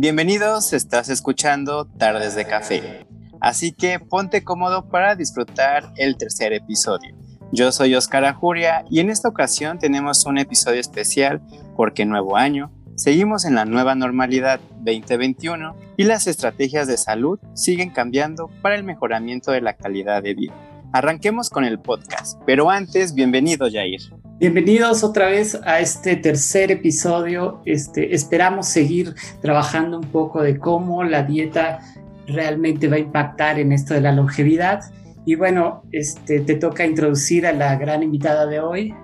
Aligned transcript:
Bienvenidos, 0.00 0.72
estás 0.72 1.10
escuchando 1.10 1.84
Tardes 1.84 2.34
de 2.34 2.46
Café. 2.46 3.06
Así 3.38 3.72
que 3.72 4.00
ponte 4.00 4.42
cómodo 4.42 4.88
para 4.88 5.14
disfrutar 5.14 5.92
el 5.98 6.16
tercer 6.16 6.54
episodio. 6.54 7.14
Yo 7.52 7.70
soy 7.70 7.94
Oscar 7.94 8.24
Ajuria 8.24 8.86
y 8.88 9.00
en 9.00 9.10
esta 9.10 9.28
ocasión 9.28 9.78
tenemos 9.78 10.24
un 10.24 10.38
episodio 10.38 10.80
especial 10.80 11.42
porque 11.76 12.06
nuevo 12.06 12.38
año, 12.38 12.72
seguimos 12.96 13.44
en 13.44 13.54
la 13.54 13.66
nueva 13.66 13.94
normalidad 13.94 14.58
2021 14.76 15.76
y 15.98 16.04
las 16.04 16.26
estrategias 16.26 16.86
de 16.86 16.96
salud 16.96 17.38
siguen 17.52 17.90
cambiando 17.90 18.48
para 18.62 18.76
el 18.76 18.84
mejoramiento 18.84 19.52
de 19.52 19.60
la 19.60 19.74
calidad 19.74 20.22
de 20.22 20.32
vida. 20.32 20.54
Arranquemos 20.94 21.50
con 21.50 21.66
el 21.66 21.78
podcast, 21.78 22.40
pero 22.46 22.70
antes, 22.70 23.12
bienvenido 23.12 23.68
Jair. 23.70 24.00
Bienvenidos 24.40 25.04
otra 25.04 25.26
vez 25.26 25.54
a 25.66 25.80
este 25.80 26.16
tercer 26.16 26.70
episodio. 26.70 27.60
Este, 27.66 28.14
esperamos 28.14 28.68
seguir 28.68 29.14
trabajando 29.42 29.98
un 29.98 30.10
poco 30.10 30.40
de 30.40 30.58
cómo 30.58 31.04
la 31.04 31.24
dieta 31.24 31.80
realmente 32.26 32.88
va 32.88 32.96
a 32.96 33.00
impactar 33.00 33.58
en 33.58 33.70
esto 33.70 33.92
de 33.92 34.00
la 34.00 34.12
longevidad. 34.12 34.80
Y 35.26 35.34
bueno, 35.34 35.82
este, 35.92 36.40
te 36.40 36.54
toca 36.54 36.86
introducir 36.86 37.46
a 37.46 37.52
la 37.52 37.76
gran 37.76 38.02
invitada 38.02 38.46
de 38.46 38.60
hoy. 38.60 38.94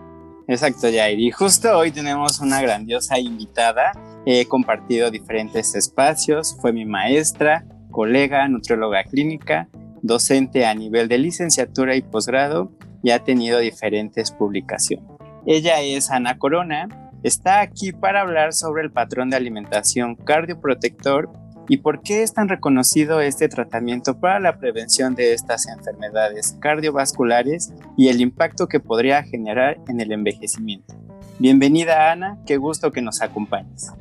Exacto, 0.49 0.89
Jair. 0.91 1.21
Y 1.21 1.31
justo 1.31 1.77
hoy 1.77 1.91
tenemos 1.91 2.41
una 2.41 2.63
grandiosa 2.63 3.19
invitada. 3.19 3.93
He 4.25 4.47
compartido 4.47 5.11
diferentes 5.11 5.75
espacios. 5.75 6.57
Fue 6.63 6.73
mi 6.73 6.87
maestra, 6.87 7.67
colega, 7.91 8.49
nutrióloga 8.49 9.05
clínica, 9.05 9.69
docente 10.01 10.65
a 10.65 10.73
nivel 10.73 11.09
de 11.09 11.19
licenciatura 11.19 11.95
y 11.95 12.01
posgrado 12.01 12.73
y 13.03 13.11
ha 13.11 13.23
tenido 13.23 13.59
diferentes 13.59 14.31
publicaciones. 14.31 15.16
Ella 15.49 15.81
es 15.81 16.11
Ana 16.11 16.39
Corona, 16.39 16.89
está 17.23 17.61
aquí 17.61 17.93
para 17.93 18.23
hablar 18.23 18.53
sobre 18.53 18.83
el 18.83 18.91
patrón 18.91 19.31
de 19.31 19.37
alimentación 19.37 20.17
cardioprotector 20.17 21.31
y 21.69 21.77
por 21.77 22.03
qué 22.03 22.25
es 22.25 22.35
tan 22.35 22.49
reconocido 22.49 23.21
este 23.21 23.49
tratamiento 23.49 24.19
para 24.19 24.41
la 24.41 24.59
prevención 24.59 25.15
de 25.15 25.35
estas 25.35 25.69
enfermedades 25.69 26.59
cardiovasculares 26.61 27.73
y 27.97 28.09
el 28.09 28.21
impacto 28.21 28.67
que 28.67 28.81
podría 28.81 29.23
generar 29.23 29.79
en 29.87 30.01
el 30.01 30.11
envejecimiento. 30.11 30.97
Bienvenida 31.39 32.11
Ana, 32.11 32.39
qué 32.45 32.57
gusto 32.57 32.91
que 32.91 33.01
nos 33.01 33.23
acompañes. 33.23 33.93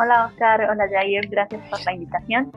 Hola 0.00 0.26
Oscar, 0.26 0.68
hola 0.68 0.88
Jair, 0.90 1.28
gracias 1.28 1.60
por 1.70 1.80
la 1.84 1.92
invitación. 1.94 2.50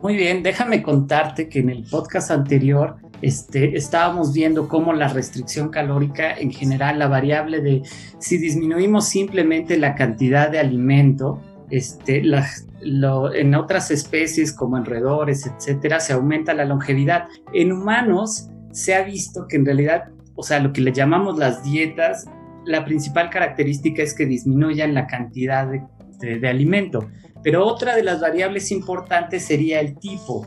Muy 0.00 0.16
bien, 0.16 0.42
déjame 0.42 0.82
contarte 0.82 1.50
que 1.50 1.58
en 1.58 1.68
el 1.68 1.84
podcast 1.84 2.30
anterior 2.30 2.96
este, 3.24 3.74
estábamos 3.74 4.34
viendo 4.34 4.68
cómo 4.68 4.92
la 4.92 5.08
restricción 5.08 5.70
calórica 5.70 6.34
en 6.34 6.50
general, 6.52 6.98
la 6.98 7.08
variable 7.08 7.62
de 7.62 7.80
si 8.18 8.36
disminuimos 8.36 9.08
simplemente 9.08 9.78
la 9.78 9.94
cantidad 9.94 10.50
de 10.50 10.58
alimento, 10.58 11.40
este, 11.70 12.22
en 12.22 13.54
otras 13.54 13.90
especies 13.90 14.52
como 14.52 14.76
enredores, 14.76 15.46
etcétera, 15.46 16.00
se 16.00 16.12
aumenta 16.12 16.52
la 16.52 16.66
longevidad. 16.66 17.24
En 17.54 17.72
humanos 17.72 18.50
se 18.72 18.94
ha 18.94 19.02
visto 19.02 19.46
que 19.48 19.56
en 19.56 19.64
realidad, 19.64 20.10
o 20.34 20.42
sea, 20.42 20.60
lo 20.60 20.74
que 20.74 20.82
le 20.82 20.92
llamamos 20.92 21.38
las 21.38 21.64
dietas, 21.64 22.26
la 22.66 22.84
principal 22.84 23.30
característica 23.30 24.02
es 24.02 24.12
que 24.12 24.26
disminuyan 24.26 24.92
la 24.92 25.06
cantidad 25.06 25.66
de 25.66 26.48
alimento. 26.48 27.08
Pero 27.42 27.64
otra 27.64 27.96
de 27.96 28.02
las 28.02 28.20
variables 28.20 28.70
importantes 28.70 29.46
sería 29.46 29.80
el 29.80 29.98
tipo. 29.98 30.46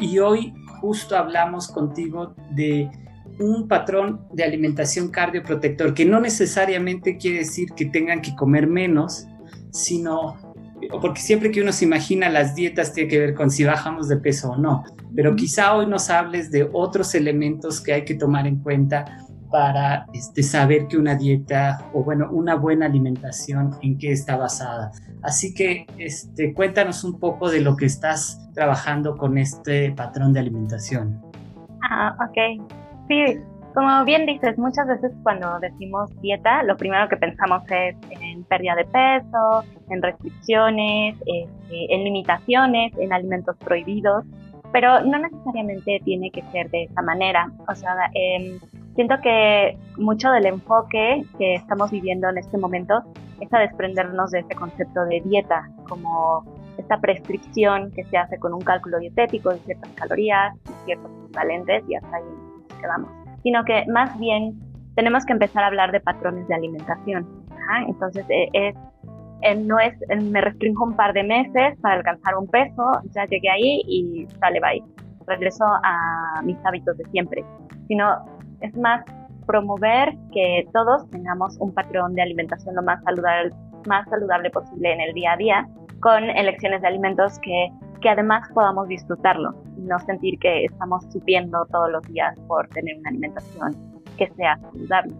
Y 0.00 0.18
hoy 0.18 0.52
justo 0.82 1.16
hablamos 1.16 1.68
contigo 1.68 2.34
de 2.50 2.90
un 3.38 3.68
patrón 3.68 4.26
de 4.32 4.42
alimentación 4.42 5.10
cardioprotector, 5.10 5.94
que 5.94 6.04
no 6.04 6.20
necesariamente 6.20 7.16
quiere 7.16 7.38
decir 7.38 7.68
que 7.76 7.86
tengan 7.86 8.20
que 8.20 8.34
comer 8.34 8.66
menos, 8.66 9.28
sino 9.70 10.36
porque 11.00 11.20
siempre 11.20 11.52
que 11.52 11.62
uno 11.62 11.70
se 11.70 11.84
imagina 11.84 12.28
las 12.28 12.56
dietas 12.56 12.92
tiene 12.92 13.08
que 13.08 13.20
ver 13.20 13.34
con 13.34 13.52
si 13.52 13.62
bajamos 13.62 14.08
de 14.08 14.16
peso 14.16 14.50
o 14.50 14.56
no, 14.56 14.82
pero 15.14 15.36
quizá 15.36 15.72
hoy 15.76 15.86
nos 15.86 16.10
hables 16.10 16.50
de 16.50 16.68
otros 16.72 17.14
elementos 17.14 17.80
que 17.80 17.92
hay 17.92 18.04
que 18.04 18.16
tomar 18.16 18.48
en 18.48 18.56
cuenta 18.56 19.04
para 19.52 20.06
este, 20.12 20.42
saber 20.42 20.88
que 20.88 20.96
una 20.96 21.14
dieta 21.14 21.84
o 21.92 22.02
bueno, 22.02 22.28
una 22.32 22.56
buena 22.56 22.86
alimentación 22.86 23.76
en 23.82 23.98
qué 23.98 24.10
está 24.12 24.36
basada. 24.36 24.90
Así 25.22 25.54
que 25.54 25.86
este, 25.98 26.54
cuéntanos 26.54 27.04
un 27.04 27.20
poco 27.20 27.50
de 27.50 27.60
lo 27.60 27.76
que 27.76 27.86
estás 27.86 28.40
trabajando 28.54 29.16
con 29.16 29.38
este 29.38 29.92
patrón 29.92 30.32
de 30.32 30.40
alimentación. 30.40 31.20
Ah, 31.88 32.16
ok. 32.18 32.66
Sí, 33.08 33.38
como 33.74 34.04
bien 34.04 34.26
dices, 34.26 34.58
muchas 34.58 34.86
veces 34.86 35.12
cuando 35.22 35.58
decimos 35.60 36.10
dieta, 36.20 36.62
lo 36.62 36.76
primero 36.76 37.08
que 37.08 37.16
pensamos 37.16 37.62
es 37.70 37.96
en 38.10 38.44
pérdida 38.44 38.74
de 38.74 38.84
peso, 38.84 39.64
en 39.90 40.02
restricciones, 40.02 41.16
este, 41.20 41.94
en 41.94 42.04
limitaciones, 42.04 42.92
en 42.98 43.12
alimentos 43.12 43.56
prohibidos, 43.58 44.24
pero 44.72 45.02
no 45.04 45.18
necesariamente 45.18 46.00
tiene 46.04 46.30
que 46.30 46.42
ser 46.52 46.70
de 46.70 46.84
esa 46.84 47.02
manera. 47.02 47.50
O 47.68 47.74
sea, 47.74 47.94
eh, 48.14 48.58
siento 48.94 49.14
que 49.22 49.78
mucho 49.96 50.30
del 50.30 50.46
enfoque 50.46 51.24
que 51.38 51.54
estamos 51.54 51.90
viviendo 51.90 52.28
en 52.28 52.38
este 52.38 52.58
momento 52.58 53.02
es 53.40 53.52
a 53.52 53.58
desprendernos 53.58 54.30
de 54.30 54.40
ese 54.40 54.54
concepto 54.54 55.04
de 55.06 55.20
dieta, 55.24 55.68
como 55.88 56.44
esta 56.78 56.98
prescripción 57.00 57.90
que 57.92 58.04
se 58.04 58.16
hace 58.16 58.38
con 58.38 58.54
un 58.54 58.60
cálculo 58.60 58.98
dietético 58.98 59.50
de 59.50 59.58
ciertas 59.60 59.90
calorías 59.92 60.54
y 60.64 60.84
ciertos 60.84 61.10
equivalentes 61.24 61.84
y 61.88 61.94
hasta 61.96 62.16
ahí 62.16 62.22
quedamos. 62.80 63.10
Sino 63.42 63.64
que 63.64 63.84
más 63.88 64.18
bien 64.18 64.58
tenemos 64.94 65.24
que 65.24 65.32
empezar 65.32 65.64
a 65.64 65.66
hablar 65.66 65.92
de 65.92 66.00
patrones 66.00 66.46
de 66.48 66.54
alimentación. 66.54 67.26
Entonces 67.88 68.24
eh, 68.28 68.48
es, 68.52 68.76
eh, 69.42 69.54
no 69.54 69.78
es 69.78 69.94
me 70.22 70.40
restringo 70.40 70.84
un 70.84 70.94
par 70.94 71.12
de 71.12 71.22
meses 71.22 71.78
para 71.80 71.94
alcanzar 71.94 72.36
un 72.36 72.46
peso, 72.48 72.84
ya 73.14 73.24
llegué 73.26 73.50
ahí 73.50 73.82
y 73.86 74.26
sale 74.38 74.60
bye. 74.60 74.82
Regreso 75.26 75.64
a 75.64 76.42
mis 76.42 76.56
hábitos 76.64 76.98
de 76.98 77.04
siempre, 77.10 77.44
sino 77.86 78.04
es 78.62 78.76
más 78.76 79.04
promover 79.46 80.14
que 80.32 80.66
todos 80.72 81.08
tengamos 81.10 81.56
un 81.58 81.72
patrón 81.72 82.14
de 82.14 82.22
alimentación 82.22 82.74
lo 82.74 82.82
más 82.82 83.02
saludable, 83.04 83.50
más 83.86 84.08
saludable 84.08 84.50
posible 84.50 84.92
en 84.92 85.00
el 85.00 85.14
día 85.14 85.32
a 85.32 85.36
día, 85.36 85.68
con 86.00 86.24
elecciones 86.24 86.82
de 86.82 86.88
alimentos 86.88 87.38
que, 87.40 87.68
que 88.00 88.08
además 88.08 88.48
podamos 88.54 88.88
disfrutarlo 88.88 89.54
y 89.76 89.82
no 89.82 89.98
sentir 90.00 90.38
que 90.38 90.64
estamos 90.64 91.04
subiendo 91.12 91.66
todos 91.70 91.90
los 91.90 92.02
días 92.08 92.38
por 92.46 92.68
tener 92.68 92.96
una 92.98 93.10
alimentación 93.10 93.76
que 94.16 94.28
sea 94.36 94.58
saludable. 94.60 95.14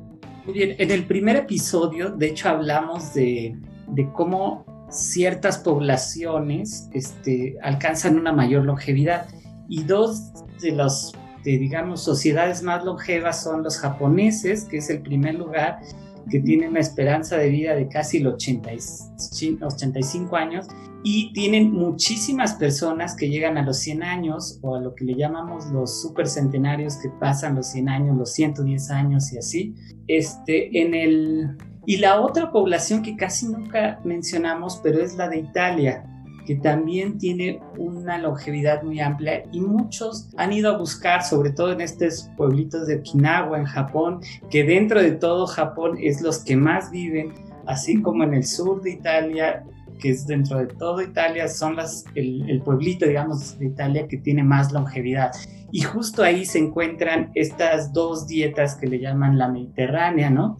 Muy 0.44 0.54
bien, 0.54 0.76
en 0.78 0.90
el 0.90 1.04
primer 1.06 1.36
episodio, 1.36 2.10
de 2.10 2.26
hecho, 2.26 2.48
hablamos 2.48 3.14
de, 3.14 3.56
de 3.88 4.12
cómo 4.12 4.64
ciertas 4.90 5.58
poblaciones 5.58 6.88
este, 6.92 7.56
alcanzan 7.62 8.18
una 8.18 8.32
mayor 8.32 8.64
longevidad 8.64 9.26
y 9.68 9.84
dos 9.84 10.32
de 10.60 10.72
los 10.72 11.12
digamos, 11.50 12.02
sociedades 12.02 12.62
más 12.62 12.84
longevas 12.84 13.42
son 13.42 13.62
los 13.62 13.78
japoneses, 13.78 14.64
que 14.64 14.78
es 14.78 14.90
el 14.90 15.02
primer 15.02 15.34
lugar, 15.34 15.80
que 16.30 16.40
tienen 16.40 16.70
una 16.70 16.80
esperanza 16.80 17.36
de 17.36 17.50
vida 17.50 17.74
de 17.74 17.88
casi 17.88 18.20
los 18.20 18.34
85 18.34 20.36
años 20.36 20.68
y 21.04 21.32
tienen 21.32 21.72
muchísimas 21.72 22.54
personas 22.54 23.16
que 23.16 23.28
llegan 23.28 23.58
a 23.58 23.62
los 23.62 23.78
100 23.78 24.02
años 24.02 24.58
o 24.62 24.76
a 24.76 24.80
lo 24.80 24.94
que 24.94 25.04
le 25.04 25.14
llamamos 25.14 25.66
los 25.66 26.00
supercentenarios 26.00 26.96
que 26.96 27.08
pasan 27.08 27.56
los 27.56 27.68
100 27.68 27.88
años, 27.88 28.16
los 28.16 28.32
110 28.32 28.90
años 28.90 29.32
y 29.32 29.38
así. 29.38 29.74
Este, 30.06 30.80
en 30.80 30.94
el, 30.94 31.58
y 31.86 31.96
la 31.96 32.20
otra 32.20 32.52
población 32.52 33.02
que 33.02 33.16
casi 33.16 33.46
nunca 33.46 34.00
mencionamos, 34.04 34.80
pero 34.82 35.02
es 35.02 35.16
la 35.16 35.28
de 35.28 35.38
Italia, 35.38 36.04
que 36.46 36.56
también 36.56 37.18
tiene 37.18 37.60
una 37.78 38.18
longevidad 38.18 38.82
muy 38.82 39.00
amplia 39.00 39.44
y 39.52 39.60
muchos 39.60 40.28
han 40.36 40.52
ido 40.52 40.74
a 40.74 40.78
buscar, 40.78 41.22
sobre 41.22 41.50
todo 41.50 41.72
en 41.72 41.80
estos 41.80 42.28
pueblitos 42.36 42.86
de 42.86 42.96
Okinawa, 42.96 43.58
en 43.58 43.64
Japón, 43.64 44.20
que 44.50 44.64
dentro 44.64 45.02
de 45.02 45.12
todo 45.12 45.46
Japón 45.46 45.98
es 46.00 46.20
los 46.20 46.40
que 46.44 46.56
más 46.56 46.90
viven, 46.90 47.32
así 47.66 48.00
como 48.00 48.24
en 48.24 48.34
el 48.34 48.44
sur 48.44 48.82
de 48.82 48.92
Italia, 48.92 49.64
que 50.00 50.10
es 50.10 50.26
dentro 50.26 50.58
de 50.58 50.66
todo 50.66 51.00
Italia, 51.00 51.46
son 51.48 51.76
las, 51.76 52.04
el, 52.14 52.48
el 52.50 52.60
pueblito, 52.60 53.06
digamos, 53.06 53.58
de 53.58 53.66
Italia 53.66 54.08
que 54.08 54.16
tiene 54.16 54.42
más 54.42 54.72
longevidad. 54.72 55.30
Y 55.70 55.80
justo 55.80 56.22
ahí 56.22 56.44
se 56.44 56.58
encuentran 56.58 57.30
estas 57.34 57.92
dos 57.92 58.26
dietas 58.26 58.74
que 58.74 58.86
le 58.86 58.98
llaman 58.98 59.38
la 59.38 59.48
mediterránea, 59.48 60.28
¿no? 60.28 60.58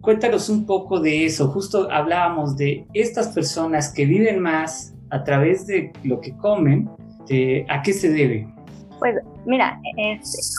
Cuéntanos 0.00 0.48
un 0.48 0.66
poco 0.66 1.00
de 1.00 1.24
eso. 1.24 1.48
Justo 1.48 1.90
hablábamos 1.90 2.56
de 2.56 2.86
estas 2.92 3.28
personas 3.28 3.92
que 3.92 4.04
viven 4.04 4.40
más, 4.40 4.91
a 5.12 5.22
través 5.24 5.66
de 5.66 5.92
lo 6.04 6.20
que 6.20 6.34
comen, 6.38 6.90
¿a 7.68 7.82
qué 7.82 7.92
se 7.92 8.10
debe? 8.10 8.48
Pues 8.98 9.16
mira, 9.46 9.78
es, 9.96 10.56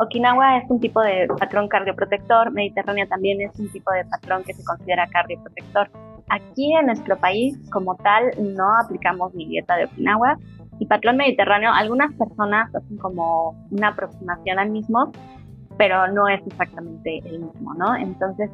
Okinawa 0.00 0.58
es 0.58 0.64
un 0.68 0.80
tipo 0.80 1.00
de 1.00 1.28
patrón 1.38 1.68
cardioprotector, 1.68 2.50
Mediterránea 2.52 3.06
también 3.06 3.40
es 3.40 3.58
un 3.58 3.70
tipo 3.70 3.90
de 3.92 4.04
patrón 4.06 4.42
que 4.44 4.54
se 4.54 4.64
considera 4.64 5.06
cardioprotector. 5.06 5.88
Aquí 6.28 6.74
en 6.74 6.86
nuestro 6.86 7.16
país, 7.16 7.58
como 7.70 7.94
tal, 7.96 8.32
no 8.56 8.76
aplicamos 8.76 9.34
ni 9.34 9.46
dieta 9.46 9.76
de 9.76 9.84
Okinawa 9.84 10.36
y 10.80 10.86
patrón 10.86 11.18
mediterráneo. 11.18 11.70
Algunas 11.72 12.12
personas 12.14 12.74
hacen 12.74 12.96
como 12.96 13.54
una 13.70 13.88
aproximación 13.88 14.58
al 14.58 14.70
mismo, 14.70 15.12
pero 15.78 16.08
no 16.08 16.26
es 16.28 16.44
exactamente 16.46 17.18
el 17.24 17.40
mismo, 17.40 17.74
¿no? 17.74 17.94
Entonces, 17.94 18.50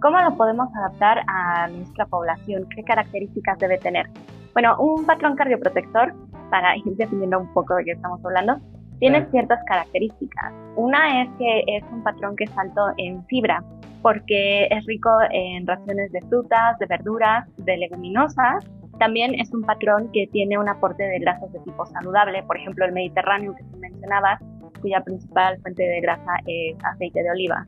¿cómo 0.00 0.20
lo 0.20 0.36
podemos 0.36 0.74
adaptar 0.74 1.22
a 1.28 1.68
nuestra 1.68 2.06
población? 2.06 2.66
¿Qué 2.74 2.82
características 2.82 3.58
debe 3.58 3.78
tener? 3.78 4.08
Bueno, 4.52 4.76
un 4.78 5.06
patrón 5.06 5.36
cardioprotector, 5.36 6.14
para 6.50 6.76
ir 6.84 6.96
definiendo 6.96 7.40
un 7.40 7.52
poco 7.52 7.74
de 7.76 7.84
qué 7.84 7.92
estamos 7.92 8.24
hablando, 8.24 8.56
tiene 8.98 9.26
ciertas 9.30 9.58
características. 9.66 10.52
Una 10.76 11.22
es 11.22 11.30
que 11.38 11.64
es 11.66 11.82
un 11.90 12.04
patrón 12.04 12.36
que 12.36 12.44
es 12.44 12.56
alto 12.56 12.92
en 12.98 13.24
fibra, 13.26 13.64
porque 14.00 14.66
es 14.70 14.84
rico 14.86 15.10
en 15.30 15.66
raciones 15.66 16.12
de 16.12 16.20
frutas, 16.22 16.78
de 16.78 16.86
verduras, 16.86 17.48
de 17.56 17.78
leguminosas. 17.78 18.64
También 19.00 19.34
es 19.40 19.52
un 19.52 19.62
patrón 19.62 20.10
que 20.12 20.28
tiene 20.28 20.56
un 20.56 20.68
aporte 20.68 21.02
de 21.02 21.18
grasas 21.18 21.52
de 21.52 21.58
tipo 21.60 21.84
saludable, 21.86 22.44
por 22.44 22.56
ejemplo 22.56 22.84
el 22.84 22.92
Mediterráneo 22.92 23.56
que 23.56 23.64
tú 23.64 23.76
mencionabas, 23.78 24.40
cuya 24.80 25.00
principal 25.00 25.58
fuente 25.62 25.82
de 25.82 26.00
grasa 26.00 26.34
es 26.46 26.76
aceite 26.84 27.22
de 27.22 27.30
oliva. 27.30 27.66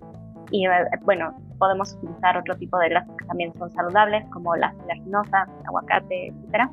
Y 0.50 0.66
eh, 0.66 0.70
bueno, 1.02 1.34
podemos 1.58 1.94
utilizar 1.94 2.36
otro 2.36 2.56
tipo 2.56 2.78
de 2.78 2.88
grasas 2.88 3.16
que 3.16 3.26
también 3.26 3.52
son 3.58 3.70
saludables, 3.72 4.24
como 4.30 4.54
las 4.56 4.74
oleaginosas, 4.84 5.48
aguacate, 5.66 6.28
etc. 6.28 6.68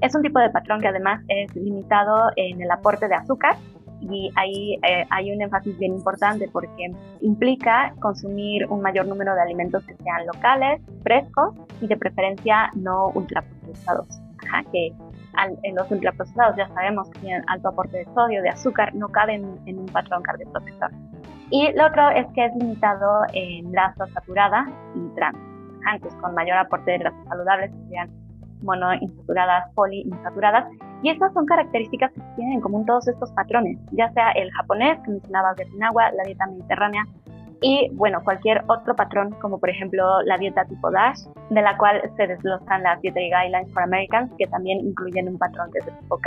Es 0.00 0.14
un 0.14 0.22
tipo 0.22 0.38
de 0.38 0.50
patrón 0.50 0.80
que 0.80 0.88
además 0.88 1.22
es 1.28 1.54
limitado 1.56 2.30
en 2.36 2.60
el 2.60 2.70
aporte 2.70 3.08
de 3.08 3.14
azúcar 3.14 3.56
y 4.00 4.30
ahí 4.36 4.74
eh, 4.88 5.06
hay 5.10 5.32
un 5.32 5.40
énfasis 5.40 5.78
bien 5.78 5.94
importante 5.94 6.48
porque 6.52 6.90
implica 7.20 7.94
consumir 8.00 8.66
un 8.66 8.82
mayor 8.82 9.06
número 9.06 9.34
de 9.34 9.42
alimentos 9.42 9.84
que 9.84 9.94
sean 9.96 10.26
locales, 10.26 10.82
frescos 11.02 11.54
y 11.80 11.86
de 11.86 11.96
preferencia 11.96 12.70
no 12.74 13.08
ultraprocesados. 13.08 14.06
Ajá, 14.46 14.62
que 14.70 14.92
en 15.62 15.74
los 15.74 15.90
ultraprocesados 15.90 16.56
ya 16.56 16.68
sabemos 16.68 17.10
que 17.10 17.20
tienen 17.20 17.42
alto 17.48 17.68
aporte 17.68 17.98
de 17.98 18.04
sodio, 18.14 18.42
de 18.42 18.48
azúcar, 18.48 18.94
no 18.94 19.08
caben 19.08 19.58
en 19.66 19.78
un 19.78 19.86
patrón 19.86 20.22
cardioprotector. 20.22 20.90
Y 21.50 21.72
lo 21.74 21.86
otro 21.86 22.10
es 22.10 22.26
que 22.34 22.46
es 22.46 22.56
limitado 22.56 23.22
en 23.32 23.70
grasa 23.70 24.06
saturada 24.08 24.66
y 24.94 25.14
trans, 25.14 25.38
antes 25.86 26.12
con 26.16 26.34
mayor 26.34 26.58
aporte 26.58 26.90
de 26.90 26.98
grasas 26.98 27.24
saludables, 27.28 27.70
sean 27.88 28.10
monoinsaturadas, 28.62 29.70
poliinsaturadas. 29.74 30.66
Y 31.02 31.10
estas 31.10 31.32
son 31.34 31.46
características 31.46 32.12
que 32.12 32.20
tienen 32.36 32.54
en 32.54 32.60
común 32.60 32.84
todos 32.84 33.06
estos 33.06 33.30
patrones, 33.32 33.78
ya 33.92 34.10
sea 34.12 34.30
el 34.32 34.50
japonés, 34.52 34.98
que 35.04 35.10
mencionabas 35.10 35.56
de 35.56 35.64
Okinawa, 35.64 36.10
la 36.12 36.24
dieta 36.24 36.46
mediterránea, 36.46 37.04
y 37.62 37.88
bueno, 37.94 38.22
cualquier 38.22 38.62
otro 38.68 38.94
patrón, 38.94 39.30
como 39.40 39.58
por 39.58 39.70
ejemplo 39.70 40.22
la 40.22 40.36
dieta 40.36 40.64
tipo 40.66 40.90
DASH, 40.90 41.26
de 41.50 41.62
la 41.62 41.76
cual 41.78 42.02
se 42.16 42.26
desglosan 42.26 42.82
las 42.82 43.00
Dietary 43.00 43.30
Guidelines 43.30 43.72
for 43.72 43.82
Americans, 43.82 44.30
que 44.38 44.46
también 44.46 44.80
incluyen 44.80 45.28
un 45.28 45.38
patrón 45.38 45.70
que 45.72 45.78
es 45.78 45.86
de 45.86 45.92
tipo 45.92 46.18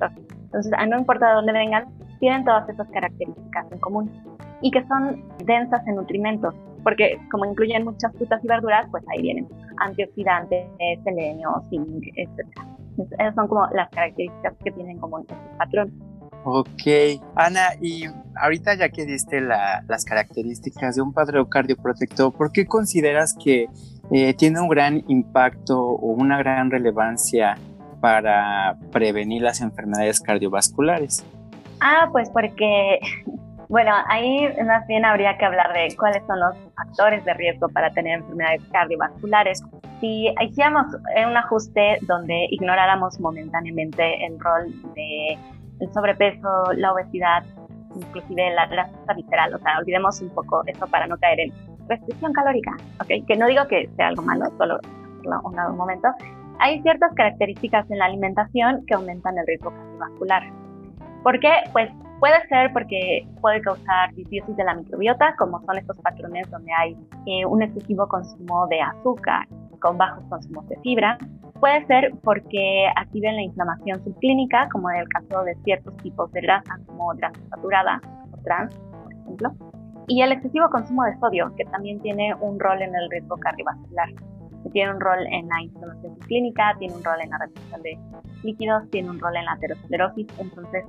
cardio. 0.00 0.24
Entonces, 0.44 0.72
no 0.88 0.98
importa 0.98 1.28
de 1.28 1.34
dónde 1.34 1.52
vengan, 1.52 1.86
tienen 2.18 2.44
todas 2.44 2.68
esas 2.68 2.88
características 2.88 3.70
en 3.70 3.78
común 3.78 4.10
y 4.62 4.70
que 4.70 4.84
son 4.86 5.24
densas 5.44 5.86
en 5.86 5.96
nutrimentos, 5.96 6.54
porque 6.82 7.18
como 7.30 7.44
incluyen 7.44 7.84
muchas 7.84 8.12
frutas 8.16 8.42
y 8.44 8.48
verduras, 8.48 8.86
pues 8.90 9.04
ahí 9.08 9.22
vienen 9.22 9.48
antioxidantes, 9.78 10.66
selenio, 11.04 11.62
zinc, 11.70 12.04
etc. 12.16 12.46
Esas 13.18 13.34
son 13.34 13.48
como 13.48 13.66
las 13.68 13.88
características 13.90 14.54
que 14.62 14.70
tienen 14.72 14.98
como 14.98 15.20
este 15.20 15.34
patrón. 15.56 15.92
Ok, 16.44 17.20
Ana, 17.34 17.74
y 17.80 18.04
ahorita 18.34 18.74
ya 18.74 18.88
que 18.88 19.04
diste 19.04 19.40
las 19.40 20.04
características 20.04 20.96
de 20.96 21.02
un 21.02 21.12
patrón 21.12 21.46
cardioprotector, 21.46 22.32
¿por 22.32 22.50
qué 22.50 22.66
consideras 22.66 23.34
que 23.42 23.68
eh, 24.10 24.34
tiene 24.34 24.60
un 24.60 24.68
gran 24.68 25.04
impacto 25.08 25.78
o 25.78 26.12
una 26.12 26.38
gran 26.38 26.70
relevancia 26.70 27.58
para 28.00 28.76
prevenir 28.92 29.42
las 29.42 29.60
enfermedades 29.60 30.20
cardiovasculares? 30.20 31.24
Ah, 31.80 32.08
pues 32.12 32.30
porque 32.30 33.00
bueno, 33.68 33.92
ahí 34.08 34.48
más 34.64 34.86
bien 34.86 35.04
habría 35.04 35.36
que 35.38 35.44
hablar 35.44 35.72
de 35.72 35.94
cuáles 35.96 36.22
son 36.26 36.40
los 36.40 36.56
factores 36.74 37.24
de 37.24 37.34
riesgo 37.34 37.68
para 37.68 37.90
tener 37.90 38.18
enfermedades 38.18 38.62
cardiovasculares. 38.72 39.62
Si 40.00 40.34
hiciéramos 40.40 40.86
un 41.26 41.36
ajuste 41.36 41.98
donde 42.02 42.46
ignoráramos 42.50 43.20
momentáneamente 43.20 44.26
el 44.26 44.40
rol 44.40 44.72
de 44.94 45.38
el 45.80 45.92
sobrepeso, 45.94 46.72
la 46.74 46.92
obesidad, 46.92 47.44
inclusive 47.94 48.50
la 48.54 48.66
grasa 48.66 49.14
visceral, 49.14 49.54
o 49.54 49.58
sea, 49.58 49.78
olvidemos 49.78 50.20
un 50.20 50.30
poco 50.30 50.62
eso 50.66 50.86
para 50.86 51.06
no 51.06 51.16
caer 51.18 51.40
en 51.40 51.52
restricción 51.88 52.32
calórica, 52.32 52.76
¿ok? 53.00 53.26
Que 53.26 53.36
no 53.36 53.46
digo 53.46 53.66
que 53.66 53.88
sea 53.96 54.08
algo 54.08 54.22
malo, 54.22 54.46
solo 54.58 54.78
un, 55.24 55.58
un 55.58 55.76
momento. 55.76 56.08
Hay 56.60 56.80
ciertas 56.82 57.12
características 57.14 57.90
en 57.90 57.98
la 57.98 58.04
alimentación 58.06 58.84
que 58.86 58.94
aumentan 58.94 59.36
el 59.38 59.46
riesgo 59.46 59.70
cardiovascular. 59.70 60.42
¿Por 61.22 61.40
qué? 61.40 61.50
Pues 61.72 61.90
Puede 62.20 62.46
ser 62.48 62.70
porque 62.74 63.26
puede 63.40 63.62
causar 63.62 64.14
disbiosis 64.14 64.54
de 64.54 64.62
la 64.62 64.74
microbiota, 64.74 65.34
como 65.38 65.58
son 65.64 65.78
estos 65.78 65.96
patrones 66.02 66.50
donde 66.50 66.70
hay 66.70 66.94
eh, 67.26 67.46
un 67.46 67.62
excesivo 67.62 68.06
consumo 68.06 68.66
de 68.66 68.78
azúcar 68.82 69.48
con 69.80 69.96
bajos 69.96 70.22
consumos 70.28 70.68
de 70.68 70.76
fibra. 70.80 71.16
Puede 71.60 71.86
ser 71.86 72.12
porque 72.22 72.88
activen 72.94 73.36
la 73.36 73.42
inflamación 73.42 74.04
subclínica, 74.04 74.68
como 74.68 74.90
en 74.90 74.98
el 74.98 75.08
caso 75.08 75.44
de 75.44 75.54
ciertos 75.64 75.96
tipos 75.98 76.30
de 76.32 76.42
grasa, 76.42 76.78
como 76.84 77.08
grasa 77.14 77.40
saturada 77.48 78.02
o 78.32 78.36
trans, 78.42 78.76
por 79.02 79.12
ejemplo. 79.14 79.52
Y 80.06 80.20
el 80.20 80.32
excesivo 80.32 80.68
consumo 80.68 81.04
de 81.04 81.18
sodio, 81.20 81.54
que 81.56 81.64
también 81.64 82.00
tiene 82.02 82.34
un 82.34 82.60
rol 82.60 82.82
en 82.82 82.94
el 82.94 83.10
riesgo 83.10 83.38
cardiovascular 83.38 84.10
tiene 84.72 84.92
un 84.92 85.00
rol 85.00 85.26
en 85.30 85.48
la 85.48 85.62
inflamación 85.62 86.16
clínica, 86.26 86.74
tiene 86.78 86.94
un 86.94 87.04
rol 87.04 87.20
en 87.20 87.30
la 87.30 87.38
retención 87.38 87.82
de 87.82 87.98
líquidos, 88.42 88.90
tiene 88.90 89.10
un 89.10 89.18
rol 89.18 89.36
en 89.36 89.44
la 89.44 89.52
aterosclerosis. 89.52 90.26
Entonces, 90.38 90.84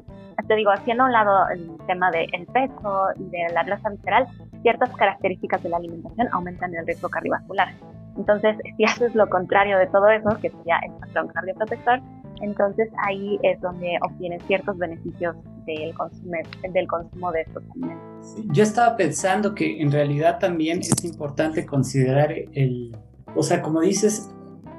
te 0.47 0.55
digo, 0.55 0.71
haciendo 0.71 1.03
a 1.03 1.05
un 1.07 1.11
lado 1.11 1.49
el 1.49 1.77
tema 1.87 2.11
del 2.11 2.45
peso 2.53 3.07
y 3.17 3.23
de 3.29 3.53
la 3.53 3.63
grasa 3.63 3.89
visceral, 3.89 4.27
ciertas 4.61 4.89
características 4.95 5.63
de 5.63 5.69
la 5.69 5.77
alimentación 5.77 6.27
aumentan 6.31 6.75
el 6.75 6.85
riesgo 6.85 7.09
cardiovascular. 7.09 7.69
Entonces, 8.17 8.57
si 8.77 8.83
haces 8.83 9.15
lo 9.15 9.29
contrario 9.29 9.77
de 9.77 9.87
todo 9.87 10.09
eso, 10.09 10.29
que 10.41 10.49
sería 10.49 10.79
el 10.85 10.93
patrón 10.99 11.27
cardioprotector, 11.29 12.01
entonces 12.41 12.89
ahí 13.05 13.39
es 13.43 13.61
donde 13.61 13.97
obtienes 14.01 14.43
ciertos 14.47 14.77
beneficios 14.77 15.35
del 15.65 15.93
consumo, 15.93 16.31
del 16.73 16.87
consumo 16.87 17.31
de 17.31 17.41
estos 17.41 17.63
alimentos. 17.71 18.35
Yo 18.51 18.63
estaba 18.63 18.97
pensando 18.97 19.53
que 19.53 19.79
en 19.79 19.91
realidad 19.91 20.39
también 20.39 20.79
es 20.79 21.03
importante 21.03 21.65
considerar 21.65 22.31
el 22.31 22.97
o 23.35 23.43
sea, 23.43 23.61
como 23.61 23.81
dices, 23.81 24.29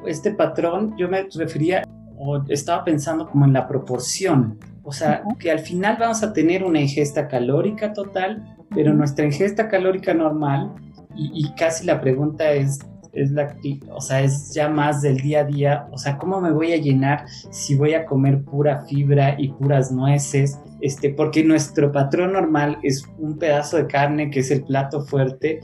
este 0.06 0.32
patrón, 0.32 0.94
yo 0.96 1.08
me 1.08 1.26
refería 1.34 1.82
o 2.16 2.42
estaba 2.48 2.84
pensando 2.84 3.28
como 3.28 3.44
en 3.44 3.52
la 3.52 3.66
proporción. 3.66 4.58
O 4.84 4.92
sea, 4.92 5.22
que 5.38 5.50
al 5.50 5.60
final 5.60 5.96
vamos 5.98 6.22
a 6.22 6.32
tener 6.32 6.64
una 6.64 6.80
ingesta 6.80 7.28
calórica 7.28 7.92
total, 7.92 8.56
pero 8.70 8.92
nuestra 8.92 9.24
ingesta 9.24 9.68
calórica 9.68 10.12
normal, 10.14 10.72
y, 11.14 11.52
casi 11.54 11.84
la 11.84 12.00
pregunta 12.00 12.50
es, 12.52 12.78
es 13.12 13.30
la, 13.32 13.54
o 13.90 14.00
sea, 14.00 14.22
es 14.22 14.54
ya 14.54 14.68
más 14.68 15.02
del 15.02 15.18
día 15.18 15.40
a 15.40 15.44
día, 15.44 15.86
o 15.90 15.98
sea, 15.98 16.16
¿cómo 16.16 16.40
me 16.40 16.50
voy 16.50 16.72
a 16.72 16.78
llenar 16.78 17.26
si 17.50 17.76
voy 17.76 17.92
a 17.92 18.06
comer 18.06 18.42
pura 18.42 18.80
fibra 18.86 19.36
y 19.38 19.48
puras 19.48 19.92
nueces? 19.92 20.58
Este, 20.82 21.10
porque 21.10 21.44
nuestro 21.44 21.92
patrón 21.92 22.32
normal 22.32 22.78
es 22.82 23.04
un 23.16 23.38
pedazo 23.38 23.76
de 23.76 23.86
carne 23.86 24.30
que 24.30 24.40
es 24.40 24.50
el 24.50 24.64
plato 24.64 25.00
fuerte 25.04 25.60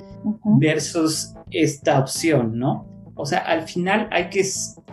versus 0.60 1.34
esta 1.50 1.98
opción, 1.98 2.56
¿no? 2.56 2.86
O 3.16 3.26
sea, 3.26 3.40
al 3.40 3.62
final 3.62 4.08
hay 4.12 4.30
que 4.30 4.44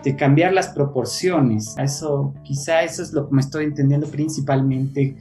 este, 0.05 0.15
cambiar 0.15 0.53
las 0.53 0.67
proporciones. 0.67 1.75
Eso, 1.79 2.31
quizá 2.43 2.83
eso 2.83 3.01
es 3.01 3.11
lo 3.11 3.27
que 3.27 3.33
me 3.33 3.41
estoy 3.41 3.65
entendiendo 3.65 4.07
principalmente 4.07 5.17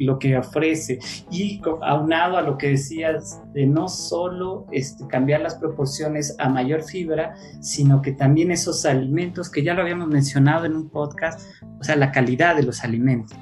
lo 0.00 0.18
que 0.18 0.36
ofrece. 0.36 0.98
Y 1.30 1.60
aunado 1.82 2.36
a 2.36 2.42
lo 2.42 2.56
que 2.58 2.70
decías 2.70 3.40
de 3.52 3.66
no 3.66 3.88
solo 3.88 4.66
este, 4.72 5.06
cambiar 5.06 5.40
las 5.40 5.54
proporciones 5.56 6.34
a 6.38 6.48
mayor 6.48 6.82
fibra, 6.82 7.34
sino 7.60 8.02
que 8.02 8.12
también 8.12 8.50
esos 8.50 8.84
alimentos 8.86 9.50
que 9.50 9.62
ya 9.62 9.74
lo 9.74 9.82
habíamos 9.82 10.08
mencionado 10.08 10.64
en 10.64 10.76
un 10.76 10.88
podcast, 10.88 11.40
o 11.80 11.84
sea, 11.84 11.96
la 11.96 12.12
calidad 12.12 12.56
de 12.56 12.62
los 12.62 12.84
alimentos. 12.84 13.36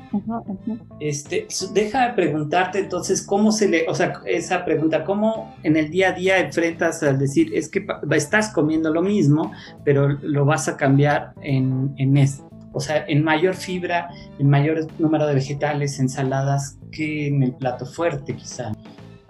Este, 0.99 1.47
deja 1.73 2.09
de 2.09 2.15
preguntarte 2.15 2.81
entonces 2.81 3.23
cómo 3.23 3.53
se 3.53 3.69
le, 3.69 3.87
o 3.89 3.95
sea, 3.95 4.21
esa 4.27 4.65
pregunta, 4.65 5.05
cómo 5.05 5.55
en 5.63 5.77
el 5.77 5.91
día 5.91 6.11
a 6.11 6.13
día 6.13 6.39
enfrentas 6.39 7.03
al 7.03 7.19
decir, 7.19 7.55
es 7.55 7.69
que 7.69 7.87
estás 8.13 8.51
comiendo 8.51 8.93
lo 8.93 9.03
mismo, 9.03 9.53
pero 9.85 10.09
lo 10.09 10.45
vas 10.45 10.69
a 10.69 10.77
cambiar 10.81 11.35
en, 11.43 11.95
en 11.99 12.17
esto 12.17 12.51
o 12.73 12.81
sea, 12.81 13.05
en 13.09 13.25
mayor 13.25 13.55
fibra, 13.55 14.11
en 14.39 14.49
mayor 14.49 14.87
número 14.99 15.27
de 15.27 15.35
vegetales, 15.35 15.99
ensaladas, 15.99 16.79
que 16.93 17.29
en 17.29 17.43
el 17.43 17.53
plato 17.55 17.85
fuerte 17.85 18.35
quizá. 18.35 18.73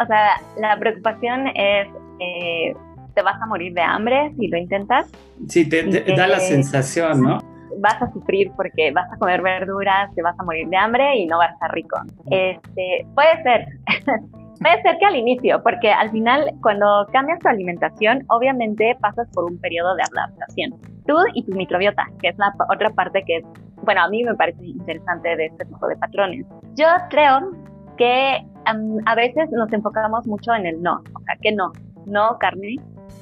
O 0.03 0.07
sea, 0.07 0.41
la 0.59 0.79
preocupación 0.79 1.47
es, 1.49 1.89
eh, 2.21 2.75
¿te 3.15 3.23
vas 3.23 3.41
a 3.41 3.47
morir 3.47 3.73
de 3.75 3.83
hambre 3.83 4.33
si 4.39 4.49
lo 4.49 4.59
intentas? 4.59 5.11
Sí, 5.49 5.69
te, 5.69 5.83
da 6.15 6.27
la 6.27 6.41
sensación, 6.41 7.23
¿no? 7.23 7.39
Vas 7.79 8.03
a 8.03 8.13
sufrir 8.13 8.51
porque 8.57 8.93
vas 8.93 9.11
a 9.13 9.17
comer 9.17 9.41
verduras, 9.41 10.15
te 10.15 10.23
vas 10.23 10.39
a 10.39 10.43
morir 10.43 10.69
de 10.69 10.77
hambre 10.77 11.17
y 11.17 11.27
no 11.27 11.39
vas 11.39 11.51
a 11.51 11.53
estar 11.55 11.73
rico. 11.73 11.99
Este, 12.31 13.07
puede 13.15 13.43
ser. 13.43 13.67
Puede 14.61 14.83
ser 14.83 14.99
que 14.99 15.07
al 15.07 15.17
inicio, 15.17 15.63
porque 15.63 15.91
al 15.91 16.11
final 16.11 16.53
cuando 16.61 17.07
cambias 17.13 17.39
tu 17.39 17.49
alimentación, 17.49 18.25
obviamente 18.29 18.95
pasas 19.01 19.27
por 19.33 19.45
un 19.45 19.59
periodo 19.59 19.95
de 19.95 20.03
adaptación. 20.03 20.73
Tú 21.07 21.17
y 21.35 21.43
tu 21.45 21.53
microbiota, 21.53 22.07
que 22.21 22.29
es 22.29 22.37
la 22.37 22.53
otra 22.69 22.91
parte 22.91 23.23
que, 23.27 23.43
bueno, 23.85 24.03
a 24.03 24.09
mí 24.09 24.23
me 24.23 24.35
parece 24.35 24.63
interesante 24.67 25.35
de 25.35 25.47
este 25.47 25.65
tipo 25.65 25.87
de 25.89 25.97
patrones. 25.97 26.47
Yo 26.77 26.87
creo 27.09 27.53
que 27.97 28.45
a 29.07 29.15
veces 29.15 29.51
nos 29.51 29.73
enfocamos 29.73 30.27
mucho 30.27 30.55
en 30.55 30.67
el 30.67 30.83
no, 30.83 31.03
o 31.15 31.21
sea, 31.25 31.37
que 31.41 31.53
no, 31.53 31.73
no 32.05 32.37
carne, 32.39 32.77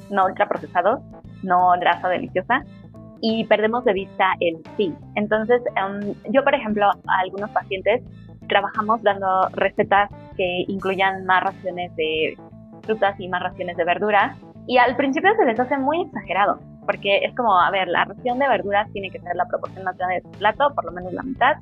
no 0.09 0.25
ultraprocesados, 0.25 0.99
no 1.41 1.71
grasa 1.79 2.09
deliciosa, 2.09 2.65
y 3.21 3.45
perdemos 3.45 3.85
de 3.85 3.93
vista 3.93 4.33
el 4.41 4.57
sí. 4.75 4.93
Entonces, 5.15 5.61
em, 5.75 6.13
yo, 6.31 6.43
por 6.43 6.53
ejemplo, 6.53 6.85
a 6.85 7.19
algunos 7.21 7.49
pacientes 7.51 8.01
trabajamos 8.49 9.01
dando 9.03 9.47
recetas 9.53 10.09
que 10.35 10.65
incluyan 10.67 11.25
más 11.25 11.43
raciones 11.43 11.95
de 11.95 12.37
frutas 12.83 13.17
y 13.19 13.29
más 13.29 13.41
raciones 13.41 13.77
de 13.77 13.85
verduras. 13.85 14.37
Y 14.67 14.77
al 14.77 14.95
principio 14.95 15.31
se 15.35 15.45
les 15.45 15.59
hace 15.59 15.77
muy 15.77 16.01
exagerado, 16.01 16.59
porque 16.85 17.19
es 17.23 17.33
como, 17.35 17.57
a 17.57 17.71
ver, 17.71 17.87
la 17.87 18.05
ración 18.05 18.39
de 18.39 18.47
verduras 18.47 18.91
tiene 18.91 19.09
que 19.09 19.19
ser 19.19 19.35
la 19.35 19.45
proporción 19.45 19.85
más 19.85 19.97
grande 19.97 20.15
de 20.15 20.21
tu 20.21 20.31
plato, 20.31 20.73
por 20.75 20.85
lo 20.85 20.91
menos 20.91 21.13
la 21.13 21.23
mitad, 21.23 21.55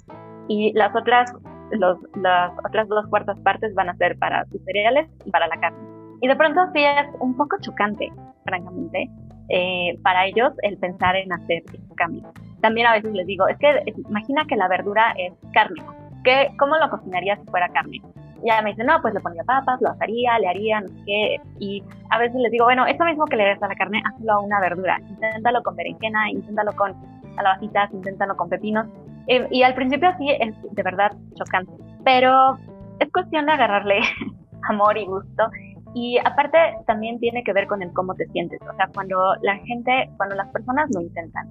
y 0.48 0.74
las 0.74 0.96
otras, 0.96 1.32
los, 1.72 1.98
las 2.16 2.52
otras 2.66 2.88
dos 2.88 3.06
cuartas 3.08 3.40
partes 3.40 3.74
van 3.76 3.90
a 3.90 3.96
ser 3.96 4.18
para 4.18 4.46
tus 4.46 4.64
cereales 4.64 5.08
y 5.26 5.32
para 5.32 5.48
la 5.48 5.58
carne. 5.60 5.80
Y 6.22 6.28
de 6.28 6.36
pronto 6.36 6.62
sí 6.74 6.84
es 6.84 7.08
un 7.20 7.38
poco 7.38 7.58
chocante, 7.62 8.12
francamente, 8.44 9.10
eh, 9.50 9.98
para 10.04 10.26
ellos 10.26 10.54
el 10.64 10.78
pensar 10.78 11.16
en 11.16 11.32
hacer 11.32 11.64
ese 11.68 11.96
cambio. 11.96 12.24
También 12.62 12.88
a 12.88 12.94
veces 12.94 13.14
les 13.14 13.28
digo, 13.28 13.48
es 13.48 13.58
que 13.58 13.84
imagina 14.10 14.46
que 14.48 14.56
la 14.56 14.68
verdura 14.68 15.14
es 15.18 15.34
carne. 15.54 15.82
¿Qué, 16.28 16.52
¿Cómo 16.60 16.76
lo 16.76 16.90
cocinaría 16.90 17.38
si 17.38 17.46
fuera 17.46 17.70
carne? 17.70 18.02
Ya 18.44 18.62
me 18.62 18.72
dicen, 18.72 18.88
no, 18.88 19.02
pues 19.02 19.14
le 19.14 19.22
pondría 19.22 19.46
papas, 19.46 19.80
lo 19.80 19.92
asaría, 19.92 20.38
le 20.40 20.50
haría, 20.50 20.82
no 20.82 20.90
sé 20.90 21.04
qué. 21.06 21.42
Y 21.58 21.82
a 22.10 22.20
veces 22.20 22.36
les 22.42 22.52
digo, 22.52 22.66
bueno, 22.66 22.86
esto 22.86 23.06
mismo 23.06 23.24
que 23.28 23.38
le 23.38 23.46
des 23.46 23.64
a 23.64 23.68
la 23.70 23.76
carne, 23.76 24.04
hazlo 24.06 24.34
a 24.34 24.40
una 24.42 24.60
verdura. 24.60 25.00
Inténtalo 25.08 25.64
con 25.64 25.78
berenjena, 25.78 26.30
inténtalo 26.30 26.74
con 26.74 26.94
calabacitas, 27.38 27.94
inténtalo 27.94 28.36
con 28.36 28.50
pepinos. 28.50 28.88
Eh, 29.28 29.48
y 29.52 29.64
al 29.64 29.74
principio 29.74 30.14
sí 30.18 30.30
es 30.38 30.54
de 30.70 30.84
verdad 30.84 31.14
chocante. 31.36 31.72
Pero 32.04 32.58
es 33.00 33.10
cuestión 33.14 33.46
de 33.46 33.54
agarrarle 33.54 34.02
amor 34.68 34.98
y 34.98 35.06
gusto 35.06 35.50
y 35.94 36.18
aparte 36.20 36.58
también 36.86 37.20
tiene 37.20 37.44
que 37.44 37.54
ver 37.54 37.68
con 37.68 37.82
el 37.82 37.94
cómo 37.94 38.14
te 38.16 38.28
sientes. 38.28 38.60
O 38.62 38.76
sea, 38.76 38.90
cuando 38.94 39.18
la 39.42 39.56
gente, 39.60 40.10
cuando 40.18 40.36
las 40.36 40.48
personas 40.50 40.90
lo 40.94 41.02
intentan 41.02 41.48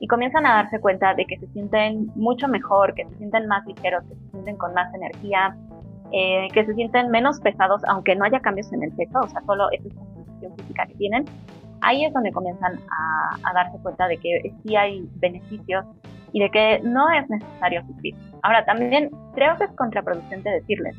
y 0.00 0.06
comienzan 0.06 0.46
a 0.46 0.54
darse 0.54 0.80
cuenta 0.80 1.14
de 1.14 1.24
que 1.24 1.38
se 1.38 1.46
sienten 1.48 2.10
mucho 2.14 2.48
mejor, 2.48 2.94
que 2.94 3.04
se 3.06 3.14
sienten 3.16 3.46
más 3.46 3.66
ligeros, 3.66 4.04
que 4.04 4.14
se 4.14 4.30
sienten 4.30 4.56
con 4.56 4.74
más 4.74 4.92
energía, 4.94 5.56
eh, 6.12 6.48
que 6.52 6.64
se 6.64 6.74
sienten 6.74 7.10
menos 7.10 7.40
pesados, 7.40 7.82
aunque 7.88 8.14
no 8.16 8.24
haya 8.24 8.40
cambios 8.40 8.72
en 8.72 8.82
el 8.82 8.92
peso, 8.92 9.18
o 9.20 9.28
sea, 9.28 9.40
solo 9.42 9.70
esa 9.72 9.88
sensación 9.88 10.56
física 10.56 10.86
que 10.86 10.94
tienen, 10.94 11.24
ahí 11.80 12.04
es 12.04 12.12
donde 12.12 12.32
comienzan 12.32 12.78
a, 12.90 13.50
a 13.50 13.52
darse 13.52 13.78
cuenta 13.82 14.08
de 14.08 14.16
que 14.18 14.54
sí 14.62 14.76
hay 14.76 15.08
beneficios 15.16 15.84
y 16.32 16.40
de 16.40 16.50
que 16.50 16.80
no 16.84 17.10
es 17.10 17.28
necesario 17.28 17.84
sufrir. 17.86 18.14
Ahora, 18.42 18.64
también 18.64 19.10
creo 19.34 19.56
que 19.56 19.64
es 19.64 19.72
contraproducente 19.72 20.50
decirles, 20.50 20.96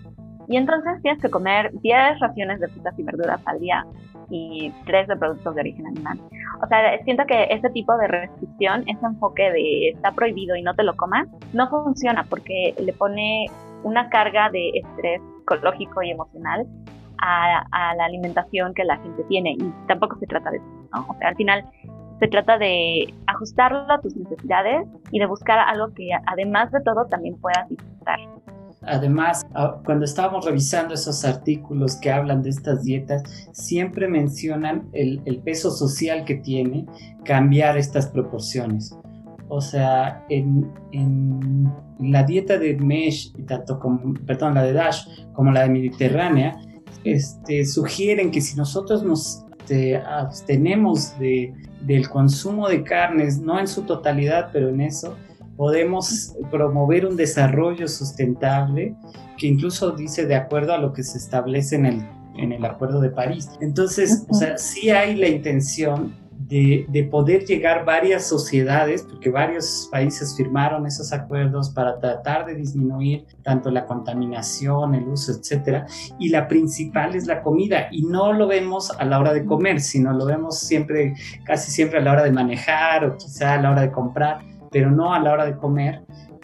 y 0.49 0.57
entonces 0.57 0.99
tienes 1.03 1.21
que 1.21 1.29
comer 1.29 1.71
10 1.81 2.19
raciones 2.19 2.59
de 2.59 2.67
frutas 2.69 2.97
y 2.97 3.03
verduras 3.03 3.39
al 3.45 3.59
día 3.59 3.85
y 4.29 4.71
3 4.85 5.07
de 5.07 5.15
productos 5.17 5.55
de 5.55 5.61
origen 5.61 5.87
animal. 5.87 6.19
O 6.63 6.67
sea, 6.67 7.01
siento 7.03 7.25
que 7.25 7.45
ese 7.49 7.69
tipo 7.69 7.95
de 7.97 8.07
restricción, 8.07 8.81
ese 8.87 9.05
enfoque 9.05 9.51
de 9.51 9.89
está 9.89 10.11
prohibido 10.11 10.55
y 10.55 10.61
no 10.61 10.73
te 10.75 10.83
lo 10.83 10.95
comas, 10.95 11.27
no 11.53 11.69
funciona 11.69 12.25
porque 12.29 12.75
le 12.79 12.93
pone 12.93 13.47
una 13.83 14.09
carga 14.09 14.49
de 14.49 14.69
estrés 14.69 15.21
psicológico 15.37 16.01
y 16.03 16.11
emocional 16.11 16.65
a, 17.21 17.95
la 17.95 18.05
alimentación 18.05 18.73
que 18.73 18.83
la 18.83 18.97
gente 18.97 19.23
tiene 19.25 19.51
y 19.51 19.73
tampoco 19.87 20.17
se 20.19 20.27
trata 20.27 20.51
de 20.51 20.57
eso. 20.57 20.65
O 21.07 21.15
sea, 21.17 21.29
al 21.29 21.35
final 21.35 21.65
se 22.19 22.27
trata 22.27 22.57
de 22.57 23.13
ajustarlo 23.27 23.91
a 23.91 24.01
tus 24.01 24.15
necesidades 24.15 24.87
y 25.11 25.19
de 25.19 25.25
buscar 25.25 25.59
algo 25.59 25.93
que 25.93 26.09
además 26.27 26.71
de 26.71 26.81
todo 26.81 27.05
también 27.07 27.39
puedas 27.39 27.67
disfrutar. 27.69 28.19
Además, 28.89 29.45
cuando 29.85 30.05
estábamos 30.05 30.45
revisando 30.45 30.93
esos 30.93 31.23
artículos 31.23 31.95
que 31.97 32.11
hablan 32.11 32.41
de 32.41 32.49
estas 32.49 32.83
dietas, 32.83 33.23
siempre 33.51 34.07
mencionan 34.07 34.89
el, 34.93 35.21
peso 35.43 35.71
social 35.71 36.25
que 36.25 36.35
tiene 36.35 36.85
cambiar 37.23 37.77
estas 37.77 38.07
proporciones. 38.07 38.95
O 39.47 39.61
sea, 39.61 40.25
en, 40.29 40.71
la 41.99 42.23
dieta 42.23 42.57
de 42.57 42.75
Mesh, 42.77 43.33
tanto 43.45 43.79
como, 43.79 44.13
perdón, 44.25 44.53
la 44.53 44.63
de 44.63 44.73
Dash, 44.73 45.05
como 45.33 45.51
la 45.51 45.63
de 45.63 45.69
Mediterránea, 45.69 46.59
este, 47.03 47.65
sugieren 47.65 48.31
que 48.31 48.41
si 48.41 48.55
nosotros 48.55 49.03
nos 49.03 49.45
este, 49.69 49.97
abstenemos 49.97 51.17
de, 51.19 51.53
del 51.81 52.09
consumo 52.09 52.67
de 52.67 52.83
carnes, 52.83 53.39
no 53.39 53.59
en 53.59 53.67
su 53.67 53.83
totalidad, 53.83 54.49
pero 54.51 54.69
en 54.69 54.81
eso, 54.81 55.15
podemos 55.59 56.37
promover 56.49 57.05
un 57.05 57.17
desarrollo 57.17 57.89
sustentable 57.89 58.95
que 59.37 59.47
incluso 59.47 59.91
dice 59.91 60.25
de 60.25 60.35
acuerdo 60.35 60.73
a 60.73 60.77
lo 60.77 60.93
que 60.93 61.03
se 61.03 61.17
establece 61.17 61.75
en 61.75 61.85
el, 61.85 62.09
en 62.37 62.53
el 62.53 62.63
Acuerdo 62.63 63.01
de 63.01 63.09
París. 63.09 63.49
Entonces, 63.59 64.25
o 64.29 64.33
sea, 64.35 64.57
sí 64.57 64.89
hay 64.89 65.17
la 65.17 65.27
intención 65.27 66.15
de, 66.31 66.85
de, 66.87 67.03
poder 67.03 67.43
llegar 67.43 67.83
varias 67.83 68.25
sociedades, 68.25 69.03
porque 69.03 69.29
varios 69.29 69.89
países 69.91 70.33
firmaron 70.37 70.87
esos 70.87 71.11
acuerdos 71.11 71.71
para 71.71 71.99
tratar 71.99 72.45
de 72.45 72.55
disminuir 72.55 73.25
tanto 73.43 73.69
la 73.69 73.85
contaminación, 73.85 74.95
el 74.95 75.09
uso, 75.09 75.33
etcétera, 75.33 75.87
y 76.17 76.29
la 76.29 76.47
principal 76.47 77.15
es 77.15 77.27
la 77.27 77.41
comida, 77.41 77.89
y 77.91 78.03
no 78.03 78.31
lo 78.31 78.47
vemos 78.47 78.91
a 78.97 79.03
la 79.03 79.19
hora 79.19 79.33
de 79.33 79.43
comer, 79.43 79.81
sino 79.81 80.13
lo 80.13 80.25
vemos 80.25 80.57
siempre, 80.57 81.15
casi 81.43 81.69
siempre 81.69 81.99
a 81.99 82.01
la 82.01 82.13
hora 82.13 82.23
de 82.23 82.31
manejar 82.31 83.03
o 83.03 83.17
quizá 83.17 83.55
a 83.55 83.61
la 83.61 83.71
hora 83.71 83.81
de 83.81 83.91
comprar 83.91 84.48
pero 84.71 84.91
no 84.91 85.13
a 85.13 85.19
la 85.19 85.33
hora 85.33 85.45
de 85.45 85.57
comer. 85.57 86.01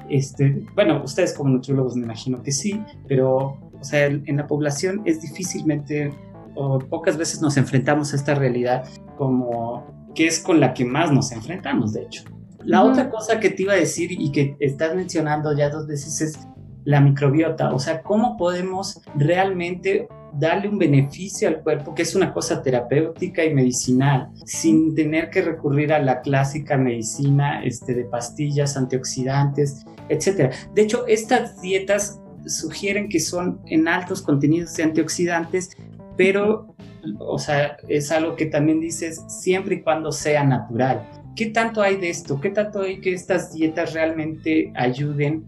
Este, 0.09 0.63
bueno, 0.75 1.01
ustedes 1.03 1.33
como 1.33 1.49
nutriólogos 1.49 1.95
me 1.95 2.03
imagino 2.03 2.41
que 2.41 2.51
sí, 2.51 2.81
pero 3.07 3.57
o 3.79 3.83
sea, 3.83 4.05
en 4.05 4.37
la 4.37 4.47
población 4.47 5.01
es 5.05 5.21
difícilmente 5.21 6.11
o 6.55 6.79
pocas 6.79 7.17
veces 7.17 7.41
nos 7.41 7.57
enfrentamos 7.57 8.13
a 8.13 8.15
esta 8.15 8.33
realidad 8.33 8.87
como 9.17 10.11
que 10.15 10.27
es 10.27 10.39
con 10.39 10.59
la 10.59 10.73
que 10.73 10.85
más 10.85 11.11
nos 11.11 11.31
enfrentamos, 11.31 11.93
de 11.93 12.03
hecho. 12.03 12.23
La 12.63 12.83
otra 12.83 13.09
cosa 13.11 13.39
que 13.39 13.49
te 13.49 13.63
iba 13.63 13.73
a 13.73 13.77
decir 13.77 14.11
y 14.11 14.31
que 14.31 14.55
estás 14.59 14.95
mencionando 14.95 15.55
ya 15.55 15.69
dos 15.69 15.85
veces 15.85 16.21
es 16.21 16.47
la 16.83 17.01
microbiota, 17.01 17.73
o 17.73 17.79
sea, 17.79 18.01
cómo 18.01 18.37
podemos 18.37 19.01
realmente 19.15 20.07
darle 20.37 20.67
un 20.67 20.77
beneficio 20.77 21.47
al 21.47 21.61
cuerpo, 21.61 21.95
que 21.95 22.01
es 22.01 22.15
una 22.15 22.33
cosa 22.33 22.61
terapéutica 22.61 23.43
y 23.43 23.53
medicinal, 23.53 24.29
sin 24.45 24.93
tener 24.95 25.29
que 25.29 25.41
recurrir 25.41 25.93
a 25.93 25.99
la 25.99 26.21
clásica 26.21 26.77
medicina 26.77 27.63
este, 27.63 27.93
de 27.93 28.05
pastillas, 28.05 28.75
antioxidantes, 28.77 29.85
etc. 30.09 30.53
De 30.73 30.81
hecho, 30.81 31.05
estas 31.07 31.61
dietas 31.61 32.19
sugieren 32.45 33.09
que 33.09 33.19
son 33.19 33.61
en 33.67 33.87
altos 33.87 34.21
contenidos 34.21 34.75
de 34.75 34.83
antioxidantes, 34.83 35.71
pero, 36.17 36.75
o 37.19 37.39
sea, 37.39 37.77
es 37.87 38.11
algo 38.11 38.35
que 38.35 38.45
también 38.45 38.79
dices 38.79 39.23
siempre 39.27 39.75
y 39.75 39.81
cuando 39.81 40.11
sea 40.11 40.43
natural. 40.43 41.07
¿Qué 41.35 41.47
tanto 41.47 41.81
hay 41.81 41.97
de 41.97 42.09
esto? 42.09 42.39
¿Qué 42.39 42.49
tanto 42.49 42.81
hay 42.81 43.01
que 43.01 43.13
estas 43.13 43.53
dietas 43.53 43.93
realmente 43.93 44.71
ayuden 44.75 45.45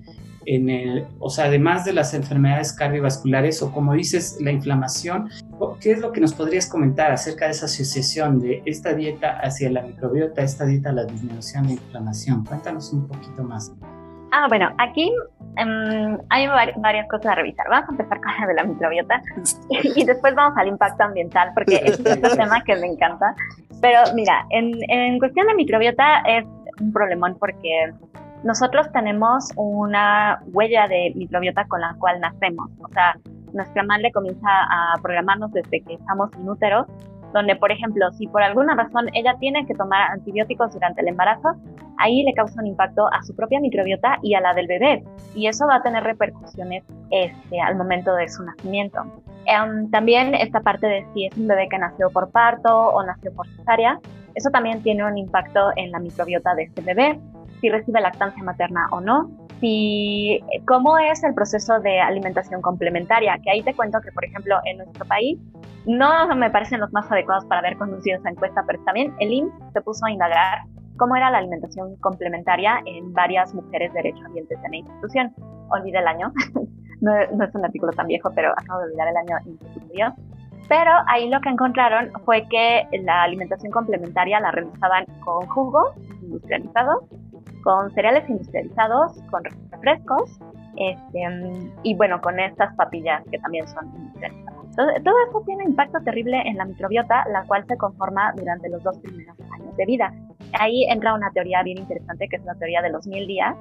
en 0.47 0.69
el, 0.69 1.05
o 1.19 1.29
sea, 1.29 1.45
además 1.45 1.85
de 1.85 1.93
las 1.93 2.13
enfermedades 2.13 2.73
cardiovasculares 2.73 3.61
o 3.61 3.71
como 3.71 3.93
dices, 3.93 4.37
la 4.41 4.51
inflamación, 4.51 5.29
¿qué 5.81 5.91
es 5.91 5.99
lo 5.99 6.11
que 6.13 6.21
nos 6.21 6.33
podrías 6.33 6.67
comentar 6.67 7.11
acerca 7.11 7.45
de 7.45 7.51
esa 7.51 7.65
asociación 7.65 8.39
de 8.39 8.63
esta 8.65 8.93
dieta 8.93 9.39
hacia 9.41 9.69
la 9.69 9.81
microbiota, 9.81 10.41
esta 10.41 10.65
dieta 10.65 10.89
a 10.89 10.93
la 10.93 11.03
disminución 11.03 11.67
de 11.67 11.73
inflamación? 11.73 12.45
Cuéntanos 12.45 12.93
un 12.93 13.07
poquito 13.07 13.43
más. 13.43 13.73
Ah, 14.31 14.47
bueno, 14.47 14.69
aquí 14.77 15.13
um, 15.61 16.17
hay 16.29 16.47
varias 16.77 17.07
cosas 17.09 17.27
a 17.27 17.35
revisar. 17.35 17.67
Vamos 17.69 17.89
a 17.89 17.91
empezar 17.91 18.19
con 18.21 18.31
la 18.39 18.47
de 18.47 18.53
la 18.53 18.63
microbiota 18.63 19.21
y, 19.69 20.05
después 20.05 20.33
vamos 20.33 20.57
al 20.57 20.67
impacto 20.69 21.03
ambiental 21.03 21.51
porque 21.53 21.81
es 21.83 21.99
un 21.99 22.05
tema 22.37 22.63
que 22.63 22.75
me 22.77 22.87
encanta. 22.87 23.35
Pero 23.81 23.99
mira, 24.15 24.45
en, 24.49 24.73
en 24.89 25.19
cuestión 25.19 25.47
de 25.47 25.55
microbiota 25.55 26.21
es 26.25 26.45
un 26.79 26.91
problemón 26.91 27.37
porque 27.39 27.91
nosotros 28.43 28.91
tenemos 28.91 29.51
una 29.55 30.39
huella 30.53 30.87
de 30.87 31.11
microbiota 31.15 31.65
con 31.65 31.81
la 31.81 31.95
cual 31.99 32.19
nacemos. 32.19 32.69
O 32.79 32.87
sea, 32.89 33.15
nuestra 33.53 33.83
madre 33.83 34.11
comienza 34.11 34.47
a 34.47 34.93
programarnos 35.01 35.51
desde 35.51 35.81
que 35.81 35.95
estamos 35.95 36.29
inúteros, 36.39 36.85
donde, 37.33 37.55
por 37.55 37.71
ejemplo, 37.71 38.09
si 38.11 38.27
por 38.27 38.43
alguna 38.43 38.75
razón 38.75 39.09
ella 39.13 39.35
tiene 39.39 39.65
que 39.65 39.73
tomar 39.73 40.11
antibióticos 40.11 40.73
durante 40.73 41.01
el 41.01 41.09
embarazo, 41.09 41.55
ahí 41.97 42.23
le 42.23 42.33
causa 42.33 42.61
un 42.61 42.67
impacto 42.67 43.07
a 43.11 43.23
su 43.23 43.35
propia 43.35 43.59
microbiota 43.59 44.19
y 44.21 44.35
a 44.35 44.41
la 44.41 44.53
del 44.53 44.67
bebé. 44.67 45.03
Y 45.35 45.47
eso 45.47 45.65
va 45.67 45.75
a 45.75 45.81
tener 45.81 46.03
repercusiones 46.03 46.83
este, 47.09 47.59
al 47.59 47.75
momento 47.75 48.13
de 48.15 48.29
su 48.29 48.43
nacimiento. 48.43 49.03
Em, 49.45 49.89
también 49.89 50.35
esta 50.35 50.61
parte 50.61 50.87
de 50.87 51.05
si 51.13 51.25
es 51.25 51.37
un 51.37 51.47
bebé 51.47 51.67
que 51.69 51.77
nació 51.77 52.09
por 52.11 52.31
parto 52.31 52.89
o 52.89 53.03
nació 53.03 53.33
por 53.33 53.47
cesárea, 53.47 53.99
eso 54.35 54.49
también 54.51 54.83
tiene 54.83 55.03
un 55.03 55.17
impacto 55.17 55.71
en 55.75 55.91
la 55.91 55.99
microbiota 55.99 56.53
de 56.53 56.63
este 56.63 56.81
bebé 56.81 57.19
si 57.61 57.69
recibe 57.69 58.01
lactancia 58.01 58.43
materna 58.43 58.87
o 58.91 59.01
no, 59.01 59.29
si, 59.59 60.39
cómo 60.67 60.97
es 60.97 61.23
el 61.23 61.33
proceso 61.33 61.79
de 61.79 61.99
alimentación 61.99 62.61
complementaria, 62.61 63.37
que 63.43 63.51
ahí 63.51 63.63
te 63.63 63.73
cuento 63.73 63.99
que, 64.01 64.11
por 64.11 64.25
ejemplo, 64.25 64.57
en 64.65 64.77
nuestro 64.77 65.05
país 65.05 65.39
no 65.85 66.27
me 66.35 66.49
parecen 66.49 66.81
los 66.81 66.91
más 66.91 67.09
adecuados 67.11 67.45
para 67.45 67.59
haber 67.59 67.77
conducido 67.77 68.19
esa 68.19 68.29
encuesta, 68.29 68.63
pero 68.67 68.83
también 68.83 69.13
el 69.19 69.31
IMSS 69.31 69.73
se 69.73 69.81
puso 69.81 70.05
a 70.05 70.11
indagar 70.11 70.59
cómo 70.97 71.15
era 71.15 71.31
la 71.31 71.37
alimentación 71.37 71.95
complementaria 71.97 72.81
en 72.85 73.13
varias 73.13 73.53
mujeres 73.53 73.93
derechohabientes 73.93 74.57
en 74.63 74.71
la 74.71 74.77
institución. 74.77 75.33
Olvidé 75.69 75.99
el 75.99 76.07
año, 76.07 76.33
no, 77.01 77.15
es 77.15 77.55
un 77.55 77.65
artículo 77.65 77.91
tan 77.93 78.07
viejo, 78.07 78.31
pero 78.35 78.51
acabo 78.51 78.79
de 78.79 78.85
olvidar 78.87 79.07
el 79.07 79.17
año 79.17 79.37
en 79.45 79.57
que 79.57 80.13
Pero 80.67 80.91
ahí 81.07 81.29
lo 81.29 81.39
que 81.39 81.49
encontraron 81.49 82.11
fue 82.25 82.47
que 82.49 82.87
la 83.03 83.23
alimentación 83.23 83.71
complementaria 83.71 84.39
la 84.39 84.51
realizaban 84.51 85.05
con 85.23 85.47
jugos 85.47 85.95
industrializados, 86.21 87.03
con 87.67 87.91
cereales 87.91 88.23
industrializados, 88.29 89.21
con 89.29 89.43
refrescos, 89.43 90.39
este, 90.77 91.19
y 91.83 91.95
bueno, 91.95 92.21
con 92.21 92.39
estas 92.39 92.73
papillas 92.77 93.21
que 93.29 93.37
también 93.39 93.67
son 93.67 93.93
industrializadas. 93.93 94.63
Entonces, 94.69 95.03
todo 95.03 95.15
esto 95.25 95.41
tiene 95.45 95.65
impacto 95.65 95.99
terrible 96.05 96.41
en 96.45 96.55
la 96.55 96.63
microbiota, 96.63 97.25
la 97.29 97.43
cual 97.43 97.65
se 97.67 97.75
conforma 97.75 98.31
durante 98.37 98.69
los 98.69 98.81
dos 98.83 98.97
primeros 98.99 99.35
años 99.51 99.75
de 99.75 99.85
vida. 99.85 100.13
Ahí 100.57 100.85
entra 100.85 101.13
una 101.13 101.29
teoría 101.31 101.61
bien 101.61 101.79
interesante, 101.79 102.29
que 102.29 102.37
es 102.37 102.45
la 102.45 102.55
teoría 102.55 102.81
de 102.81 102.89
los 102.89 103.05
mil 103.05 103.27
días, 103.27 103.53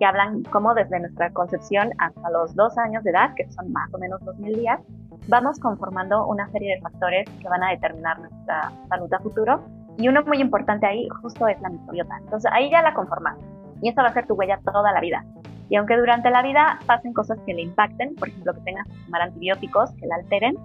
que 0.00 0.06
hablan 0.06 0.42
cómo 0.50 0.74
desde 0.74 0.98
nuestra 0.98 1.30
concepción 1.30 1.90
hasta 1.98 2.30
los 2.30 2.56
dos 2.56 2.76
años 2.78 3.04
de 3.04 3.10
edad, 3.10 3.32
que 3.36 3.48
son 3.52 3.70
más 3.70 3.94
o 3.94 3.98
menos 3.98 4.20
dos 4.24 4.36
mil 4.40 4.56
días, 4.56 4.80
vamos 5.28 5.60
conformando 5.60 6.26
una 6.26 6.48
serie 6.48 6.74
de 6.74 6.80
factores 6.80 7.30
que 7.40 7.48
van 7.48 7.62
a 7.62 7.70
determinar 7.70 8.18
nuestra 8.18 8.72
salud 8.88 9.14
a 9.14 9.20
futuro. 9.20 9.62
Y 9.98 10.08
uno 10.08 10.24
muy 10.24 10.40
importante 10.40 10.84
ahí 10.84 11.06
justo 11.20 11.46
es 11.46 11.60
la 11.60 11.68
microbiota. 11.68 12.16
Entonces 12.24 12.50
ahí 12.52 12.72
ya 12.72 12.82
la 12.82 12.92
conformas. 12.92 13.36
Y 13.82 13.90
esa 13.90 14.02
va 14.02 14.08
a 14.08 14.14
ser 14.14 14.26
tu 14.26 14.34
huella 14.34 14.58
toda 14.64 14.92
la 14.92 15.00
vida. 15.00 15.24
Y 15.68 15.76
aunque 15.76 15.96
durante 15.96 16.30
la 16.30 16.42
vida 16.42 16.78
pasen 16.86 17.12
cosas 17.12 17.38
que 17.46 17.54
le 17.54 17.62
impacten, 17.62 18.14
por 18.14 18.28
ejemplo 18.28 18.54
que 18.54 18.60
tengas 18.60 18.86
que 18.86 18.94
tomar 19.04 19.22
antibióticos 19.22 19.90
que 19.96 20.06
la 20.06 20.16
alteren, 20.16 20.56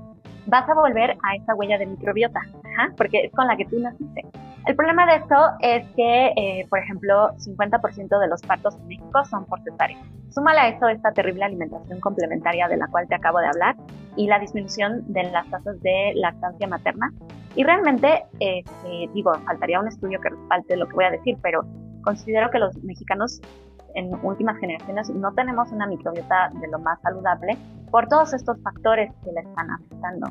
vas 0.48 0.68
a 0.70 0.74
volver 0.74 1.18
a 1.24 1.36
esa 1.36 1.56
huella 1.56 1.78
de 1.78 1.86
microbiota, 1.86 2.42
porque 2.96 3.26
es 3.26 3.32
con 3.32 3.48
la 3.48 3.58
que 3.58 3.66
tú 3.66 3.80
naciste. 3.80 4.26
El 4.66 4.76
problema 4.76 5.06
de 5.06 5.16
esto 5.18 5.36
es 5.62 5.86
que, 5.96 6.34
eh, 6.36 6.68
por 6.70 6.80
ejemplo, 6.80 7.32
50% 7.38 8.20
de 8.20 8.28
los 8.28 8.42
partos 8.42 8.76
en 8.76 8.88
México 8.88 9.24
son 9.26 9.46
por 9.46 9.62
cesárea. 9.62 9.98
Súmale 10.30 10.60
a 10.60 10.68
esto 10.68 10.88
esta 10.90 11.12
terrible 11.14 11.46
alimentación 11.46 12.00
complementaria 12.02 12.68
de 12.68 12.78
la 12.78 12.88
cual 12.88 13.08
te 13.08 13.16
acabo 13.16 13.40
de 13.40 13.48
hablar 13.48 13.76
y 14.18 14.28
la 14.28 14.40
disminución 14.40 15.04
de 15.08 15.24
las 15.24 15.50
tasas 15.50 15.82
de 15.82 16.12
lactancia 16.16 16.68
materna. 16.68 17.14
Y 17.56 17.64
realmente, 17.64 18.26
este, 18.40 19.10
digo, 19.14 19.34
faltaría 19.46 19.80
un 19.80 19.88
estudio 19.88 20.20
que 20.20 20.30
respalde 20.30 20.76
lo 20.76 20.88
que 20.88 20.96
voy 20.96 21.06
a 21.06 21.12
decir, 21.12 21.38
pero 21.42 21.64
considero 22.08 22.50
que 22.50 22.60
los 22.60 22.74
mexicanos 22.84 23.42
en 23.96 24.14
últimas 24.24 24.58
generaciones 24.60 25.10
no 25.10 25.34
tenemos 25.34 25.70
una 25.74 25.88
microbiota 25.88 26.50
de 26.54 26.68
lo 26.70 26.80
más 26.80 27.02
saludable 27.02 27.58
por 27.92 28.08
todos 28.08 28.34
estos 28.34 28.58
factores 28.62 29.12
que 29.26 29.32
le 29.34 29.42
están 29.42 29.70
afectando. 29.72 30.28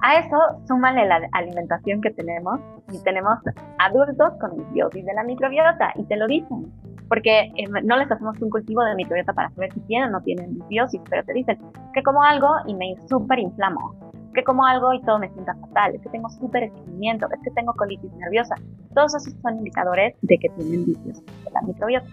A 0.00 0.20
eso 0.20 0.38
súmale 0.66 1.06
la 1.06 1.20
alimentación 1.32 2.00
que 2.00 2.12
tenemos 2.12 2.60
y 2.90 3.02
tenemos 3.02 3.38
adultos 3.78 4.32
con 4.40 4.56
disbiosis 4.56 5.04
de 5.04 5.12
la 5.12 5.22
microbiota 5.22 5.92
y 5.96 6.04
te 6.04 6.16
lo 6.16 6.26
dicen, 6.26 6.72
porque 7.08 7.52
eh, 7.56 7.68
no 7.84 7.98
les 7.98 8.10
hacemos 8.10 8.40
un 8.40 8.48
cultivo 8.48 8.82
de 8.84 8.94
microbiota 8.94 9.34
para 9.34 9.50
saber 9.50 9.70
si 9.74 9.80
tienen 9.80 10.08
o 10.08 10.12
no 10.12 10.20
tienen 10.22 10.54
disbiosis, 10.54 11.02
pero 11.10 11.24
te 11.24 11.34
dicen 11.34 11.58
que 11.92 12.02
como 12.02 12.22
algo 12.22 12.48
y 12.66 12.74
me 12.74 12.94
súper 13.06 13.40
inflamo, 13.40 13.94
que 14.38 14.44
como 14.44 14.64
algo 14.64 14.92
y 14.92 15.02
todo 15.02 15.18
me 15.18 15.28
sienta 15.30 15.54
fatal, 15.54 15.96
es 15.96 16.02
que 16.02 16.08
tengo 16.10 16.28
súper 16.30 16.64
estreñimiento, 16.64 17.26
es 17.32 17.42
que 17.42 17.50
tengo 17.50 17.72
colitis 17.74 18.12
nerviosa. 18.12 18.54
Todos 18.94 19.14
esos 19.16 19.34
son 19.42 19.56
indicadores 19.56 20.14
de 20.22 20.38
que 20.38 20.48
tienen 20.50 20.84
disbiosis 20.84 21.26
de 21.44 21.50
la 21.50 21.60
microbiota. 21.62 22.06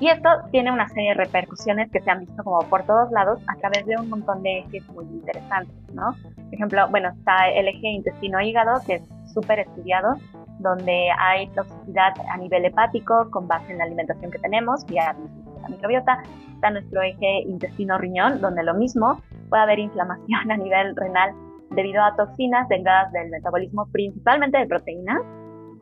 Y 0.00 0.08
esto 0.08 0.28
tiene 0.50 0.72
una 0.72 0.88
serie 0.88 1.10
de 1.10 1.14
repercusiones 1.14 1.88
que 1.92 2.00
se 2.00 2.10
han 2.10 2.20
visto 2.20 2.42
como 2.42 2.58
por 2.68 2.82
todos 2.84 3.12
lados 3.12 3.40
a 3.46 3.54
través 3.56 3.86
de 3.86 3.96
un 3.96 4.08
montón 4.08 4.42
de 4.42 4.58
ejes 4.58 4.88
muy 4.88 5.04
interesantes, 5.04 5.76
¿no? 5.94 6.16
Por 6.34 6.54
ejemplo, 6.54 6.88
bueno, 6.90 7.10
está 7.10 7.48
el 7.50 7.68
eje 7.68 7.86
intestino-hígado, 7.86 8.80
que 8.84 8.94
es 8.94 9.02
súper 9.32 9.60
estudiado, 9.60 10.16
donde 10.58 11.08
hay 11.16 11.46
toxicidad 11.50 12.14
a 12.28 12.36
nivel 12.38 12.64
hepático 12.64 13.30
con 13.30 13.46
base 13.46 13.70
en 13.70 13.78
la 13.78 13.84
alimentación 13.84 14.32
que 14.32 14.40
tenemos, 14.40 14.84
vía 14.86 15.14
la 15.62 15.68
microbiota. 15.68 16.24
Está 16.54 16.70
nuestro 16.70 17.00
eje 17.02 17.42
intestino-riñón, 17.46 18.40
donde 18.40 18.64
lo 18.64 18.74
mismo, 18.74 19.22
puede 19.48 19.62
haber 19.62 19.78
inflamación 19.78 20.50
a 20.50 20.56
nivel 20.56 20.96
renal 20.96 21.32
debido 21.74 22.02
a 22.02 22.14
toxinas 22.16 22.68
derivadas 22.68 23.12
del 23.12 23.30
metabolismo 23.30 23.86
principalmente 23.92 24.58
de 24.58 24.66
proteínas 24.66 25.20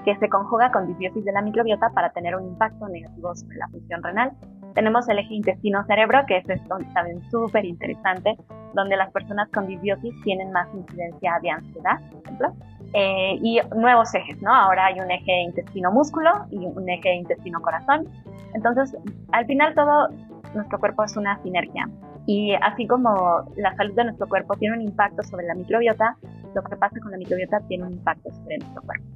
que 0.04 0.16
se 0.16 0.28
conjuga 0.28 0.70
con 0.72 0.86
disbiosis 0.86 1.24
de 1.24 1.32
la 1.32 1.42
microbiota 1.42 1.90
para 1.90 2.10
tener 2.10 2.34
un 2.34 2.46
impacto 2.46 2.88
negativo 2.88 3.34
sobre 3.34 3.56
la 3.56 3.68
función 3.68 4.02
renal. 4.02 4.32
Tenemos 4.74 5.08
el 5.08 5.18
eje 5.18 5.34
intestino-cerebro, 5.34 6.20
que 6.26 6.38
es 6.38 6.48
esto 6.48 6.78
también 6.94 7.20
súper 7.30 7.64
interesante, 7.64 8.36
donde 8.74 8.96
las 8.96 9.10
personas 9.12 9.48
con 9.50 9.66
disbiosis 9.66 10.14
tienen 10.22 10.52
más 10.52 10.68
incidencia 10.74 11.38
de 11.42 11.50
ansiedad, 11.50 12.00
por 12.10 12.22
ejemplo. 12.22 12.52
Eh, 12.92 13.38
y 13.42 13.60
nuevos 13.76 14.14
ejes, 14.14 14.40
¿no? 14.42 14.54
Ahora 14.54 14.86
hay 14.86 15.00
un 15.00 15.10
eje 15.10 15.42
intestino-músculo 15.42 16.46
y 16.50 16.58
un 16.58 16.88
eje 16.88 17.14
intestino-corazón. 17.14 18.08
Entonces, 18.54 18.96
al 19.32 19.46
final 19.46 19.74
todo 19.74 20.08
nuestro 20.54 20.78
cuerpo 20.78 21.04
es 21.04 21.16
una 21.16 21.40
sinergia. 21.42 21.88
Y 22.26 22.52
así 22.54 22.86
como 22.86 23.44
la 23.56 23.74
salud 23.76 23.94
de 23.94 24.04
nuestro 24.04 24.28
cuerpo 24.28 24.54
tiene 24.56 24.76
un 24.76 24.82
impacto 24.82 25.22
sobre 25.22 25.46
la 25.46 25.54
microbiota, 25.54 26.16
lo 26.54 26.62
que 26.62 26.76
pasa 26.76 27.00
con 27.00 27.10
la 27.10 27.18
microbiota 27.18 27.60
tiene 27.68 27.84
un 27.84 27.92
impacto 27.92 28.30
sobre 28.30 28.58
nuestro 28.58 28.82
cuerpo. 28.82 29.06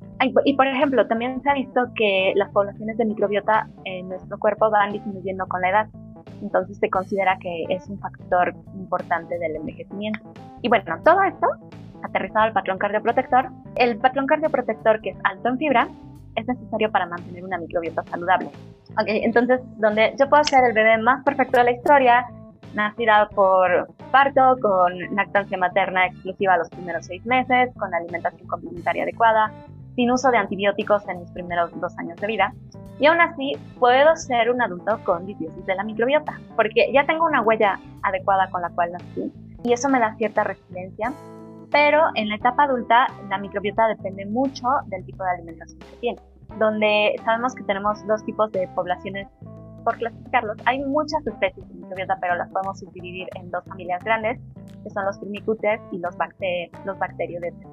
Y 0.44 0.54
por 0.54 0.66
ejemplo, 0.66 1.06
también 1.06 1.42
se 1.42 1.50
ha 1.50 1.54
visto 1.54 1.80
que 1.94 2.32
las 2.36 2.50
poblaciones 2.50 2.96
de 2.96 3.04
microbiota 3.04 3.68
en 3.84 4.08
nuestro 4.08 4.38
cuerpo 4.38 4.70
van 4.70 4.92
disminuyendo 4.92 5.46
con 5.46 5.60
la 5.60 5.70
edad. 5.70 5.88
Entonces 6.40 6.78
se 6.78 6.88
considera 6.88 7.36
que 7.40 7.64
es 7.68 7.86
un 7.88 7.98
factor 7.98 8.54
importante 8.74 9.38
del 9.38 9.56
envejecimiento. 9.56 10.32
Y 10.62 10.68
bueno, 10.68 10.98
todo 11.04 11.22
esto 11.22 11.46
aterrizado 12.02 12.46
al 12.46 12.52
patrón 12.52 12.78
cardioprotector. 12.78 13.50
El 13.76 13.98
patrón 13.98 14.26
cardioprotector 14.26 15.00
que 15.00 15.10
es 15.10 15.16
alto 15.24 15.48
en 15.48 15.58
fibra 15.58 15.88
es 16.36 16.46
necesario 16.46 16.90
para 16.90 17.06
mantener 17.06 17.44
una 17.44 17.58
microbiota 17.58 18.02
saludable. 18.04 18.48
Okay, 19.00 19.24
entonces, 19.24 19.60
donde 19.78 20.14
yo 20.18 20.28
puedo 20.28 20.44
ser 20.44 20.64
el 20.64 20.72
bebé 20.72 20.98
más 20.98 21.24
perfecto 21.24 21.58
de 21.58 21.64
la 21.64 21.70
historia, 21.72 22.26
nacida 22.74 23.28
por 23.34 23.88
parto, 24.10 24.56
con 24.60 24.98
lactancia 25.14 25.58
materna 25.58 26.06
exclusiva 26.06 26.56
los 26.56 26.68
primeros 26.68 27.06
seis 27.06 27.24
meses, 27.26 27.70
con 27.78 27.92
alimentación 27.94 28.46
complementaria 28.48 29.04
adecuada, 29.04 29.52
sin 29.94 30.10
uso 30.10 30.30
de 30.30 30.38
antibióticos 30.38 31.08
en 31.08 31.20
mis 31.20 31.30
primeros 31.30 31.70
dos 31.80 31.96
años 31.98 32.20
de 32.20 32.26
vida. 32.26 32.52
Y 32.98 33.06
aún 33.06 33.20
así, 33.20 33.52
puedo 33.78 34.14
ser 34.16 34.50
un 34.50 34.62
adulto 34.62 35.00
con 35.04 35.26
disbiosis 35.26 35.66
de 35.66 35.74
la 35.74 35.84
microbiota, 35.84 36.38
porque 36.56 36.92
ya 36.92 37.04
tengo 37.06 37.24
una 37.24 37.42
huella 37.42 37.78
adecuada 38.02 38.48
con 38.50 38.62
la 38.62 38.70
cual 38.70 38.92
nací 38.92 39.32
y 39.64 39.72
eso 39.72 39.88
me 39.88 39.98
da 39.98 40.14
cierta 40.16 40.44
resiliencia. 40.44 41.12
Pero 41.70 42.02
en 42.14 42.28
la 42.28 42.36
etapa 42.36 42.64
adulta, 42.64 43.08
la 43.28 43.38
microbiota 43.38 43.88
depende 43.88 44.26
mucho 44.26 44.68
del 44.86 45.04
tipo 45.04 45.24
de 45.24 45.30
alimentación 45.30 45.80
que 45.80 45.96
tiene, 45.96 46.20
donde 46.60 47.16
sabemos 47.24 47.54
que 47.54 47.64
tenemos 47.64 48.06
dos 48.06 48.24
tipos 48.24 48.52
de 48.52 48.68
poblaciones 48.68 49.26
por 49.84 49.96
clasificarlos. 49.96 50.56
Hay 50.64 50.82
muchas 50.84 51.26
especies 51.26 51.68
de 51.68 51.74
microbiota, 51.74 52.18
pero 52.20 52.34
las 52.36 52.50
podemos 52.50 52.78
subdividir 52.80 53.28
en 53.36 53.50
dos 53.50 53.64
familias 53.64 54.02
grandes, 54.02 54.40
que 54.82 54.90
son 54.90 55.04
los 55.04 55.18
firmicutes 55.20 55.80
y 55.92 55.98
los, 55.98 56.16
bacter 56.16 56.70
los 56.84 56.98
bacteriodetes 56.98 57.68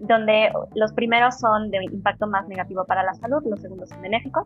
donde 0.00 0.50
los 0.74 0.92
primeros 0.92 1.38
son 1.38 1.70
de 1.70 1.84
impacto 1.84 2.26
más 2.26 2.46
negativo 2.48 2.84
para 2.84 3.02
la 3.02 3.14
salud, 3.14 3.42
los 3.48 3.60
segundos 3.60 3.88
son 3.88 4.02
benéficos. 4.02 4.44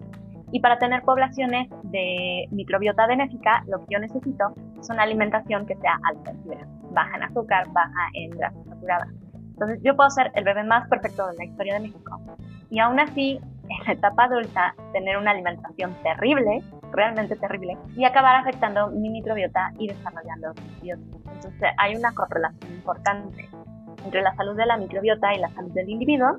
Y 0.52 0.60
para 0.60 0.78
tener 0.78 1.02
poblaciones 1.02 1.68
de 1.84 2.46
microbiota 2.50 3.06
benéfica, 3.06 3.62
lo 3.68 3.78
que 3.80 3.86
yo 3.90 4.00
necesito 4.00 4.52
es 4.80 4.90
una 4.90 5.04
alimentación 5.04 5.64
que 5.66 5.76
sea 5.76 5.98
alta 6.02 6.32
en 6.32 6.42
fibra, 6.42 6.66
baja 6.90 7.16
en 7.16 7.22
azúcar, 7.22 7.68
baja 7.72 8.08
en 8.14 8.30
grasas 8.30 8.64
saturadas. 8.66 9.08
Entonces 9.34 9.80
yo 9.84 9.94
puedo 9.94 10.10
ser 10.10 10.32
el 10.34 10.42
bebé 10.42 10.64
más 10.64 10.88
perfecto 10.88 11.26
de 11.28 11.36
la 11.36 11.44
historia 11.44 11.74
de 11.74 11.80
México 11.80 12.20
y 12.70 12.80
aún 12.80 12.98
así 12.98 13.38
en 13.68 13.86
la 13.86 13.92
etapa 13.92 14.24
adulta 14.24 14.74
tener 14.92 15.18
una 15.18 15.30
alimentación 15.30 15.94
terrible, 16.02 16.62
realmente 16.92 17.36
terrible, 17.36 17.76
y 17.96 18.04
acabar 18.04 18.36
afectando 18.36 18.88
mi 18.90 19.10
microbiota 19.10 19.72
y 19.78 19.88
desarrollando 19.88 20.52
disbiosis. 20.52 21.14
Entonces 21.34 21.70
hay 21.78 21.96
una 21.96 22.12
correlación 22.12 22.72
importante 22.72 23.48
entre 24.04 24.22
la 24.22 24.34
salud 24.34 24.56
de 24.56 24.66
la 24.66 24.76
microbiota 24.76 25.34
y 25.34 25.38
la 25.38 25.48
salud 25.50 25.72
del 25.72 25.88
individuo 25.88 26.36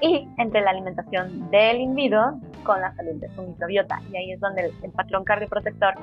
y 0.00 0.28
entre 0.38 0.62
la 0.62 0.70
alimentación 0.70 1.50
del 1.50 1.80
individuo 1.80 2.40
con 2.64 2.80
la 2.80 2.94
salud 2.94 3.20
de 3.20 3.28
su 3.34 3.42
microbiota. 3.42 4.00
Y 4.10 4.16
ahí 4.16 4.32
es 4.32 4.40
donde 4.40 4.72
el, 4.82 4.92
patrón 4.92 5.24
cardioprotector, 5.24 5.94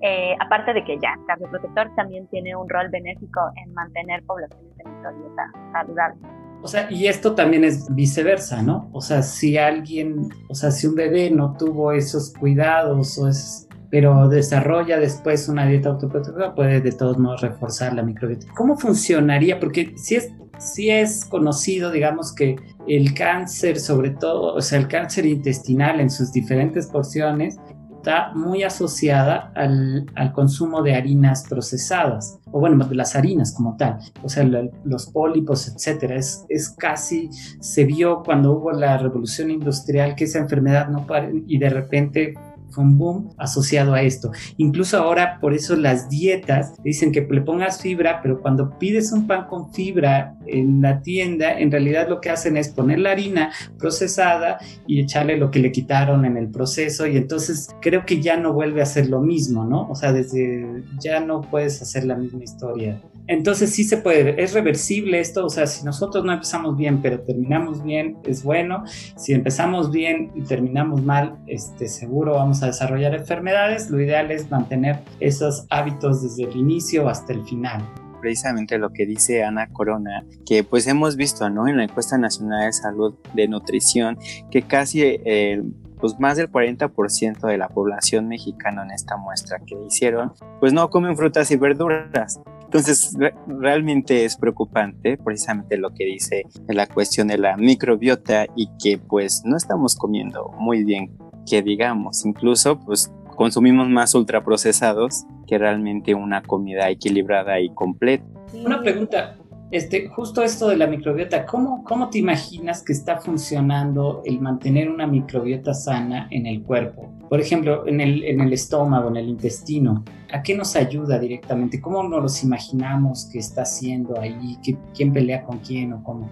eh, 0.00 0.36
aparte 0.40 0.72
de 0.72 0.84
que 0.84 0.98
ya 0.98 1.14
cardioprotector, 1.26 1.94
también 1.94 2.26
tiene 2.28 2.56
un 2.56 2.68
rol 2.68 2.88
benéfico 2.88 3.40
en 3.56 3.74
mantener 3.74 4.24
poblaciones 4.24 4.76
de 4.76 4.84
microbiota 4.84 5.50
saludables. 5.72 6.43
O 6.64 6.68
sea, 6.68 6.90
y 6.90 7.08
esto 7.08 7.34
también 7.34 7.62
es 7.62 7.94
viceversa, 7.94 8.62
¿no? 8.62 8.88
O 8.92 9.02
sea, 9.02 9.20
si 9.20 9.58
alguien, 9.58 10.30
o 10.48 10.54
sea, 10.54 10.70
si 10.70 10.86
un 10.86 10.94
bebé 10.94 11.30
no 11.30 11.58
tuvo 11.58 11.92
esos 11.92 12.32
cuidados 12.32 13.18
o 13.18 13.28
es, 13.28 13.68
pero 13.90 14.30
desarrolla 14.30 14.98
después 14.98 15.46
una 15.50 15.66
dieta 15.66 15.90
autoprotectora, 15.90 16.54
puede 16.54 16.80
de 16.80 16.92
todos 16.92 17.18
modos 17.18 17.42
reforzar 17.42 17.92
la 17.92 18.02
microbiota. 18.02 18.46
¿Cómo 18.56 18.78
funcionaría? 18.78 19.60
Porque 19.60 19.92
si 19.98 20.14
es 20.14 20.32
sí 20.58 20.90
es 20.90 21.24
conocido, 21.24 21.90
digamos, 21.90 22.34
que 22.34 22.56
el 22.88 23.14
cáncer, 23.14 23.78
sobre 23.78 24.10
todo, 24.10 24.54
o 24.54 24.60
sea, 24.60 24.78
el 24.78 24.88
cáncer 24.88 25.26
intestinal 25.26 26.00
en 26.00 26.10
sus 26.10 26.32
diferentes 26.32 26.86
porciones, 26.86 27.58
está 28.04 28.32
muy 28.34 28.62
asociada 28.64 29.50
al, 29.54 30.04
consumo 30.34 30.82
de 30.82 30.94
harinas 30.94 31.46
procesadas, 31.48 32.38
o 32.52 32.60
bueno, 32.60 32.84
de 32.84 32.94
las 32.94 33.16
harinas 33.16 33.54
como 33.54 33.78
tal, 33.78 33.98
o 34.22 34.28
sea, 34.28 34.44
los 34.84 35.06
pólipos, 35.06 35.68
etcétera. 35.68 36.16
Es, 36.16 36.44
es 36.50 36.68
casi, 36.68 37.30
se 37.60 37.84
vio 37.84 38.22
cuando 38.22 38.52
hubo 38.52 38.72
la 38.72 38.98
revolución 38.98 39.50
industrial 39.50 40.14
que 40.14 40.24
esa 40.24 40.38
enfermedad 40.38 40.88
no 40.88 41.06
y 41.46 41.56
de 41.56 41.70
repente 41.70 42.34
un 42.82 42.98
boom 42.98 43.30
asociado 43.38 43.94
a 43.94 44.02
esto. 44.02 44.30
Incluso 44.56 44.98
ahora, 44.98 45.38
por 45.40 45.54
eso 45.54 45.76
las 45.76 46.08
dietas 46.08 46.74
dicen 46.82 47.12
que 47.12 47.26
le 47.30 47.40
pongas 47.40 47.80
fibra, 47.80 48.20
pero 48.22 48.40
cuando 48.40 48.78
pides 48.78 49.12
un 49.12 49.26
pan 49.26 49.46
con 49.46 49.72
fibra 49.72 50.36
en 50.46 50.82
la 50.82 51.02
tienda, 51.02 51.58
en 51.58 51.70
realidad 51.70 52.08
lo 52.08 52.20
que 52.20 52.30
hacen 52.30 52.56
es 52.56 52.68
poner 52.68 52.98
la 52.98 53.12
harina 53.12 53.50
procesada 53.78 54.58
y 54.86 55.00
echarle 55.00 55.36
lo 55.36 55.50
que 55.50 55.58
le 55.58 55.72
quitaron 55.72 56.24
en 56.24 56.36
el 56.36 56.48
proceso 56.48 57.06
y 57.06 57.16
entonces 57.16 57.68
creo 57.80 58.04
que 58.04 58.20
ya 58.20 58.36
no 58.36 58.52
vuelve 58.52 58.82
a 58.82 58.86
ser 58.86 59.08
lo 59.08 59.20
mismo, 59.20 59.64
¿no? 59.64 59.88
O 59.88 59.94
sea, 59.94 60.12
desde 60.12 60.82
ya 61.00 61.20
no 61.20 61.40
puedes 61.42 61.80
hacer 61.82 62.04
la 62.04 62.16
misma 62.16 62.44
historia. 62.44 63.00
Entonces 63.26 63.70
sí 63.70 63.84
se 63.84 63.96
puede, 63.96 64.42
es 64.42 64.52
reversible 64.52 65.18
esto, 65.18 65.46
o 65.46 65.48
sea, 65.48 65.66
si 65.66 65.82
nosotros 65.84 66.24
no 66.24 66.32
empezamos 66.32 66.76
bien 66.76 67.00
pero 67.00 67.20
terminamos 67.20 67.82
bien, 67.82 68.18
es 68.24 68.42
bueno. 68.42 68.84
Si 69.16 69.32
empezamos 69.32 69.90
bien 69.90 70.32
y 70.34 70.42
terminamos 70.42 71.02
mal, 71.02 71.36
este, 71.46 71.88
seguro 71.88 72.34
vamos 72.34 72.62
desarrollar 72.66 73.14
enfermedades. 73.14 73.90
Lo 73.90 74.00
ideal 74.00 74.30
es 74.30 74.50
mantener 74.50 75.00
esos 75.20 75.66
hábitos 75.70 76.22
desde 76.22 76.50
el 76.50 76.56
inicio 76.56 77.08
hasta 77.08 77.32
el 77.32 77.44
final 77.44 77.82
precisamente 78.20 78.78
lo 78.78 78.90
que 78.90 79.04
dice 79.04 79.44
Ana 79.44 79.66
Corona, 79.66 80.24
que 80.46 80.64
pues 80.64 80.86
hemos 80.86 81.14
visto 81.14 81.50
¿no? 81.50 81.68
en 81.68 81.76
la 81.76 81.84
encuesta 81.84 82.16
nacional 82.16 82.64
de 82.64 82.72
salud 82.72 83.14
de 83.34 83.48
nutrición 83.48 84.16
que 84.50 84.62
casi 84.62 85.02
eh, 85.02 85.62
pues 86.04 86.18
más 86.18 86.36
del 86.36 86.50
40% 86.50 87.46
de 87.46 87.58
la 87.58 87.68
población 87.68 88.28
mexicana 88.28 88.82
en 88.82 88.90
esta 88.90 89.16
muestra 89.16 89.58
que 89.66 89.74
hicieron, 89.86 90.32
pues 90.60 90.72
no 90.72 90.90
comen 90.90 91.16
frutas 91.16 91.50
y 91.50 91.56
verduras. 91.56 92.40
Entonces, 92.62 93.16
realmente 93.46 94.24
es 94.24 94.36
preocupante 94.36 95.16
precisamente 95.16 95.76
lo 95.76 95.94
que 95.94 96.04
dice 96.04 96.42
la 96.66 96.86
cuestión 96.86 97.28
de 97.28 97.38
la 97.38 97.56
microbiota 97.56 98.46
y 98.56 98.68
que 98.82 98.98
pues 98.98 99.42
no 99.44 99.56
estamos 99.56 99.94
comiendo 99.96 100.50
muy 100.58 100.82
bien, 100.84 101.16
que 101.48 101.62
digamos, 101.62 102.24
incluso 102.24 102.78
pues 102.80 103.12
consumimos 103.36 103.88
más 103.88 104.14
ultraprocesados 104.14 105.24
que 105.46 105.58
realmente 105.58 106.14
una 106.14 106.42
comida 106.42 106.88
equilibrada 106.90 107.60
y 107.60 107.70
completa. 107.70 108.24
Una 108.52 108.80
pregunta, 108.80 109.36
este, 109.70 110.08
justo 110.08 110.42
esto 110.42 110.68
de 110.68 110.76
la 110.76 110.86
microbiota, 110.86 111.46
¿cómo, 111.46 111.82
¿cómo 111.84 112.10
te 112.10 112.18
imaginas 112.18 112.82
que 112.82 112.92
está 112.92 113.18
funcionando 113.18 114.22
el 114.24 114.40
mantener 114.40 114.88
una 114.88 115.06
microbiota 115.06 115.74
sana 115.74 116.28
en 116.30 116.46
el 116.46 116.62
cuerpo? 116.62 117.12
Por 117.28 117.40
ejemplo, 117.40 117.86
en 117.86 118.00
el, 118.00 118.22
en 118.24 118.40
el 118.40 118.52
estómago, 118.52 119.08
en 119.08 119.16
el 119.16 119.28
intestino. 119.28 120.04
¿A 120.32 120.42
qué 120.42 120.56
nos 120.56 120.76
ayuda 120.76 121.18
directamente? 121.18 121.80
¿Cómo 121.80 122.02
nos 122.02 122.22
los 122.22 122.44
imaginamos 122.44 123.28
que 123.32 123.38
está 123.38 123.62
haciendo 123.62 124.20
ahí? 124.20 124.58
¿Quién 124.94 125.12
pelea 125.12 125.42
con 125.44 125.58
quién 125.58 125.92
o 125.92 126.02
cómo? 126.02 126.30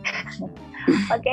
ok, 1.17 1.27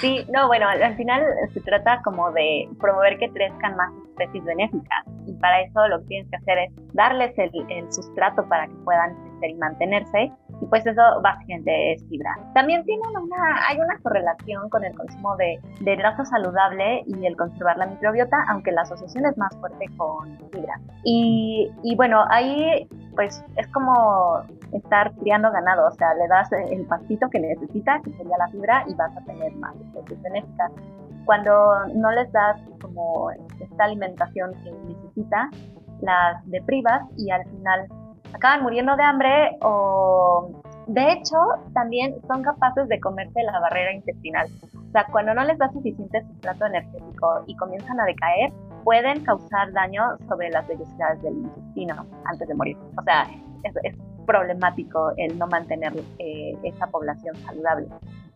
sí, 0.00 0.26
no, 0.32 0.46
bueno, 0.48 0.66
al 0.68 0.96
final 0.96 1.22
se 1.52 1.60
trata 1.60 2.00
como 2.02 2.30
de 2.32 2.68
promover 2.80 3.18
que 3.18 3.30
crezcan 3.30 3.76
más 3.76 3.90
especies 4.10 4.44
benéficas 4.44 5.04
y 5.26 5.32
para 5.34 5.62
eso 5.62 5.86
lo 5.88 6.00
que 6.00 6.06
tienes 6.06 6.30
que 6.30 6.36
hacer 6.36 6.58
es 6.58 6.72
darles 6.94 7.38
el, 7.38 7.50
el 7.68 7.92
sustrato 7.92 8.46
para 8.48 8.66
que 8.66 8.74
puedan 8.84 9.14
crecer 9.14 9.50
y 9.50 9.54
mantenerse 9.54 10.32
y 10.60 10.66
pues 10.66 10.86
eso 10.86 11.02
básicamente 11.22 11.92
es 11.92 12.04
fibra. 12.08 12.36
También 12.54 12.84
tiene 12.84 13.02
una, 13.08 13.68
hay 13.68 13.78
una 13.78 13.98
correlación 14.02 14.68
con 14.70 14.84
el 14.84 14.94
consumo 14.96 15.36
de, 15.36 15.60
de 15.80 15.96
grasa 15.96 16.24
saludable 16.24 17.02
y 17.06 17.26
el 17.26 17.36
conservar 17.36 17.76
la 17.76 17.86
microbiota, 17.86 18.36
aunque 18.48 18.72
la 18.72 18.82
asociación 18.82 19.26
es 19.26 19.36
más 19.36 19.56
fuerte 19.58 19.86
con 19.96 20.36
fibra. 20.50 20.80
Y, 21.04 21.70
y 21.82 21.96
bueno, 21.96 22.24
ahí 22.30 22.88
pues 23.14 23.42
es 23.56 23.66
como 23.68 24.40
estar 24.72 25.12
criando 25.16 25.50
ganado, 25.50 25.88
o 25.88 25.90
sea, 25.92 26.14
le 26.14 26.28
das 26.28 26.50
el 26.52 26.86
pastito 26.86 27.28
que 27.30 27.40
necesita, 27.40 28.00
que 28.02 28.12
sería 28.12 28.36
la 28.38 28.48
fibra, 28.48 28.84
y 28.86 28.94
vas 28.94 29.16
a 29.16 29.24
tener 29.24 29.54
más 29.54 29.74
especies 29.76 30.20
benéficas. 30.22 30.70
Cuando 31.24 31.86
no 31.94 32.12
les 32.12 32.30
das 32.32 32.60
como 32.80 33.30
esta 33.30 33.84
alimentación 33.84 34.52
que 34.62 34.70
necesita, 34.70 35.50
las 36.00 36.46
deprivas 36.50 37.02
y 37.16 37.30
al 37.30 37.44
final 37.44 37.88
acaban 38.32 38.62
muriendo 38.62 38.96
de 38.96 39.02
hambre 39.02 39.56
o 39.60 40.62
de 40.86 41.12
hecho 41.12 41.36
también 41.74 42.14
son 42.26 42.42
capaces 42.42 42.88
de 42.88 43.00
comerse 43.00 43.42
la 43.42 43.58
barrera 43.60 43.92
intestinal. 43.92 44.48
O 44.88 44.92
sea, 44.92 45.04
cuando 45.10 45.34
no 45.34 45.44
les 45.44 45.58
da 45.58 45.70
suficiente 45.72 46.22
sustrato 46.22 46.66
energético 46.66 47.42
y 47.46 47.56
comienzan 47.56 48.00
a 48.00 48.04
decaer, 48.04 48.52
pueden 48.84 49.24
causar 49.24 49.72
daño 49.72 50.16
sobre 50.28 50.50
las 50.50 50.66
vellosidades 50.68 51.20
del 51.22 51.34
intestino 51.38 52.06
antes 52.24 52.48
de 52.48 52.54
morir. 52.54 52.76
O 52.96 53.02
sea, 53.02 53.26
es, 53.64 53.96
problemático 54.26 55.12
el 55.16 55.38
no 55.38 55.46
mantener 55.46 55.92
eh, 56.18 56.56
esa 56.64 56.88
población 56.88 57.36
saludable. 57.36 57.86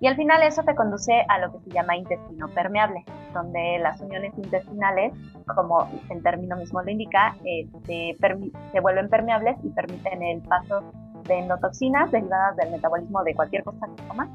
Y 0.00 0.06
al 0.06 0.16
final 0.16 0.42
eso 0.42 0.62
te 0.62 0.74
conduce 0.74 1.12
a 1.28 1.38
lo 1.38 1.52
que 1.52 1.60
se 1.60 1.70
llama 1.70 1.94
intestino 1.94 2.48
permeable, 2.48 3.04
donde 3.34 3.78
las 3.80 4.00
uniones 4.00 4.32
intestinales, 4.38 5.12
como 5.54 5.88
el 6.08 6.22
término 6.22 6.56
mismo 6.56 6.82
lo 6.82 6.90
indica, 6.90 7.36
eh, 7.44 7.68
se, 7.84 8.80
vuelven 8.80 9.10
permeables 9.10 9.58
y 9.62 9.68
permiten 9.68 10.22
el 10.22 10.40
paso 10.40 10.82
de 11.28 11.40
endotoxinas 11.40 12.10
derivadas 12.10 12.56
del 12.56 12.70
metabolismo 12.70 13.22
de 13.24 13.34
cualquier 13.34 13.62
cosa 13.62 13.86
que 13.94 14.08
comas 14.08 14.28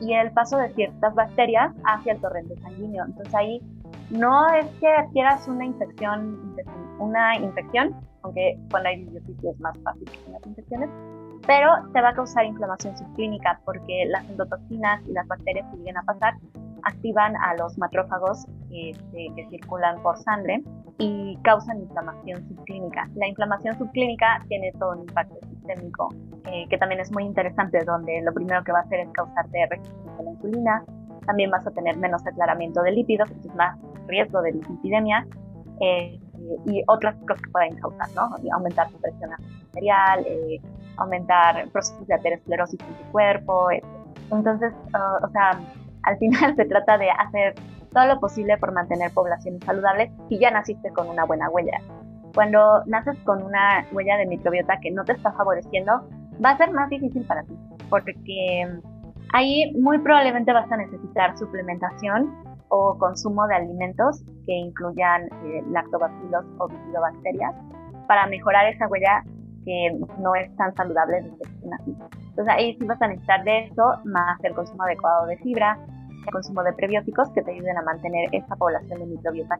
y 0.00 0.14
el 0.14 0.30
paso 0.30 0.56
de 0.56 0.68
ciertas 0.74 1.12
bacterias 1.16 1.74
hacia 1.84 2.12
el 2.12 2.20
torrente 2.20 2.56
sanguíneo. 2.60 3.04
Entonces 3.04 3.34
ahí 3.34 3.60
no 4.10 4.46
es 4.54 4.66
que 4.80 4.86
adquieras 4.86 5.48
una 5.48 5.66
infección, 5.66 6.54
una 7.00 7.36
infección, 7.36 7.92
aunque 8.22 8.56
con 8.70 8.84
la 8.84 8.92
es 8.92 9.60
más 9.60 9.76
fácil 9.80 10.04
que 10.04 10.30
las 10.30 10.46
infecciones, 10.46 10.90
pero 11.48 11.72
te 11.94 12.02
va 12.02 12.10
a 12.10 12.12
causar 12.12 12.44
inflamación 12.44 12.94
subclínica 12.98 13.58
porque 13.64 14.04
las 14.10 14.28
endotoxinas 14.28 15.00
y 15.08 15.12
las 15.12 15.26
bacterias 15.26 15.66
que 15.70 15.78
lleguen 15.78 15.96
a 15.96 16.02
pasar 16.02 16.34
activan 16.82 17.34
a 17.36 17.54
los 17.54 17.78
matrófagos 17.78 18.44
este, 18.70 19.28
que 19.34 19.48
circulan 19.48 20.00
por 20.02 20.18
sangre 20.18 20.62
y 20.98 21.38
causan 21.44 21.80
inflamación 21.80 22.46
subclínica. 22.48 23.08
La 23.14 23.28
inflamación 23.28 23.78
subclínica 23.78 24.44
tiene 24.48 24.72
todo 24.78 24.92
un 24.92 25.00
impacto 25.08 25.36
sistémico 25.48 26.10
eh, 26.52 26.66
que 26.68 26.76
también 26.76 27.00
es 27.00 27.10
muy 27.12 27.24
interesante, 27.24 27.82
donde 27.82 28.20
lo 28.20 28.34
primero 28.34 28.62
que 28.62 28.72
va 28.72 28.80
a 28.80 28.82
hacer 28.82 29.00
es 29.00 29.08
causarte 29.12 29.66
resistencia 29.70 30.12
a 30.18 30.22
la 30.22 30.30
insulina, 30.32 30.84
también 31.24 31.50
vas 31.50 31.66
a 31.66 31.70
tener 31.70 31.96
menos 31.96 32.26
aclaramiento 32.26 32.82
de 32.82 32.92
lípidos, 32.92 33.30
es 33.30 33.54
más 33.54 33.78
riesgo 34.06 34.42
de 34.42 34.52
lipidemia 34.52 35.26
eh, 35.80 36.20
y 36.66 36.82
otras 36.88 37.16
cosas 37.26 37.40
que 37.40 37.50
pueden 37.50 37.74
causar, 37.76 38.08
¿no? 38.14 38.36
aumentar 38.52 38.90
tu 38.90 38.98
presión 38.98 39.30
arterial, 39.32 40.26
eh, 40.26 40.60
aumentar 40.98 41.68
procesos 41.70 42.06
de 42.06 42.14
aterosclerosis 42.14 42.80
en 42.80 42.94
tu 42.94 43.12
cuerpo. 43.12 43.68
Entonces, 44.30 44.72
uh, 44.94 45.24
o 45.24 45.30
sea, 45.30 45.58
al 46.02 46.18
final 46.18 46.56
se 46.56 46.64
trata 46.64 46.98
de 46.98 47.10
hacer 47.10 47.54
todo 47.92 48.06
lo 48.06 48.20
posible 48.20 48.56
por 48.58 48.72
mantener 48.72 49.10
poblaciones 49.12 49.64
saludables 49.64 50.10
y 50.28 50.38
ya 50.38 50.50
naciste 50.50 50.90
con 50.92 51.08
una 51.08 51.24
buena 51.24 51.48
huella. 51.50 51.80
Cuando 52.34 52.84
naces 52.86 53.18
con 53.24 53.42
una 53.42 53.86
huella 53.92 54.16
de 54.16 54.26
microbiota 54.26 54.78
que 54.80 54.90
no 54.90 55.04
te 55.04 55.12
está 55.12 55.32
favoreciendo, 55.32 56.06
va 56.44 56.50
a 56.50 56.56
ser 56.56 56.70
más 56.72 56.88
difícil 56.90 57.24
para 57.24 57.42
ti, 57.42 57.54
porque 57.88 58.80
ahí 59.32 59.72
muy 59.80 59.98
probablemente 59.98 60.52
vas 60.52 60.70
a 60.70 60.76
necesitar 60.76 61.36
suplementación 61.38 62.32
o 62.68 62.98
consumo 62.98 63.46
de 63.46 63.54
alimentos 63.54 64.22
que 64.46 64.52
incluyan 64.52 65.24
eh, 65.24 65.64
lactobacilos 65.70 66.44
o 66.58 66.68
bifidobacterias 66.68 67.54
para 68.06 68.26
mejorar 68.26 68.66
esa 68.66 68.86
huella 68.88 69.24
que 69.68 69.92
no 70.18 70.34
es 70.34 70.54
tan 70.56 70.74
saludable 70.74 71.30
naciste. 71.62 72.04
Entonces 72.30 72.48
ahí 72.48 72.74
sí 72.78 72.86
vas 72.86 73.00
a 73.02 73.08
necesitar 73.08 73.44
de 73.44 73.66
eso, 73.66 74.00
más 74.04 74.42
el 74.42 74.54
consumo 74.54 74.82
adecuado 74.84 75.26
de 75.26 75.36
fibra, 75.36 75.78
el 76.24 76.32
consumo 76.32 76.62
de 76.62 76.72
prebióticos 76.72 77.28
que 77.32 77.42
te 77.42 77.52
ayuden 77.52 77.76
a 77.76 77.82
mantener 77.82 78.30
esa 78.32 78.56
población 78.56 78.98
de 78.98 79.06
microbiota. 79.06 79.58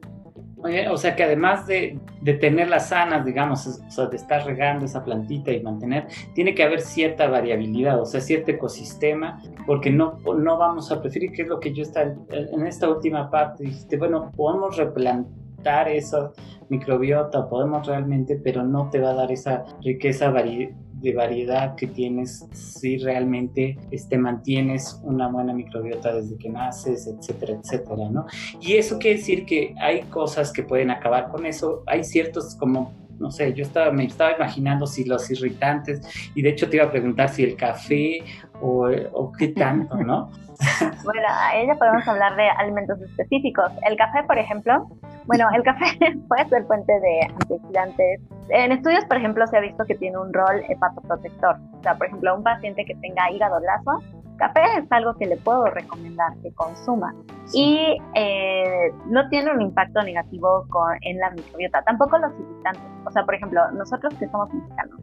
o 0.91 0.97
sea 0.97 1.15
que 1.15 1.25
además 1.25 1.67
de, 1.67 2.01
de 2.23 2.35
tenerlas 2.35 2.89
sanas, 2.89 3.23
digamos, 3.27 3.67
o 3.67 3.91
sea, 3.91 4.07
de 4.07 4.17
estar 4.17 4.47
regando 4.47 4.87
esa 4.87 5.05
plantita 5.05 5.53
y 5.53 5.63
mantener, 5.63 6.07
tiene 6.35 6.55
que 6.55 6.63
haber 6.63 6.81
cierta 6.81 7.29
variabilidad, 7.29 8.01
o 8.01 8.07
sea, 8.07 8.23
cierto 8.23 8.51
ecosistema, 8.51 9.43
porque 9.67 9.91
no, 9.91 10.21
no 10.39 10.57
vamos 10.57 10.91
a 10.91 11.03
preferir, 11.03 11.33
que 11.33 11.43
es 11.43 11.49
lo 11.49 11.61
que 11.61 11.75
yo 11.75 11.83
está 11.83 12.03
en 12.31 12.67
esta 12.67 12.89
última 12.89 13.31
parte, 13.31 13.65
dijiste, 13.65 13.99
bueno, 13.99 14.33
podemos 14.35 14.75
replantar 14.79 15.48
esa 15.89 16.33
microbiota, 16.69 17.49
podemos 17.49 17.87
realmente, 17.87 18.37
pero 18.37 18.63
no 18.63 18.91
te 18.91 19.01
va 19.01 19.11
a 19.11 19.15
dar 19.15 19.33
esa 19.33 19.65
riqueza 19.83 20.33
de 20.33 21.13
variedad 21.15 21.75
que 21.77 21.87
tienes 21.87 22.47
si 22.53 22.99
realmente 22.99 23.79
este, 23.91 24.19
mantienes 24.19 25.01
una 25.03 25.29
buena 25.29 25.55
microbiota 25.55 26.15
desde 26.15 26.37
que 26.37 26.51
naces, 26.51 27.07
etcétera, 27.07 27.55
etcétera, 27.55 28.11
¿no? 28.11 28.27
Y 28.61 28.75
eso 28.75 28.99
quiere 28.99 29.19
decir 29.19 29.47
que 29.47 29.75
hay 29.81 30.03
cosas 30.03 30.53
que 30.53 30.63
pueden 30.63 30.91
acabar 30.91 31.29
con 31.29 31.47
eso, 31.47 31.83
hay 31.87 32.05
ciertos 32.05 32.55
como 32.57 32.93
no 33.19 33.31
sé, 33.31 33.53
yo 33.55 33.63
estaba, 33.63 33.91
me 33.93 34.05
estaba 34.05 34.33
imaginando 34.33 34.87
si 34.87 35.05
los 35.05 35.31
irritantes, 35.31 36.01
y 36.35 36.43
de 36.43 36.51
hecho 36.51 36.69
te 36.69 36.77
iba 36.77 36.87
a 36.87 36.91
preguntar 36.91 37.29
si 37.29 37.45
el 37.45 37.57
café 37.57 38.21
o, 38.61 38.89
o 39.13 39.33
qué 39.33 39.49
tanto, 39.49 39.97
¿no? 39.97 40.31
bueno, 41.05 41.27
a 41.29 41.57
ella 41.57 41.75
podemos 41.77 42.07
hablar 42.09 42.35
de 42.37 42.49
alimentos 42.51 43.01
específicos. 43.01 43.71
El 43.89 43.97
café, 43.97 44.25
por 44.25 44.39
ejemplo, 44.39 44.89
bueno, 45.27 45.47
el 45.55 45.63
café 45.63 45.99
puede 46.29 46.49
ser 46.49 46.65
fuente 46.65 46.93
de 46.93 47.21
antioxidantes. 47.41 48.21
En 48.49 48.73
estudios, 48.73 49.05
por 49.05 49.19
ejemplo, 49.19 49.47
se 49.47 49.57
ha 49.57 49.61
visto 49.61 49.85
que 49.85 49.95
tiene 49.95 50.19
un 50.19 50.33
rol 50.33 50.65
hepatoprotector. 50.69 51.57
O 51.79 51.83
sea, 51.83 51.95
por 51.97 52.07
ejemplo, 52.09 52.35
un 52.35 52.43
paciente 52.43 52.85
que 52.85 52.95
tenga 52.97 53.31
hígado 53.31 53.61
graso 53.61 54.03
café 54.39 54.63
es 54.79 54.91
algo 54.91 55.15
que 55.15 55.27
le 55.27 55.37
puedo 55.37 55.67
recomendar 55.67 56.33
que 56.43 56.53
consuma 56.55 57.15
y 57.53 57.99
eh, 58.15 58.93
no 59.07 59.29
tiene 59.29 59.53
un 59.53 59.61
impacto 59.61 60.03
negativo 60.03 60.67
en 61.03 61.19
la 61.19 61.31
microbiota, 61.31 61.83
tampoco 61.83 62.19
los 62.19 62.33
irritantes. 62.39 62.83
O 63.07 63.11
sea, 63.11 63.25
por 63.25 63.35
ejemplo, 63.35 63.61
nosotros 63.73 64.15
que 64.15 64.29
somos 64.29 64.53
mexicanos 64.53 65.01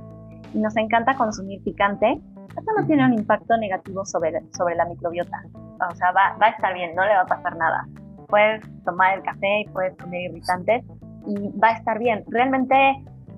y 0.53 0.59
nos 0.59 0.75
encanta 0.77 1.15
consumir 1.15 1.63
picante, 1.63 2.19
eso 2.49 2.71
no 2.77 2.87
tiene 2.87 3.05
un 3.05 3.13
impacto 3.13 3.57
negativo 3.57 4.05
sobre, 4.05 4.41
sobre 4.57 4.75
la 4.75 4.85
microbiota. 4.85 5.43
O 5.91 5.95
sea, 5.95 6.11
va, 6.11 6.37
va 6.41 6.47
a 6.47 6.49
estar 6.49 6.73
bien, 6.73 6.95
no 6.95 7.03
le 7.03 7.13
va 7.13 7.21
a 7.21 7.25
pasar 7.25 7.55
nada. 7.57 7.85
Puedes 8.27 8.61
tomar 8.85 9.17
el 9.17 9.23
café 9.23 9.61
y 9.61 9.69
puedes 9.69 9.95
comer 9.97 10.31
irritantes 10.31 10.83
y 11.27 11.59
va 11.59 11.69
a 11.69 11.73
estar 11.73 11.99
bien. 11.99 12.23
Realmente 12.27 12.75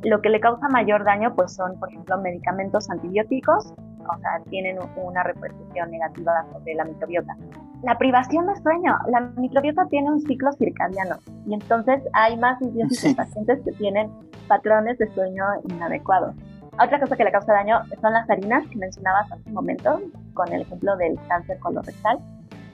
lo 0.04 0.22
que 0.22 0.30
le 0.30 0.40
causa 0.40 0.68
mayor 0.70 1.04
daño 1.04 1.34
pues 1.36 1.56
son, 1.56 1.80
por 1.80 1.90
ejemplo, 1.90 2.18
medicamentos 2.20 2.90
antibióticos, 2.90 3.74
o 4.00 4.18
sea, 4.20 4.42
tienen 4.50 4.78
una 4.96 5.24
repercusión 5.24 5.92
negativa 5.92 6.46
sobre 6.52 6.76
la 6.76 6.86
microbiota. 6.86 7.36
La 7.84 7.98
privación 7.98 8.48
de 8.48 8.56
sueño, 8.56 8.98
la 9.12 9.22
microbiota 9.38 9.86
tiene 9.90 10.10
un 10.10 10.22
ciclo 10.22 10.52
circadiano 10.54 11.18
y 11.46 11.54
entonces 11.54 12.02
hay 12.14 12.36
más 12.38 12.60
de 12.60 13.16
pacientes 13.16 13.60
que 13.64 13.72
tienen 13.74 14.12
patrones 14.48 14.98
de 14.98 15.08
sueño 15.14 15.44
inadecuados. 15.70 16.36
Otra 16.80 17.00
cosa 17.00 17.16
que 17.16 17.24
le 17.24 17.32
causa 17.32 17.54
daño 17.54 17.82
son 18.02 18.14
las 18.14 18.30
harinas 18.30 18.66
que 18.68 18.78
mencionabas 18.78 19.32
hace 19.32 19.44
un 19.48 19.54
momento, 19.54 20.00
con 20.34 20.52
el 20.54 20.62
ejemplo 20.62 20.96
del 20.98 21.20
cáncer 21.28 21.58
colorectal. 21.60 22.20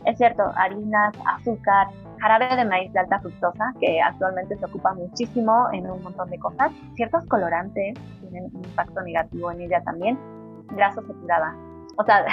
Es 0.05 0.17
cierto, 0.17 0.43
harinas, 0.55 1.13
azúcar, 1.25 1.87
jarabe 2.19 2.55
de 2.55 2.65
maíz 2.65 2.91
de 2.91 2.99
alta 2.99 3.19
fructosa, 3.19 3.73
que 3.79 4.01
actualmente 4.01 4.57
se 4.57 4.65
ocupa 4.65 4.93
muchísimo 4.93 5.67
en 5.71 5.89
un 5.89 6.03
montón 6.03 6.29
de 6.29 6.37
cosas. 6.37 6.71
Ciertos 6.95 7.25
colorantes 7.27 7.97
tienen 8.21 8.45
un 8.53 8.63
impacto 8.65 9.01
negativo 9.01 9.51
en 9.51 9.61
ella 9.61 9.81
también. 9.83 10.17
Grasa 10.71 11.01
saturada. 11.01 11.55
O 11.97 12.03
sea, 12.03 12.25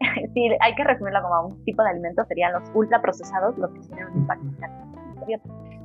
si 0.34 0.48
hay 0.60 0.74
que 0.74 0.84
resumirlo 0.84 1.22
como 1.22 1.48
un 1.48 1.64
tipo 1.64 1.82
de 1.82 1.90
alimento, 1.90 2.24
serían 2.26 2.52
los 2.52 2.70
ultraprocesados 2.74 3.56
los 3.58 3.70
que 3.70 3.80
tienen 3.80 4.06
un 4.08 4.16
impacto. 4.18 4.46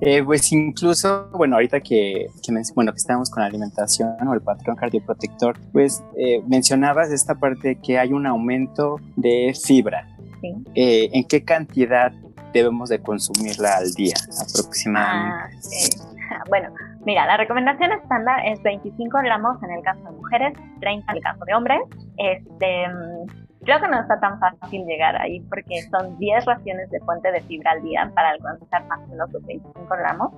Eh, 0.02 0.24
pues 0.24 0.52
incluso, 0.52 1.30
bueno, 1.32 1.56
ahorita 1.56 1.80
que, 1.80 2.28
que, 2.44 2.54
bueno, 2.74 2.92
que 2.92 2.98
estamos 2.98 3.30
con 3.30 3.42
la 3.42 3.48
alimentación 3.48 4.28
o 4.28 4.34
el 4.34 4.42
patrón 4.42 4.76
cardioprotector, 4.76 5.58
pues 5.72 6.04
eh, 6.18 6.42
mencionabas 6.48 7.12
esta 7.12 7.36
parte 7.36 7.78
que 7.82 7.98
hay 7.98 8.12
un 8.12 8.26
aumento 8.28 8.98
de 9.16 9.54
fibra. 9.62 10.08
Sí. 10.42 10.54
Eh, 10.76 11.10
¿En 11.14 11.24
qué 11.24 11.44
cantidad 11.44 12.12
debemos 12.54 12.90
de 12.90 13.00
consumirla 13.00 13.78
al 13.78 13.94
día 13.94 14.16
aproximadamente? 14.42 15.60
Ah, 16.30 16.44
bueno, 16.50 16.70
mira, 17.06 17.26
la 17.26 17.38
recomendación 17.38 17.92
estándar 17.94 18.42
es 18.46 18.62
25 18.64 19.18
gramos 19.20 19.62
en 19.64 19.72
el 19.72 19.84
caso 19.84 20.04
de 20.04 20.12
mujeres, 20.12 20.54
30 20.80 21.12
en 21.12 21.18
el 21.18 21.24
caso 21.24 21.46
de 21.46 21.54
hombres. 21.54 21.80
Este, 22.18 22.86
creo 23.64 23.80
que 23.80 23.88
no 23.88 24.00
está 24.00 24.20
tan 24.20 24.40
fácil 24.40 24.86
llegar 24.86 25.16
ahí 25.16 25.40
porque 25.42 25.82
son 25.92 26.18
10 26.18 26.46
raciones 26.46 26.90
de 26.92 27.00
fuente 27.02 27.32
de 27.32 27.42
fibra 27.42 27.72
al 27.72 27.84
día 27.84 28.12
para 28.14 28.30
alcanzar 28.30 28.86
más 28.88 29.00
o 29.00 29.08
menos 29.08 29.32
los 29.32 29.46
25 29.46 29.88
gramos. 29.88 30.34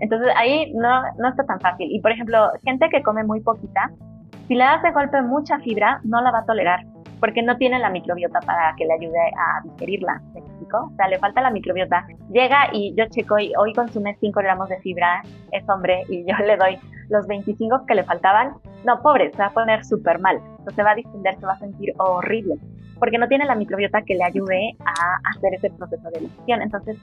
entonces 0.00 0.28
ahí 0.36 0.72
no, 0.74 1.02
no 1.18 1.28
está 1.28 1.44
tan 1.44 1.60
fácil. 1.60 1.88
Y 1.90 2.00
por 2.00 2.12
ejemplo, 2.12 2.50
gente 2.64 2.88
que 2.88 3.02
come 3.02 3.24
muy 3.24 3.40
poquita, 3.40 3.90
si 4.48 4.54
le 4.54 4.64
das 4.64 4.82
de 4.82 4.92
golpe 4.92 5.22
mucha 5.22 5.58
fibra, 5.60 6.00
no 6.04 6.20
la 6.20 6.30
va 6.30 6.40
a 6.40 6.44
tolerar 6.44 6.80
porque 7.20 7.42
no 7.42 7.56
tiene 7.56 7.78
la 7.78 7.90
microbiota 7.90 8.40
para 8.40 8.74
que 8.76 8.84
le 8.84 8.94
ayude 8.94 9.18
a 9.18 9.62
digerirla, 9.64 10.20
¿me 10.32 10.40
explico? 10.40 10.90
O 10.92 10.96
sea, 10.96 11.08
le 11.08 11.18
falta 11.18 11.40
la 11.40 11.50
microbiota. 11.50 12.06
Llega 12.30 12.68
y 12.72 12.94
yo 12.96 13.04
checo 13.10 13.38
y 13.38 13.52
hoy 13.58 13.72
consume 13.72 14.16
5 14.20 14.40
gramos 14.40 14.68
de 14.68 14.78
fibra, 14.80 15.22
es 15.52 15.68
hombre, 15.68 16.02
y 16.08 16.24
yo 16.24 16.36
le 16.44 16.56
doy 16.56 16.78
los 17.08 17.26
25 17.26 17.86
que 17.86 17.94
le 17.94 18.04
faltaban. 18.04 18.54
No, 18.84 19.00
pobre, 19.00 19.30
se 19.32 19.38
va 19.38 19.46
a 19.46 19.50
poner 19.50 19.84
súper 19.84 20.18
mal. 20.18 20.40
se 20.74 20.82
va 20.82 20.92
a 20.92 20.94
distender, 20.94 21.34
se 21.36 21.46
va 21.46 21.52
a 21.52 21.58
sentir 21.58 21.92
horrible 21.98 22.56
porque 22.98 23.18
no 23.18 23.28
tiene 23.28 23.44
la 23.44 23.54
microbiota 23.54 24.02
que 24.02 24.14
le 24.14 24.24
ayude 24.24 24.76
a 24.84 25.18
hacer 25.30 25.54
ese 25.54 25.70
proceso 25.70 26.08
de 26.10 26.20
digestión. 26.20 26.62
Entonces, 26.62 26.96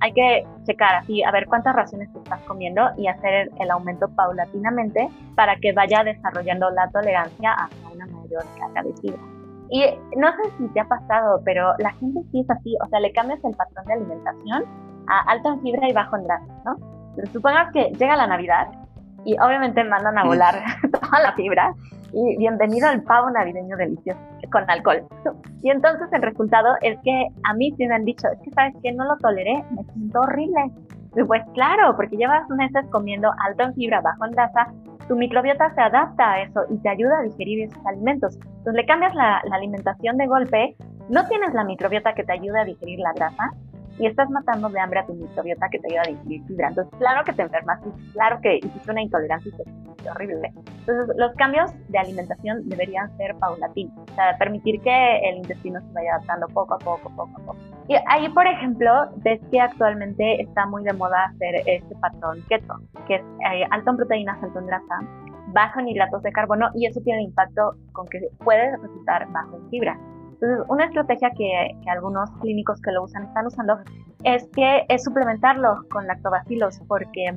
hay 0.00 0.12
que 0.12 0.44
checar 0.64 0.96
así, 0.96 1.22
a 1.22 1.30
ver 1.30 1.46
cuántas 1.46 1.74
raciones 1.76 2.12
te 2.12 2.18
estás 2.18 2.40
comiendo 2.42 2.90
y 2.96 3.06
hacer 3.06 3.50
el 3.60 3.70
aumento 3.70 4.08
paulatinamente 4.08 5.08
para 5.34 5.56
que 5.56 5.72
vaya 5.72 6.02
desarrollando 6.02 6.70
la 6.70 6.88
tolerancia 6.90 7.52
hacia 7.52 7.88
una 7.94 8.06
Y 9.70 9.84
no 10.16 10.28
sé 10.28 10.50
si 10.58 10.68
te 10.68 10.80
ha 10.80 10.88
pasado, 10.88 11.40
pero 11.44 11.74
la 11.78 11.92
gente 11.94 12.20
sí 12.30 12.40
es 12.40 12.50
así, 12.50 12.76
o 12.84 12.88
sea, 12.88 13.00
le 13.00 13.12
cambias 13.12 13.42
el 13.44 13.54
patrón 13.54 13.84
de 13.86 13.94
alimentación 13.94 14.64
a 15.08 15.30
alto 15.30 15.54
en 15.54 15.62
fibra 15.62 15.88
y 15.88 15.92
bajo 15.92 16.16
en 16.16 16.24
grasa, 16.24 16.62
¿no? 16.64 16.76
Supongas 17.32 17.72
que 17.72 17.90
llega 17.98 18.16
la 18.16 18.26
Navidad 18.26 18.68
y 19.24 19.36
obviamente 19.40 19.82
mandan 19.82 20.18
a 20.18 20.24
volar 20.24 20.62
toda 20.92 21.20
la 21.20 21.32
fibra 21.34 21.74
y 22.12 22.36
bienvenido 22.38 22.88
al 22.88 23.02
pavo 23.02 23.30
navideño 23.30 23.76
delicioso 23.76 24.20
con 24.50 24.68
alcohol. 24.70 25.06
Y 25.62 25.70
entonces 25.70 26.06
el 26.12 26.22
resultado 26.22 26.68
es 26.80 26.96
que 27.02 27.26
a 27.42 27.54
mí 27.54 27.74
sí 27.76 27.88
me 27.88 27.94
han 27.96 28.04
dicho, 28.04 28.28
es 28.28 28.38
que 28.40 28.52
sabes 28.52 28.74
que 28.84 28.92
no 28.92 29.04
lo 29.04 29.16
toleré, 29.16 29.64
me 29.70 29.82
siento 29.92 30.20
horrible. 30.20 30.70
Pues 31.24 31.42
claro, 31.54 31.96
porque 31.96 32.16
llevas 32.16 32.48
meses 32.50 32.84
comiendo 32.90 33.30
alto 33.46 33.64
en 33.64 33.74
fibra, 33.74 34.00
bajo 34.00 34.26
en 34.26 34.32
grasa, 34.32 34.72
tu 35.08 35.16
microbiota 35.16 35.74
se 35.74 35.80
adapta 35.80 36.32
a 36.32 36.42
eso 36.42 36.60
y 36.68 36.78
te 36.78 36.88
ayuda 36.88 37.18
a 37.18 37.22
digerir 37.22 37.64
esos 37.64 37.86
alimentos. 37.86 38.36
Entonces 38.36 38.74
le 38.74 38.86
cambias 38.86 39.14
la, 39.14 39.40
la 39.48 39.56
alimentación 39.56 40.16
de 40.18 40.26
golpe, 40.26 40.76
no 41.08 41.26
tienes 41.28 41.54
la 41.54 41.64
microbiota 41.64 42.14
que 42.14 42.24
te 42.24 42.32
ayude 42.32 42.60
a 42.60 42.64
digerir 42.64 42.98
la 42.98 43.12
grasa 43.14 43.50
y 43.98 44.06
estás 44.06 44.28
matando 44.30 44.68
de 44.68 44.78
hambre 44.80 45.00
a 45.00 45.06
tu 45.06 45.14
microbiota 45.14 45.68
que 45.70 45.78
te 45.78 45.88
ayuda 45.88 46.02
a 46.06 46.10
digerir 46.10 46.44
fibra. 46.46 46.68
Entonces, 46.68 46.98
claro 46.98 47.24
que 47.24 47.32
te 47.32 47.42
enfermas 47.42 47.80
y 47.86 48.12
claro 48.12 48.38
que 48.42 48.56
hiciste 48.56 48.90
una 48.90 49.02
intolerancia 49.02 49.50
y 49.50 49.56
te 49.56 49.86
horrible. 50.10 50.52
Entonces, 50.80 51.16
los 51.16 51.34
cambios 51.34 51.72
de 51.88 51.98
alimentación 51.98 52.68
deberían 52.68 53.14
ser 53.16 53.34
paulatinos, 53.36 53.96
o 54.10 54.14
sea, 54.14 54.36
permitir 54.38 54.80
que 54.80 55.18
el 55.28 55.38
intestino 55.38 55.80
se 55.80 55.92
vaya 55.92 56.14
adaptando 56.14 56.46
poco 56.48 56.74
a 56.74 56.78
poco, 56.78 57.10
poco 57.10 57.32
a 57.36 57.46
poco. 57.46 57.75
Y 57.88 57.94
ahí, 58.06 58.28
por 58.30 58.46
ejemplo, 58.46 58.90
ves 59.18 59.40
que 59.50 59.60
actualmente 59.60 60.42
está 60.42 60.66
muy 60.66 60.82
de 60.82 60.92
moda 60.92 61.26
hacer 61.26 61.62
este 61.66 61.94
patrón 61.96 62.42
keto, 62.48 62.74
que 63.06 63.16
es 63.16 63.22
eh, 63.22 63.64
alto 63.70 63.90
en 63.90 63.96
proteínas, 63.96 64.42
alto 64.42 64.58
en 64.58 64.66
grasa, 64.66 65.00
bajo 65.52 65.80
en 65.80 65.88
hidratos 65.88 66.22
de 66.22 66.32
carbono 66.32 66.68
y 66.74 66.86
eso 66.86 67.00
tiene 67.02 67.22
impacto 67.22 67.74
con 67.92 68.06
que 68.08 68.20
puede 68.44 68.76
resultar 68.76 69.30
bajo 69.30 69.56
en 69.56 69.70
fibra. 69.70 69.98
Entonces, 70.32 70.66
una 70.68 70.84
estrategia 70.84 71.30
que, 71.30 71.76
algunos 71.90 72.30
clínicos 72.42 72.80
que 72.82 72.92
lo 72.92 73.04
usan 73.04 73.24
están 73.24 73.46
usando 73.46 73.78
es 74.24 74.46
que 74.54 74.84
es 74.88 75.02
suplementarlo 75.04 75.84
con 75.90 76.06
lactobacilos 76.06 76.80
porque 76.88 77.32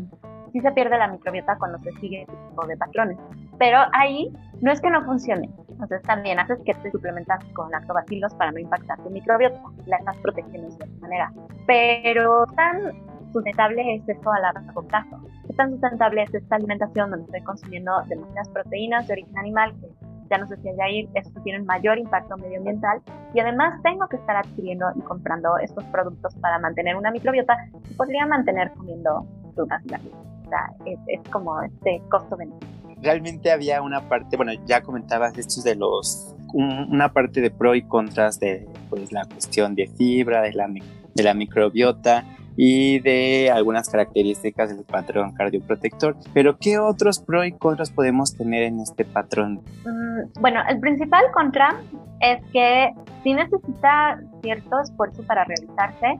sí 0.52 0.60
se 0.60 0.72
pierde 0.72 0.98
la 0.98 1.08
microbiota 1.08 1.58
cuando 1.58 1.78
se 1.80 1.92
sigue 1.94 2.22
este 2.24 2.36
tipo 2.50 2.66
de 2.66 2.76
patrones. 2.76 3.18
Pero 3.58 3.78
ahí 3.94 4.34
no 4.62 4.72
es 4.72 4.82
que 4.82 4.90
no 4.90 5.06
funcione. 5.06 5.50
Entonces 5.80 6.02
también 6.04 6.40
haces 6.40 6.60
que 6.66 6.74
te 6.74 6.92
suplementas 6.92 7.44
con 7.54 7.72
lactobacilos 7.72 8.34
para 8.34 8.52
no 8.52 8.60
impactar 8.60 8.98
tu 9.02 9.10
microbiota. 9.10 9.62
La 9.86 9.96
estás 9.96 10.18
protegiendo 10.18 10.68
de 10.68 10.76
esa 10.76 10.86
manera. 11.00 11.32
Pero 11.66 12.46
tan 12.56 12.92
sustentable 13.32 13.96
es 13.96 14.10
esto 14.10 14.30
a 14.30 14.40
largo 14.40 14.84
plazo. 14.84 15.22
¿Qué 15.48 15.54
tan 15.54 15.72
sustentable 15.72 16.24
es 16.24 16.34
esta 16.34 16.58
alimentación 16.58 17.12
donde 17.12 17.26
estoy 17.26 17.44
consumiendo 17.44 17.94
demasiadas 18.08 18.50
proteínas 18.50 19.08
de 19.08 19.14
origen 19.14 19.38
animal 19.38 19.74
que 19.80 19.88
ya 20.30 20.38
no 20.38 20.48
sé 20.48 20.58
si 20.58 20.70
allá 20.70 20.90
ir, 20.90 21.10
estos 21.16 21.44
tienen 21.44 21.66
mayor 21.66 21.98
impacto 21.98 22.38
medioambiental 22.38 23.02
y 23.34 23.40
además 23.40 23.82
tengo 23.82 24.08
que 24.08 24.18
estar 24.18 24.36
adquiriendo 24.36 24.86
y 24.96 25.02
comprando 25.02 25.58
estos 25.58 25.84
productos 25.86 26.36
para 26.36 26.60
mantener 26.60 26.96
una 26.96 27.10
microbiota 27.10 27.58
que 27.88 27.96
podría 27.96 28.26
mantener 28.26 28.72
comiendo 28.74 29.26
frutas 29.56 29.82
y. 29.86 29.94
O 29.94 30.50
sea, 30.50 30.72
es, 30.86 31.22
como 31.30 31.62
este 31.62 32.02
costo-beneficio. 32.10 32.79
Realmente 33.02 33.52
había 33.52 33.82
una 33.82 34.08
parte, 34.10 34.38
bueno, 34.38 34.52
ya 34.66 34.82
comentabas 34.82 35.38
estos 35.38 35.64
de 35.64 35.76
los, 35.76 36.36
una 36.54 37.14
parte 37.14 37.42
de 37.42 37.52
pro 37.52 37.76
y 37.76 37.84
contras 37.84 38.40
de 38.40 38.68
pues 38.90 39.12
la 39.12 39.26
cuestión 39.26 39.76
de 39.76 39.88
fibra, 39.88 40.42
de 40.42 40.54
la, 40.54 40.68
de 40.68 41.24
la 41.24 41.34
microbiota, 41.34 42.26
y 42.62 43.00
de 43.00 43.50
algunas 43.50 43.88
características 43.88 44.76
del 44.76 44.84
patrón 44.84 45.32
cardioprotector. 45.32 46.18
Pero, 46.34 46.58
¿qué 46.58 46.78
otros 46.78 47.20
pros 47.20 47.48
y 47.48 47.54
contras 47.54 47.90
podemos 47.90 48.36
tener 48.36 48.64
en 48.64 48.82
este 48.82 49.06
patrón? 49.06 49.62
Mm, 49.86 50.42
bueno, 50.42 50.60
el 50.68 50.78
principal 50.82 51.24
contra 51.34 51.80
es 52.20 52.42
que 52.52 52.94
sí 53.24 53.34
necesita 53.34 54.20
cierto 54.42 54.78
esfuerzo 54.82 55.24
para 55.24 55.46
realizarse 55.46 56.20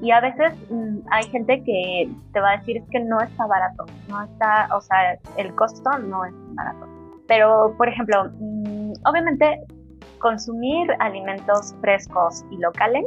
y 0.00 0.10
a 0.10 0.20
veces 0.20 0.52
mm, 0.70 0.98
hay 1.10 1.24
gente 1.24 1.62
que 1.64 2.10
te 2.32 2.40
va 2.40 2.52
a 2.52 2.56
decir 2.58 2.78
es 2.78 2.84
que 2.90 3.00
no 3.00 3.20
está 3.20 3.46
barato, 3.46 3.84
no 4.08 4.22
está, 4.22 4.68
o 4.74 4.80
sea, 4.80 5.18
el 5.36 5.54
costo 5.54 5.90
no 5.98 6.24
es 6.24 6.32
barato. 6.54 6.86
Pero, 7.28 7.74
por 7.76 7.88
ejemplo, 7.88 8.30
mm, 8.38 8.92
obviamente 9.04 9.60
consumir 10.18 10.88
alimentos 11.00 11.74
frescos 11.80 12.44
y 12.50 12.56
locales 12.58 13.04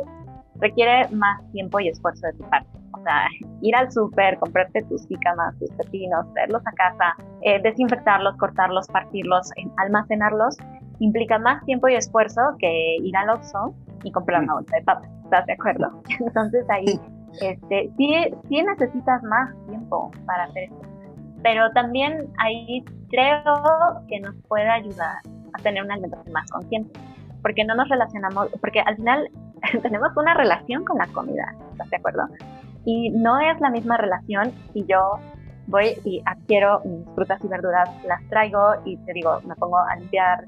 requiere 0.60 1.08
más 1.10 1.42
tiempo 1.52 1.80
y 1.80 1.90
esfuerzo 1.90 2.28
de 2.28 2.34
tu 2.34 2.50
parte. 2.50 2.70
O 2.94 3.02
sea, 3.04 3.28
ir 3.62 3.76
al 3.76 3.92
súper, 3.92 4.38
comprarte 4.38 4.84
tus 4.84 5.06
jícamas, 5.08 5.58
tus 5.60 5.70
pepinos, 5.72 6.32
traerlos 6.34 6.62
a 6.66 6.72
casa, 6.72 7.16
eh, 7.42 7.60
desinfectarlos, 7.62 8.38
cortarlos, 8.38 8.88
partirlos, 8.88 9.50
almacenarlos, 9.78 10.58
implica 11.00 11.40
más 11.40 11.64
tiempo 11.66 11.88
y 11.88 11.96
esfuerzo 11.96 12.42
que 12.60 12.98
ir 13.02 13.18
al 13.18 13.32
Oxxo 13.32 13.74
y 14.04 14.12
comprar 14.12 14.44
una 14.44 14.54
bolsa 14.54 14.76
de 14.78 14.84
papas. 14.84 15.13
¿Estás 15.24 15.46
de 15.46 15.54
acuerdo? 15.54 16.02
Entonces 16.20 16.66
ahí 16.70 16.86
este, 17.42 17.92
sí, 17.98 18.16
sí 18.50 18.64
necesitas 18.64 19.24
más 19.24 19.50
tiempo 19.68 20.12
para 20.26 20.46
hacer 20.46 20.64
esto. 20.64 20.82
Pero 21.42 21.70
también 21.72 22.28
ahí 22.40 22.84
creo 23.10 23.44
que 24.08 24.20
nos 24.22 24.36
puede 24.48 24.70
ayudar 24.70 25.18
a 25.54 25.62
tener 25.62 25.84
una 25.84 25.96
alimentación 25.96 26.34
más 26.34 26.50
consciente. 26.52 27.00
porque 27.42 27.66
no 27.66 27.76
nos 27.76 27.90
relacionamos, 27.90 28.50
porque 28.62 28.80
al 28.80 28.96
final 28.96 29.30
tenemos 29.82 30.16
una 30.16 30.34
relación 30.34 30.86
con 30.86 30.98
la 30.98 31.08
comida, 31.08 31.54
¿estás 31.72 31.90
de 31.90 31.98
acuerdo? 31.98 32.24
Y 32.86 33.12
no 33.12 33.40
es 33.40 33.60
la 33.60 33.70
misma 33.70 33.98
relación 33.98 34.52
si 34.74 34.86
yo 34.86 35.20
voy 35.68 35.98
y 36.04 36.22
adquiero 36.26 36.82
mis 36.86 37.06
frutas 37.16 37.44
y 37.44 37.48
verduras, 37.48 37.90
las 38.06 38.22
traigo 38.30 38.76
y 38.86 38.98
te 38.98 39.14
digo, 39.14 39.42
me 39.46 39.56
pongo 39.56 39.78
a 39.78 39.96
limpiar, 39.96 40.46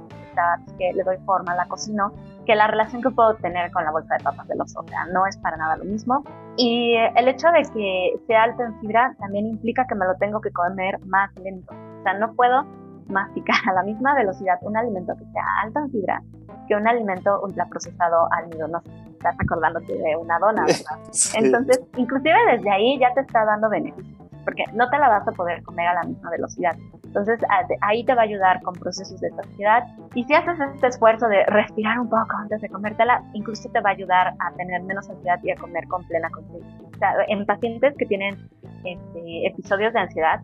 que 0.77 0.93
le 0.93 1.03
doy 1.03 1.17
forma, 1.25 1.55
la 1.55 1.65
cocino, 1.65 2.11
que 2.45 2.55
la 2.55 2.67
relación 2.67 3.01
que 3.01 3.09
puedo 3.09 3.35
tener 3.35 3.71
con 3.71 3.83
la 3.83 3.91
bolsa 3.91 4.15
de 4.17 4.23
papas 4.23 4.47
de 4.47 4.55
los, 4.55 4.75
o 4.75 4.83
sea, 4.87 5.05
no 5.05 5.25
es 5.25 5.37
para 5.37 5.57
nada 5.57 5.77
lo 5.77 5.85
mismo. 5.85 6.23
Y 6.57 6.95
el 7.15 7.27
hecho 7.27 7.47
de 7.49 7.63
que 7.73 8.19
sea 8.27 8.43
alto 8.43 8.63
en 8.63 8.79
fibra 8.81 9.15
también 9.19 9.47
implica 9.47 9.85
que 9.87 9.95
me 9.95 10.05
lo 10.05 10.15
tengo 10.15 10.41
que 10.41 10.51
comer 10.51 10.99
más 11.05 11.33
lento. 11.37 11.73
O 11.73 12.03
sea, 12.03 12.13
no 12.15 12.33
puedo 12.33 12.65
masticar 13.07 13.57
a 13.69 13.73
la 13.73 13.83
misma 13.83 14.15
velocidad 14.15 14.57
un 14.61 14.77
alimento 14.77 15.13
que 15.15 15.25
sea 15.31 15.43
alto 15.63 15.79
en 15.79 15.91
fibra 15.91 16.21
que 16.67 16.75
un 16.75 16.87
alimento 16.87 17.41
ultraprocesado 17.43 18.27
al 18.31 18.49
nido. 18.49 18.67
No 18.67 18.81
sé, 18.81 18.89
estás 19.11 19.35
acordándote 19.39 19.93
de 19.93 20.15
una 20.15 20.39
dona, 20.39 20.61
¿verdad? 20.65 20.99
Entonces, 21.35 21.81
inclusive 21.95 22.37
desde 22.51 22.71
ahí 22.71 22.97
ya 22.99 23.13
te 23.13 23.21
está 23.21 23.45
dando 23.45 23.69
beneficios 23.69 24.24
porque 24.45 24.63
no 24.73 24.89
te 24.89 24.97
la 24.97 25.09
vas 25.09 25.27
a 25.27 25.31
poder 25.31 25.61
comer 25.63 25.87
a 25.87 25.95
la 25.95 26.03
misma 26.03 26.29
velocidad. 26.29 26.75
Entonces 27.03 27.39
ahí 27.81 28.05
te 28.05 28.13
va 28.13 28.21
a 28.21 28.25
ayudar 28.25 28.61
con 28.61 28.73
procesos 28.75 29.19
de 29.19 29.29
saciedad 29.31 29.83
y 30.13 30.23
si 30.23 30.33
haces 30.33 30.59
este 30.73 30.87
esfuerzo 30.87 31.27
de 31.27 31.45
respirar 31.45 31.99
un 31.99 32.09
poco 32.09 32.35
antes 32.37 32.61
de 32.61 32.69
comértela, 32.69 33.23
incluso 33.33 33.69
te 33.69 33.81
va 33.81 33.89
a 33.89 33.93
ayudar 33.93 34.33
a 34.39 34.51
tener 34.53 34.83
menos 34.83 35.09
ansiedad 35.09 35.39
y 35.43 35.51
a 35.51 35.55
comer 35.55 35.87
con 35.87 36.03
plena 36.07 36.29
conciencia. 36.29 36.79
O 36.93 36.97
sea, 36.97 37.13
en 37.27 37.45
pacientes 37.45 37.95
que 37.97 38.05
tienen 38.05 38.49
este, 38.83 39.47
episodios 39.47 39.93
de 39.93 39.99
ansiedad, 39.99 40.39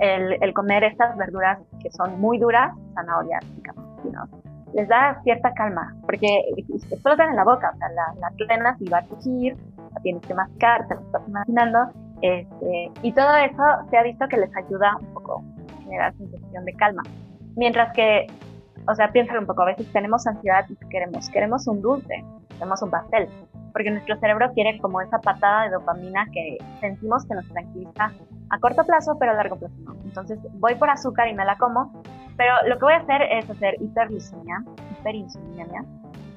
el, 0.00 0.36
el, 0.42 0.52
comer 0.52 0.84
estas 0.84 1.16
verduras 1.16 1.58
que 1.82 1.90
son 1.90 2.20
muy 2.20 2.38
duras, 2.38 2.74
zanahorias 2.94 3.42
y 3.44 3.62
les 4.76 4.88
da 4.88 5.18
cierta 5.22 5.52
calma, 5.54 5.94
porque 6.02 6.26
explotan 6.90 7.30
en 7.30 7.36
la 7.36 7.44
boca, 7.44 7.70
o 7.74 7.78
sea, 7.78 7.88
la, 7.90 8.14
la 8.20 8.76
y 8.78 8.88
va 8.90 8.98
a 8.98 9.02
crujir, 9.02 9.56
la 9.94 10.00
tienes 10.02 10.22
que 10.26 10.34
mascar, 10.34 10.86
te 10.88 10.94
lo 10.94 11.00
estás 11.00 11.22
imaginando, 11.28 11.78
este, 12.26 12.90
y 13.02 13.12
todo 13.12 13.34
eso 13.36 13.62
se 13.90 13.96
ha 13.96 14.02
visto 14.02 14.26
que 14.28 14.36
les 14.36 14.54
ayuda 14.56 14.96
un 15.00 15.14
poco 15.14 15.42
a 15.78 15.82
generar 15.82 16.14
sensación 16.16 16.64
de 16.64 16.72
calma. 16.74 17.02
Mientras 17.56 17.92
que, 17.94 18.26
o 18.88 18.94
sea, 18.94 19.10
piénsalo 19.12 19.40
un 19.40 19.46
poco, 19.46 19.62
a 19.62 19.66
veces 19.66 19.90
tenemos 19.92 20.26
ansiedad 20.26 20.64
y 20.68 20.76
queremos, 20.88 21.28
queremos 21.30 21.66
un 21.66 21.80
dulce, 21.82 22.24
queremos 22.50 22.82
un 22.82 22.90
pastel, 22.90 23.28
porque 23.72 23.90
nuestro 23.90 24.16
cerebro 24.18 24.50
quiere 24.54 24.78
como 24.78 25.00
esa 25.00 25.18
patada 25.18 25.64
de 25.64 25.70
dopamina 25.70 26.26
que 26.32 26.58
sentimos 26.80 27.24
que 27.26 27.34
nos 27.34 27.46
tranquiliza 27.48 28.12
a 28.50 28.58
corto 28.58 28.84
plazo, 28.84 29.16
pero 29.18 29.32
a 29.32 29.34
largo 29.34 29.56
plazo 29.56 29.74
no. 29.84 29.94
Entonces 30.04 30.38
voy 30.54 30.74
por 30.76 30.90
azúcar 30.90 31.28
y 31.28 31.34
me 31.34 31.44
la 31.44 31.56
como, 31.56 31.92
pero 32.36 32.52
lo 32.66 32.78
que 32.78 32.84
voy 32.84 32.94
a 32.94 32.98
hacer 32.98 33.22
es 33.22 33.48
hacer 33.50 33.74
hiperglucemia, 33.80 34.64
hiperinsulinemia. 34.92 35.84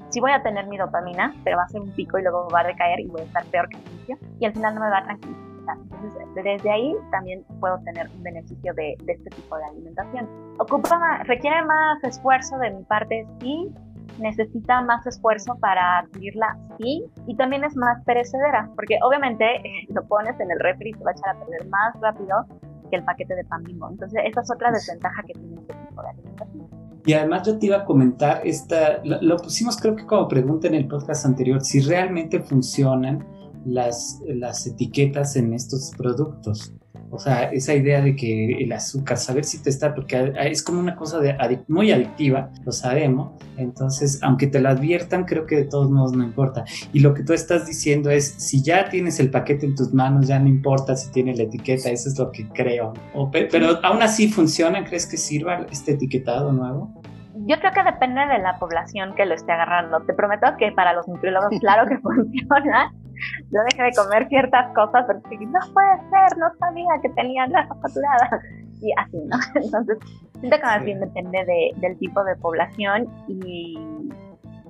Sí 0.09 0.19
voy 0.19 0.31
a 0.31 0.41
tener 0.41 0.65
mi 0.67 0.77
dopamina, 0.77 1.33
pero 1.43 1.57
va 1.57 1.63
a 1.63 1.69
ser 1.69 1.81
un 1.81 1.91
pico 1.91 2.17
y 2.17 2.23
luego 2.23 2.47
va 2.49 2.61
a 2.61 2.63
decaer 2.63 2.99
y 2.99 3.07
voy 3.07 3.21
a 3.21 3.25
estar 3.25 3.45
peor 3.45 3.69
que 3.69 3.77
el 3.77 3.83
inicio 3.93 4.17
y 4.39 4.45
al 4.45 4.53
final 4.53 4.75
no 4.75 4.81
me 4.81 4.89
va 4.89 4.97
a 4.97 5.03
tranquilizar 5.03 5.48
entonces, 5.73 6.27
desde 6.35 6.69
ahí 6.69 6.95
también 7.11 7.43
puedo 7.59 7.77
tener 7.79 8.09
un 8.15 8.23
beneficio 8.23 8.73
de, 8.73 8.95
este 9.07 9.29
tipo 9.29 9.57
de 9.57 9.63
alimentación. 9.65 10.27
Ocupa, 10.59 11.23
requiere 11.23 11.63
más 11.65 12.03
esfuerzo 12.03 12.57
de 12.57 12.71
mi 12.71 12.83
parte, 12.83 13.25
sí, 13.41 13.73
necesita 14.19 14.81
más 14.81 15.05
esfuerzo 15.07 15.55
para 15.59 15.99
adquirirla, 15.99 16.57
sí, 16.77 17.05
y 17.27 17.35
también 17.35 17.63
es 17.63 17.75
más 17.75 18.03
perecedera, 18.05 18.69
porque 18.75 18.97
obviamente 19.03 19.45
eh, 19.45 19.85
lo 19.89 20.05
pones 20.07 20.39
en 20.39 20.51
el 20.51 20.59
refri 20.59 20.89
y 20.89 20.93
se 20.93 21.03
va 21.03 21.11
a 21.11 21.13
echar 21.13 21.35
a 21.35 21.39
perder 21.39 21.67
más 21.69 21.99
rápido 22.01 22.45
que 22.89 22.97
el 22.97 23.03
paquete 23.03 23.35
de 23.35 23.43
pan 23.45 23.63
bimbo. 23.63 23.89
Entonces, 23.89 24.21
esa 24.25 24.41
es 24.41 24.51
otra 24.51 24.71
desventaja 24.71 25.23
que 25.23 25.33
tiene 25.33 25.61
este 25.61 25.73
tipo 25.73 26.01
de 26.01 26.09
alimentación. 26.09 26.79
Y 27.05 27.13
además 27.13 27.47
yo 27.47 27.57
te 27.57 27.65
iba 27.67 27.77
a 27.77 27.85
comentar, 27.85 28.41
esta, 28.43 29.01
lo 29.03 29.37
pusimos 29.37 29.77
creo 29.77 29.95
que 29.95 30.05
como 30.05 30.27
pregunta 30.27 30.67
en 30.67 30.75
el 30.75 30.87
podcast 30.87 31.25
anterior, 31.25 31.61
si 31.61 31.79
realmente 31.79 32.39
funcionan 32.39 33.25
las, 33.65 34.21
las 34.27 34.65
etiquetas 34.67 35.35
en 35.35 35.53
estos 35.53 35.91
productos. 35.97 36.73
O 37.11 37.17
sea, 37.17 37.45
esa 37.45 37.73
idea 37.73 38.01
de 38.01 38.15
que 38.15 38.63
el 38.63 38.71
azúcar, 38.71 39.17
saber 39.17 39.43
si 39.43 39.61
te 39.61 39.69
está, 39.69 39.95
porque 39.95 40.31
es 40.43 40.61
como 40.61 40.79
una 40.79 40.95
cosa 40.95 41.19
muy 41.67 41.91
adictiva, 41.91 42.51
lo 42.63 42.71
sabemos. 42.71 43.31
Entonces, 43.57 44.19
aunque 44.21 44.47
te 44.47 44.59
lo 44.59 44.69
adviertan, 44.69 45.25
creo 45.25 45.45
que 45.45 45.55
de 45.55 45.65
todos 45.65 45.89
modos 45.89 46.13
no 46.13 46.23
importa. 46.23 46.65
Y 46.93 46.99
lo 46.99 47.13
que 47.13 47.23
tú 47.23 47.33
estás 47.33 47.65
diciendo 47.65 48.11
es, 48.11 48.35
si 48.37 48.61
ya 48.61 48.89
tienes 48.89 49.19
el 49.19 49.31
paquete 49.31 49.65
en 49.65 49.75
tus 49.75 49.93
manos, 49.93 50.27
ya 50.27 50.39
no 50.39 50.47
importa 50.47 50.95
si 50.95 51.11
tiene 51.11 51.35
la 51.35 51.43
etiqueta, 51.43 51.89
eso 51.89 52.09
es 52.09 52.19
lo 52.19 52.31
que 52.31 52.47
creo. 52.49 52.93
pero 53.31 53.79
aún 53.83 54.03
así 54.03 54.29
funciona, 54.29 54.83
¿crees 54.83 55.07
que 55.07 55.17
sirva 55.17 55.65
este 55.71 55.93
etiquetado 55.93 56.51
nuevo? 56.51 57.01
Yo 57.47 57.57
creo 57.59 57.71
que 57.71 57.83
depende 57.83 58.21
de 58.27 58.39
la 58.39 58.59
población 58.59 59.15
que 59.15 59.25
lo 59.25 59.33
esté 59.33 59.51
agarrando. 59.51 60.01
Te 60.01 60.13
prometo 60.13 60.45
que 60.59 60.71
para 60.73 60.93
los 60.93 61.07
nutriólogos, 61.07 61.49
claro 61.59 61.87
que 61.87 61.97
funciona 62.01 62.93
yo 63.51 63.59
dejé 63.71 63.83
de 63.83 63.91
comer 63.95 64.27
ciertas 64.27 64.73
cosas 64.73 65.05
porque 65.05 65.45
no 65.45 65.59
puede 65.73 65.97
ser, 66.09 66.37
no 66.37 66.47
sabía 66.59 66.89
que 67.01 67.09
tenía 67.09 67.47
grasa 67.47 67.75
saturada 67.81 68.41
y 68.81 68.91
así, 68.97 69.17
¿no? 69.25 69.37
Entonces, 69.55 69.97
siento 70.39 70.57
que 70.57 70.65
más 70.65 70.83
bien 70.83 70.99
depende 70.99 71.45
de, 71.45 71.71
del 71.77 71.97
tipo 71.97 72.23
de 72.23 72.35
población 72.37 73.07
y 73.27 73.77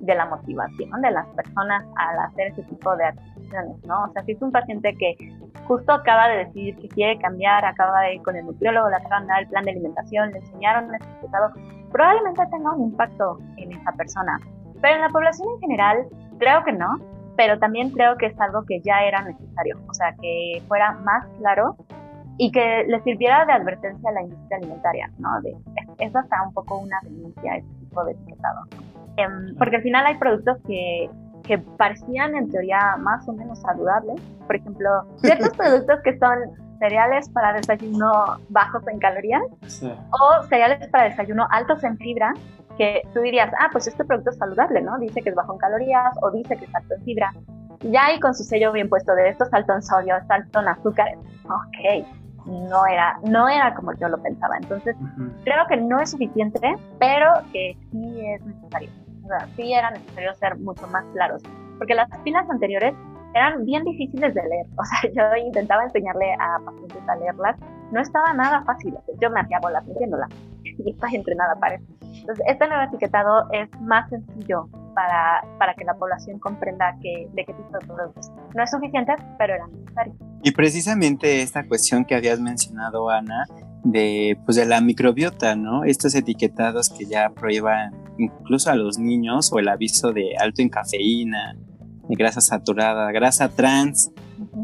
de 0.00 0.14
la 0.14 0.26
motivación 0.26 1.00
de 1.02 1.10
las 1.10 1.26
personas 1.28 1.84
al 1.96 2.18
hacer 2.20 2.48
ese 2.48 2.62
tipo 2.64 2.96
de 2.96 3.04
acciones, 3.04 3.84
¿no? 3.86 4.04
O 4.04 4.12
sea, 4.12 4.22
si 4.24 4.32
es 4.32 4.42
un 4.42 4.50
paciente 4.50 4.94
que 4.94 5.14
justo 5.66 5.92
acaba 5.92 6.28
de 6.28 6.44
decidir 6.44 6.76
que 6.76 6.88
quiere 6.88 7.18
cambiar, 7.18 7.64
acaba 7.64 8.00
de 8.02 8.14
ir 8.14 8.22
con 8.22 8.36
el 8.36 8.46
nutriólogo, 8.46 8.88
le 8.88 8.96
acaban 8.96 9.26
de 9.26 9.28
dar 9.28 9.42
el 9.42 9.48
plan 9.48 9.64
de 9.64 9.70
alimentación, 9.72 10.32
le 10.32 10.38
enseñaron 10.38 10.88
el 10.88 10.94
etiquetado, 10.96 11.52
probablemente 11.92 12.42
tenga 12.50 12.72
un 12.72 12.82
impacto 12.84 13.38
en 13.56 13.72
esa 13.72 13.92
persona. 13.92 14.40
Pero 14.80 14.94
en 14.94 15.00
la 15.02 15.08
población 15.10 15.48
en 15.54 15.60
general, 15.60 16.06
creo 16.38 16.64
que 16.64 16.72
no, 16.72 16.98
pero 17.36 17.58
también 17.58 17.90
creo 17.90 18.16
que 18.16 18.26
es 18.26 18.40
algo 18.40 18.64
que 18.66 18.80
ya 18.80 19.02
era 19.02 19.22
necesario, 19.22 19.78
o 19.88 19.94
sea, 19.94 20.14
que 20.20 20.62
fuera 20.68 20.92
más 20.92 21.26
claro 21.38 21.76
y 22.38 22.50
que 22.52 22.84
le 22.86 23.02
sirviera 23.02 23.44
de 23.44 23.52
advertencia 23.52 24.08
a 24.08 24.12
la 24.12 24.22
industria 24.22 24.58
alimentaria, 24.58 25.10
¿no? 25.18 25.40
De, 25.42 25.54
es 25.98 26.16
hasta 26.16 26.42
un 26.42 26.54
poco 26.54 26.78
una 26.78 26.98
denuncia 27.02 27.56
este 27.56 27.74
tipo 27.80 28.04
de 28.04 28.12
etiquetado. 28.12 28.60
Em, 29.16 29.54
porque 29.56 29.76
al 29.76 29.82
final 29.82 30.06
hay 30.06 30.16
productos 30.16 30.56
que, 30.66 31.10
que 31.44 31.58
parecían 31.58 32.34
en 32.34 32.50
teoría 32.50 32.96
más 32.98 33.28
o 33.28 33.32
menos 33.32 33.60
saludables, 33.60 34.20
por 34.46 34.56
ejemplo, 34.56 34.88
ciertos 35.16 35.50
productos 35.56 36.00
que 36.02 36.18
son 36.18 36.38
cereales 36.78 37.28
para 37.28 37.52
desayuno 37.52 38.38
bajos 38.48 38.88
en 38.88 38.98
calorías 38.98 39.42
o 39.82 40.42
cereales 40.44 40.88
para 40.88 41.04
desayuno 41.04 41.46
altos 41.50 41.84
en 41.84 41.96
fibra 41.98 42.32
que 42.76 43.02
tú 43.12 43.20
dirías, 43.20 43.52
ah, 43.60 43.68
pues 43.72 43.86
este 43.86 44.04
producto 44.04 44.30
es 44.30 44.36
saludable, 44.36 44.80
¿no? 44.80 44.98
Dice 44.98 45.22
que 45.22 45.30
es 45.30 45.34
bajo 45.34 45.52
en 45.52 45.58
calorías 45.58 46.14
o 46.22 46.30
dice 46.30 46.56
que 46.56 46.64
es 46.64 46.74
alto 46.74 46.94
en 46.94 47.04
fibra. 47.04 47.32
Ya 47.80 48.06
ahí 48.06 48.20
con 48.20 48.34
su 48.34 48.44
sello 48.44 48.72
bien 48.72 48.88
puesto 48.88 49.14
de 49.14 49.30
esto 49.30 49.44
es 49.44 49.54
alto 49.54 49.72
en 49.72 49.82
sodio, 49.82 50.16
es 50.16 50.30
alto 50.30 50.60
en 50.60 50.68
azúcar. 50.68 51.08
Ok, 51.44 52.06
no 52.46 52.86
era, 52.86 53.18
no 53.24 53.48
era 53.48 53.74
como 53.74 53.92
yo 53.94 54.08
lo 54.08 54.22
pensaba. 54.22 54.56
Entonces, 54.56 54.96
creo 55.44 55.66
que 55.68 55.76
no 55.76 56.00
es 56.00 56.10
suficiente, 56.10 56.60
pero 56.98 57.32
que 57.52 57.76
sí 57.90 58.26
es 58.26 58.44
necesario. 58.44 58.90
O 59.24 59.28
sea, 59.28 59.48
sí 59.56 59.72
era 59.72 59.90
necesario 59.90 60.34
ser 60.34 60.58
mucho 60.58 60.86
más 60.88 61.04
claros. 61.12 61.42
Porque 61.78 61.94
las 61.94 62.08
pilas 62.24 62.48
anteriores 62.50 62.94
eran 63.34 63.64
bien 63.64 63.84
difíciles 63.84 64.34
de 64.34 64.42
leer. 64.42 64.66
O 64.76 64.84
sea, 64.84 65.10
yo 65.36 65.36
intentaba 65.36 65.84
enseñarle 65.84 66.34
a 66.34 66.58
pacientes 66.64 67.08
a 67.08 67.16
leerlas. 67.16 67.56
No 67.92 68.00
estaba 68.00 68.32
nada 68.34 68.62
fácil. 68.64 68.94
Yo 69.20 69.30
me 69.30 69.40
hacía 69.40 69.58
bolas 69.60 69.86
leyéndolas. 69.86 70.28
Y 70.62 70.90
estaba 70.90 71.12
entrenada 71.12 71.54
para 71.56 71.76
eso. 71.76 71.84
Entonces, 72.30 72.46
este 72.48 72.68
nuevo 72.68 72.84
etiquetado 72.84 73.50
es 73.50 73.68
más 73.80 74.08
sencillo 74.08 74.68
para, 74.94 75.42
para 75.58 75.74
que 75.74 75.84
la 75.84 75.94
población 75.94 76.38
comprenda 76.38 76.96
que, 77.02 77.28
de 77.32 77.44
qué 77.44 77.52
tipo 77.52 77.76
de 77.76 77.86
productos. 77.86 78.30
No 78.54 78.62
es 78.62 78.70
suficiente, 78.70 79.12
pero 79.36 79.54
era 79.54 79.66
necesario. 79.66 80.14
Y 80.44 80.52
precisamente 80.52 81.42
esta 81.42 81.66
cuestión 81.66 82.04
que 82.04 82.14
habías 82.14 82.38
mencionado, 82.38 83.10
Ana, 83.10 83.46
de, 83.82 84.38
pues 84.44 84.56
de 84.56 84.64
la 84.64 84.80
microbiota, 84.80 85.56
¿no? 85.56 85.82
Estos 85.82 86.14
etiquetados 86.14 86.88
que 86.90 87.06
ya 87.06 87.30
prohíban 87.30 87.94
incluso 88.16 88.70
a 88.70 88.76
los 88.76 88.96
niños 88.96 89.52
o 89.52 89.58
el 89.58 89.68
aviso 89.68 90.12
de 90.12 90.36
alto 90.38 90.62
en 90.62 90.68
cafeína, 90.68 91.56
de 92.08 92.14
grasa 92.14 92.40
saturada, 92.40 93.10
grasa 93.10 93.48
trans, 93.48 94.12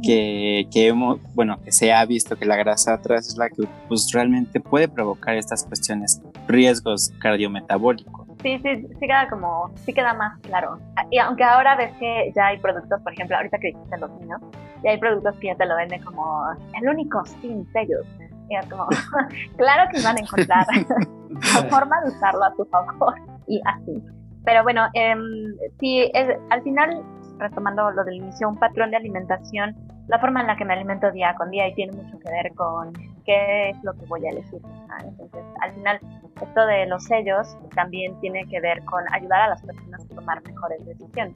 que, 0.02 0.66
que, 0.72 0.88
hemos, 0.88 1.20
bueno, 1.34 1.58
que 1.62 1.72
se 1.72 1.92
ha 1.92 2.04
visto 2.04 2.36
que 2.36 2.44
la 2.44 2.56
grasa 2.56 3.00
trans 3.00 3.28
es 3.28 3.36
la 3.36 3.48
que 3.48 3.64
pues, 3.88 4.10
realmente 4.12 4.60
puede 4.60 4.88
provocar 4.88 5.36
estas 5.36 5.64
cuestiones, 5.64 6.22
riesgos 6.46 7.12
cardiometabólicos. 7.20 8.26
Sí, 8.42 8.58
sí, 8.62 8.86
sí 8.88 9.06
queda 9.06 9.28
como, 9.28 9.72
sí 9.84 9.92
queda 9.92 10.14
más 10.14 10.38
claro. 10.40 10.78
Y 11.10 11.18
aunque 11.18 11.42
ahora 11.42 11.76
ves 11.76 11.92
que 11.98 12.32
ya 12.34 12.46
hay 12.46 12.58
productos, 12.58 13.00
por 13.02 13.12
ejemplo, 13.12 13.36
ahorita 13.36 13.58
que 13.58 13.68
dijiste 13.68 13.98
los 13.98 14.10
niños, 14.20 14.40
ya 14.84 14.90
hay 14.90 14.98
productos 14.98 15.34
que 15.36 15.48
ya 15.48 15.56
te 15.56 15.66
lo 15.66 15.76
venden 15.76 16.02
como 16.02 16.44
el 16.80 16.88
único 16.88 17.24
sin 17.40 17.66
sellos. 17.72 18.06
Y 18.48 18.56
es 18.56 18.66
como, 18.66 18.86
claro 19.56 19.90
que 19.92 20.00
van 20.02 20.16
a 20.16 20.20
encontrar 20.20 20.66
la 21.30 21.68
forma 21.68 22.00
de 22.02 22.10
usarlo 22.10 22.44
a 22.44 22.54
tu 22.54 22.64
favor 22.66 23.14
y 23.48 23.60
así. 23.64 24.02
Pero 24.44 24.62
bueno, 24.62 24.86
eh, 24.94 25.14
sí, 25.80 26.08
es, 26.14 26.36
al 26.50 26.62
final 26.62 27.02
retomando 27.38 27.90
lo 27.90 28.04
del 28.04 28.16
inicio, 28.16 28.48
un 28.48 28.58
patrón 28.58 28.90
de 28.90 28.96
alimentación, 28.96 29.74
la 30.08 30.18
forma 30.18 30.40
en 30.40 30.46
la 30.46 30.56
que 30.56 30.64
me 30.64 30.74
alimento 30.74 31.10
día 31.10 31.34
con 31.36 31.50
día 31.50 31.68
y 31.68 31.74
tiene 31.74 31.92
mucho 31.92 32.18
que 32.18 32.30
ver 32.30 32.54
con 32.54 32.92
qué 33.24 33.70
es 33.70 33.76
lo 33.82 33.92
que 33.94 34.06
voy 34.06 34.24
a 34.26 34.30
elegir. 34.30 34.60
Entonces, 35.04 35.42
al 35.60 35.72
final, 35.72 36.00
esto 36.40 36.66
de 36.66 36.86
los 36.86 37.04
sellos 37.04 37.56
también 37.74 38.18
tiene 38.20 38.46
que 38.46 38.60
ver 38.60 38.84
con 38.84 39.02
ayudar 39.12 39.42
a 39.42 39.48
las 39.48 39.62
personas 39.62 40.04
a 40.04 40.14
tomar 40.14 40.42
mejores 40.44 40.84
decisiones. 40.86 41.34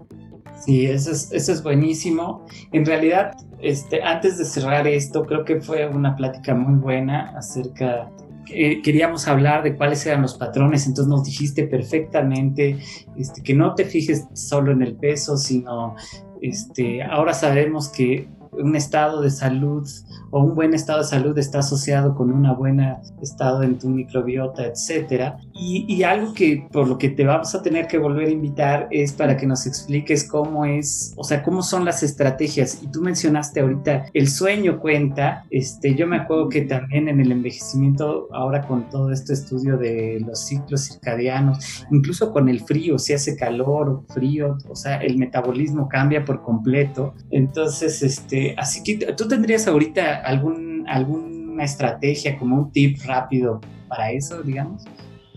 Sí, 0.59 0.87
eso 0.87 1.11
es, 1.11 1.33
eso 1.33 1.53
es 1.53 1.63
buenísimo. 1.63 2.47
En 2.73 2.85
realidad, 2.87 3.35
este, 3.61 4.03
antes 4.03 4.39
de 4.39 4.45
cerrar 4.45 4.87
esto, 4.87 5.25
creo 5.25 5.45
que 5.45 5.61
fue 5.61 5.87
una 5.87 6.17
plática 6.17 6.55
muy 6.55 6.79
buena 6.79 7.33
acerca 7.37 8.09
eh, 8.49 8.83
queríamos 8.83 9.29
hablar 9.29 9.63
de 9.63 9.77
cuáles 9.77 10.05
eran 10.07 10.23
los 10.23 10.35
patrones, 10.35 10.87
entonces 10.87 11.09
nos 11.09 11.25
dijiste 11.25 11.65
perfectamente 11.67 12.79
este, 13.17 13.43
que 13.43 13.55
no 13.55 13.75
te 13.75 13.85
fijes 13.85 14.27
solo 14.35 14.73
en 14.73 14.83
el 14.83 14.97
peso, 14.97 15.37
sino 15.37 15.95
este, 16.41 17.03
ahora 17.03 17.35
sabemos 17.35 17.89
que 17.89 18.29
un 18.53 18.75
estado 18.75 19.21
de 19.21 19.31
salud 19.31 19.89
o 20.31 20.43
un 20.43 20.55
buen 20.55 20.75
estado 20.75 21.01
de 21.01 21.05
salud 21.05 21.39
está 21.39 21.61
asociado 21.61 22.15
con 22.15 22.31
un 22.33 22.55
buen 22.57 22.81
estado 23.23 23.63
en 23.63 23.79
tu 23.79 23.89
microbiota, 23.89 24.65
etcétera. 24.67 25.39
Y, 25.63 26.03
algo 26.05 26.33
que 26.33 26.67
por 26.73 26.89
lo 26.89 26.97
que 26.97 27.11
te 27.11 27.23
vamos 27.23 27.55
a 27.55 27.63
tener 27.63 27.87
que 27.87 27.99
volver 27.99 28.29
a 28.29 28.31
invitar 28.31 28.89
es 28.91 29.13
para 29.13 29.37
que 29.37 29.47
nos 29.47 29.67
expliques 29.67 30.25
cómo 30.25 30.65
es, 30.65 31.13
o 31.17 31.23
sea, 31.23 31.43
cómo 31.43 31.63
son 31.63 31.85
las 31.85 32.03
estrategias. 32.03 32.83
Y 32.83 32.87
tú 32.91 33.03
mencionaste 33.03 33.61
ahorita 33.61 34.07
el 34.15 34.29
sueño 34.29 34.81
cuenta. 34.81 35.45
Este, 35.51 35.95
yo 35.95 36.07
me 36.07 36.17
acuerdo 36.17 36.49
que 36.49 36.63
también 36.63 37.09
en 37.09 37.21
el 37.21 37.31
envejecimiento, 37.31 38.29
ahora 38.33 38.67
con 38.67 38.89
todo 38.89 39.13
este 39.13 39.35
estudio 39.35 39.77
de 39.77 40.25
los 40.27 40.47
ciclos 40.47 40.87
circadianos, 40.87 41.85
incluso 41.91 42.33
con 42.33 42.49
el 42.49 42.61
frío, 42.61 42.99
si 42.99 43.13
hace 43.13 43.37
calor 43.37 43.89
o 43.91 44.05
frío, 44.15 44.57
o 44.67 44.75
sea, 44.75 44.97
el 44.97 45.19
metabolismo 45.19 45.91
cambia 45.91 46.25
por 46.25 46.43
completo. 46.43 47.13
Entonces, 47.31 48.03
este, 48.03 48.55
así 48.57 48.83
que 48.83 49.13
tú 49.13 49.29
tendrías 49.29 49.69
ahorita 49.69 50.23
algún, 50.23 50.87
alguna 50.89 51.65
estrategia, 51.65 52.39
como 52.39 52.57
un 52.57 52.73
tip 52.73 52.97
rápido 53.05 53.61
para 53.89 54.11
eso, 54.13 54.43
digamos? 54.43 54.85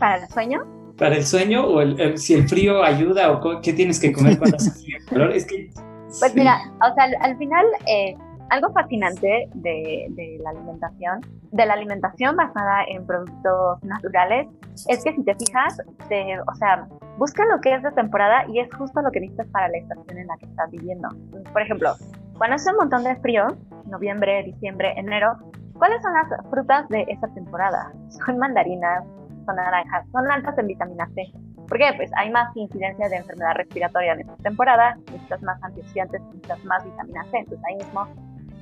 ¿Para 0.03 0.17
el 0.17 0.27
sueño? 0.27 0.59
Para 0.97 1.15
el 1.15 1.23
sueño 1.23 1.65
o 1.65 1.79
el, 1.79 2.17
si 2.17 2.33
el 2.33 2.49
frío 2.49 2.83
ayuda 2.83 3.31
o 3.31 3.61
qué 3.61 3.71
tienes 3.71 4.01
que 4.01 4.11
comer 4.11 4.37
cuando 4.37 4.57
hace 4.59 4.71
frío. 5.07 5.29
Es 5.29 5.45
que, 5.45 5.71
pues 6.19 6.35
mira, 6.35 6.59
o 6.81 6.93
sea, 6.93 7.07
al, 7.21 7.37
final 7.37 7.65
eh, 7.87 8.13
algo 8.49 8.73
fascinante 8.73 9.47
de, 9.53 10.07
de, 10.09 10.39
la 10.43 10.49
alimentación, 10.49 11.21
de 11.53 11.65
la 11.65 11.75
alimentación 11.75 12.35
basada 12.35 12.83
en 12.89 13.05
productos 13.05 13.81
naturales, 13.83 14.49
es 14.89 15.05
que 15.05 15.13
si 15.13 15.23
te 15.23 15.35
fijas, 15.35 15.77
te, 16.09 16.37
o 16.37 16.55
sea, 16.55 16.85
busca 17.17 17.45
lo 17.45 17.61
que 17.61 17.73
es 17.73 17.81
de 17.81 17.91
temporada 17.91 18.45
y 18.49 18.59
es 18.59 18.67
justo 18.75 19.01
lo 19.01 19.09
que 19.09 19.21
necesitas 19.21 19.47
para 19.53 19.69
la 19.69 19.77
estación 19.77 20.17
en 20.17 20.27
la 20.27 20.35
que 20.35 20.47
estás 20.47 20.69
viviendo. 20.69 21.07
Por 21.53 21.61
ejemplo, 21.61 21.95
cuando 22.37 22.57
hace 22.57 22.69
un 22.71 22.75
montón 22.75 23.05
de 23.05 23.15
frío, 23.21 23.47
noviembre, 23.85 24.43
diciembre, 24.43 24.95
enero, 24.97 25.37
¿cuáles 25.75 26.01
son 26.01 26.11
las 26.13 26.27
frutas 26.49 26.89
de 26.89 27.05
esa 27.07 27.29
temporada? 27.29 27.93
Son 28.25 28.37
mandarinas, 28.37 29.05
son 29.45 29.55
naranjas, 29.55 30.05
son 30.11 30.29
altas 30.31 30.57
en 30.57 30.67
vitamina 30.67 31.07
C. 31.15 31.31
¿Por 31.67 31.77
qué? 31.77 31.91
Pues 31.95 32.11
hay 32.15 32.31
más 32.31 32.55
incidencia 32.55 33.09
de 33.09 33.17
enfermedad 33.17 33.55
respiratoria 33.55 34.13
en 34.13 34.21
esta 34.21 34.35
temporada, 34.37 34.95
necesitas 34.95 35.41
más 35.41 35.63
antioxidantes, 35.63 36.21
necesitas 36.21 36.63
más 36.65 36.83
vitamina 36.83 37.23
C, 37.31 37.37
entonces 37.37 37.65
ahí 37.67 37.75
mismo 37.75 38.07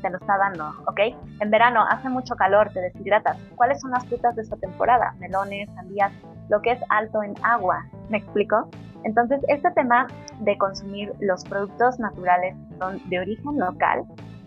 te 0.01 0.09
lo 0.09 0.17
está 0.17 0.37
dando, 0.37 0.69
¿ok? 0.87 0.99
En 1.39 1.51
verano 1.51 1.85
hace 1.89 2.09
mucho 2.09 2.35
calor, 2.35 2.69
te 2.73 2.81
deshidratas. 2.81 3.37
¿Cuáles 3.55 3.79
son 3.81 3.91
las 3.91 4.05
frutas 4.05 4.35
de 4.35 4.41
esta 4.41 4.57
temporada? 4.57 5.13
Melones, 5.19 5.69
sandías, 5.75 6.11
lo 6.49 6.61
que 6.61 6.71
es 6.71 6.79
alto 6.89 7.23
en 7.23 7.35
agua, 7.43 7.85
¿me 8.09 8.17
explico? 8.17 8.69
Entonces, 9.03 9.41
este 9.47 9.71
tema 9.71 10.07
de 10.39 10.57
consumir 10.57 11.11
los 11.19 11.43
productos 11.45 11.99
naturales 11.99 12.55
que 12.69 12.77
son 12.77 13.09
de 13.09 13.19
origen 13.19 13.57
local, 13.57 14.03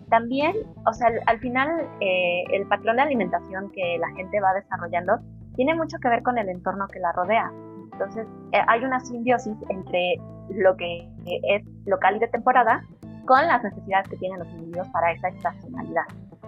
también, 0.09 0.55
o 0.85 0.93
sea, 0.93 1.09
al, 1.25 1.39
final 1.39 1.69
eh, 1.99 2.43
el 2.51 2.67
patrón 2.67 2.97
de 2.97 3.03
alimentación 3.03 3.71
que 3.71 3.97
la 3.99 4.09
gente 4.15 4.39
va 4.39 4.53
desarrollando 4.53 5.19
tiene 5.55 5.75
mucho 5.75 5.97
que 5.99 6.09
ver 6.09 6.23
con 6.23 6.37
el 6.37 6.49
entorno 6.49 6.87
que 6.87 6.99
la 6.99 7.11
rodea. 7.11 7.51
Entonces, 7.93 8.27
eh, 8.51 8.59
hay 8.67 8.83
una 8.83 8.99
simbiosis 8.99 9.55
entre 9.69 10.17
lo 10.49 10.75
que 10.75 11.07
es 11.49 11.63
local 11.85 12.17
y 12.17 12.19
de 12.19 12.27
temporada 12.27 12.83
con 13.25 13.47
las 13.47 13.63
necesidades 13.63 14.07
que 14.09 14.17
tienen 14.17 14.39
los 14.39 14.49
individuos 14.49 14.87
para 14.89 15.11
esa 15.11 15.29
estacionalidad. 15.29 16.03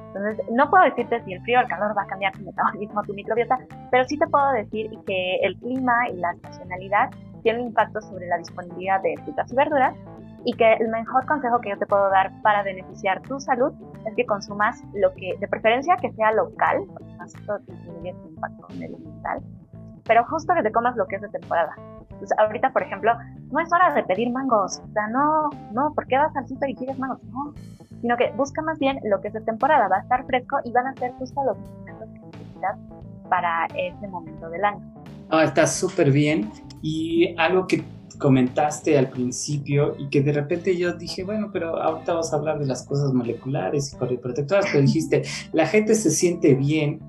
Entonces, 0.08 0.46
no 0.52 0.70
puedo 0.70 0.84
decirte 0.86 1.24
si 1.24 1.34
el 1.34 1.42
frío 1.42 1.60
o 1.60 1.62
el 1.62 1.68
calor 1.68 1.98
va 1.98 2.04
a 2.04 2.08
cambiar 2.08 2.34
tu 2.34 2.44
metabolismo, 2.44 3.04
tu 3.04 3.14
microbiota, 3.14 3.58
pero 3.92 4.06
sí 4.06 4.18
te 4.18 4.28
puedo 4.28 4.52
decir 4.52 4.90
que 5.06 5.38
el 5.42 5.58
clima 5.58 6.10
y 6.10 6.18
la 6.18 6.32
estacionalidad 6.32 7.10
tienen 7.44 7.68
impacto 7.68 8.02
sobre 8.02 8.28
la 8.28 8.38
disponibilidad 8.38 9.02
de 9.02 9.16
frutas 9.24 9.52
y 9.52 9.56
verduras 9.56 9.96
y 10.48 10.54
que 10.54 10.76
el 10.76 10.88
mejor 10.88 11.26
consejo 11.26 11.60
que 11.60 11.72
yo 11.72 11.78
te 11.78 11.86
puedo 11.86 12.10
dar 12.10 12.32
para 12.42 12.64
beneficiar 12.64 13.22
tu 13.24 13.38
salud 13.38 13.74
es 14.06 14.16
que 14.16 14.26
consumas 14.26 14.82
lo 14.94 15.14
que, 15.16 15.36
de 15.42 15.48
preferencia 15.50 15.98
que 15.98 16.10
sea 16.14 16.32
local, 16.32 16.86
porque 16.94 17.14
más 17.18 17.36
esto 17.36 17.60
disminuye 17.68 18.14
tu 18.14 18.30
impacto 18.30 18.68
medioambiental, 18.80 19.42
pero 20.06 20.24
justo 20.28 20.54
que 20.54 20.64
te 20.64 20.72
comas 20.72 20.96
lo 20.96 21.06
que 21.06 21.18
es 21.18 21.22
de 21.22 21.28
temporada. 21.28 21.76
Entonces, 22.12 22.32
ahorita, 22.40 22.72
por 22.72 22.82
ejemplo, 22.82 23.12
no 23.52 23.60
es 23.60 23.70
hora 23.74 23.94
de 23.94 24.04
pedir 24.04 24.32
mangos, 24.32 24.80
o 24.80 24.94
sea, 24.94 25.10
no, 25.10 25.50
no, 25.74 25.94
¿por 25.94 26.08
qué 26.08 26.18
vas 26.18 26.34
al 26.38 26.48
súper 26.48 26.70
y 26.70 26.76
quieres 26.76 26.98
mangos? 26.98 27.22
No, 27.26 27.54
sino 28.00 28.16
que 28.16 28.32
busca 28.38 28.62
más 28.62 28.80
bien 28.80 29.00
lo 29.04 29.20
que 29.20 29.28
es 29.28 29.34
de 29.34 29.42
temporada, 29.42 29.90
va 29.90 29.98
a 29.98 30.02
estar 30.02 30.26
fresco 30.28 30.60
y 30.64 30.72
van 30.72 30.88
a 30.88 30.94
ser 30.94 31.12
justo 31.20 31.44
los 31.44 31.58
alimentos 31.58 32.08
que 32.14 32.20
necesitas 32.20 32.78
para 33.30 33.66
ese 33.76 34.08
momento 34.08 34.50
del 34.50 34.64
año. 34.64 34.94
Ah, 35.30 35.44
está 35.44 35.68
súper 35.68 36.10
bien. 36.10 36.50
Y 36.82 37.36
algo 37.38 37.68
que 37.68 37.84
comentaste 38.18 38.98
al 38.98 39.10
principio 39.10 39.96
y 39.98 40.10
que 40.10 40.22
de 40.22 40.34
repente 40.34 40.76
yo 40.78 40.94
dije, 40.94 41.24
bueno, 41.24 41.50
pero 41.52 41.82
ahorita 41.82 42.14
vamos 42.14 42.34
a 42.34 42.38
hablar 42.38 42.60
de 42.60 42.66
las 42.66 42.84
cosas 42.84 43.14
moleculares 43.14 43.94
y 43.94 44.18
protectoras, 44.18 44.66
pero 44.72 44.82
dijiste, 44.82 45.24
la 45.54 45.68
gente 45.68 45.96
se 45.96 46.12
siente 46.12 46.56
bien 46.56 47.00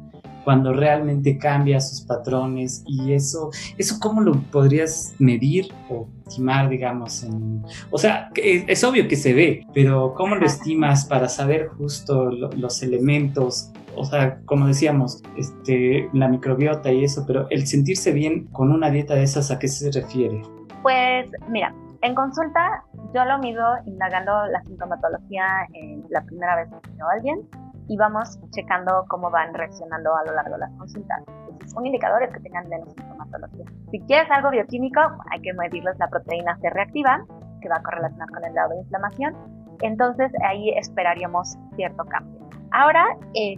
cuando 0.48 0.72
realmente 0.72 1.36
cambia 1.36 1.78
sus 1.78 2.00
patrones 2.00 2.82
y 2.86 3.12
eso, 3.12 3.50
eso 3.76 3.96
cómo 4.00 4.22
lo 4.22 4.32
podrías 4.50 5.14
medir 5.18 5.68
o 5.90 6.08
estimar, 6.26 6.70
digamos, 6.70 7.22
en, 7.22 7.62
o 7.90 7.98
sea, 7.98 8.30
es, 8.34 8.82
obvio 8.82 9.08
que 9.08 9.16
se 9.16 9.34
ve, 9.34 9.66
pero 9.74 10.14
¿cómo 10.16 10.36
lo 10.36 10.46
estimas 10.46 11.04
para 11.04 11.28
saber 11.28 11.68
justo 11.68 12.30
los 12.30 12.82
elementos? 12.82 13.72
O 13.94 14.06
sea, 14.06 14.40
como 14.46 14.66
decíamos, 14.66 15.22
este, 15.36 16.08
la 16.14 16.28
microbiota 16.28 16.90
y 16.92 17.04
eso, 17.04 17.24
pero 17.26 17.46
el 17.50 17.66
sentirse 17.66 18.12
bien 18.12 18.46
con 18.46 18.72
una 18.72 18.90
dieta 18.90 19.16
de 19.16 19.24
esas, 19.24 19.50
¿a 19.50 19.58
qué 19.58 19.68
se 19.68 19.90
refiere? 19.90 20.40
Pues 20.82 21.30
mira, 21.48 21.72
en 22.02 22.14
consulta 22.14 22.84
yo 23.14 23.24
lo 23.24 23.38
mido 23.38 23.64
indagando 23.86 24.46
la 24.46 24.62
sintomatología 24.64 25.66
en 25.74 26.04
la 26.10 26.22
primera 26.22 26.56
vez 26.56 26.68
que 26.68 26.90
veo 26.92 27.08
a 27.08 27.12
alguien 27.12 27.48
y 27.88 27.96
vamos 27.96 28.38
checando 28.50 29.04
cómo 29.08 29.30
van 29.30 29.54
reaccionando 29.54 30.14
a 30.14 30.24
lo 30.24 30.34
largo 30.34 30.52
de 30.52 30.58
las 30.58 30.72
consultas. 30.78 31.22
un 31.74 31.86
indicador 31.86 32.22
es 32.22 32.32
que 32.32 32.40
tengan 32.40 32.68
menos 32.68 32.92
sintomatología. 32.94 33.64
Si 33.90 34.00
quieres 34.00 34.30
algo 34.30 34.50
bioquímico, 34.50 35.00
hay 35.30 35.40
que 35.40 35.52
medirles 35.54 35.98
la 35.98 36.08
proteína 36.08 36.56
C 36.58 36.70
reactiva, 36.70 37.24
que 37.60 37.68
va 37.68 37.76
a 37.76 37.82
correlacionar 37.82 38.28
con 38.30 38.44
el 38.44 38.52
grado 38.52 38.70
de 38.70 38.80
inflamación. 38.80 39.34
Entonces 39.80 40.30
ahí 40.44 40.70
esperaríamos 40.70 41.56
cierto 41.76 42.04
cambio. 42.04 42.48
Ahora, 42.72 43.04
eh, 43.34 43.56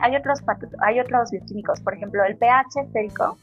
hay, 0.00 0.16
otros, 0.16 0.42
hay 0.80 1.00
otros 1.00 1.30
bioquímicos, 1.30 1.80
por 1.80 1.94
ejemplo, 1.94 2.24
el 2.24 2.36
pH 2.36 2.80
estérico 2.82 3.36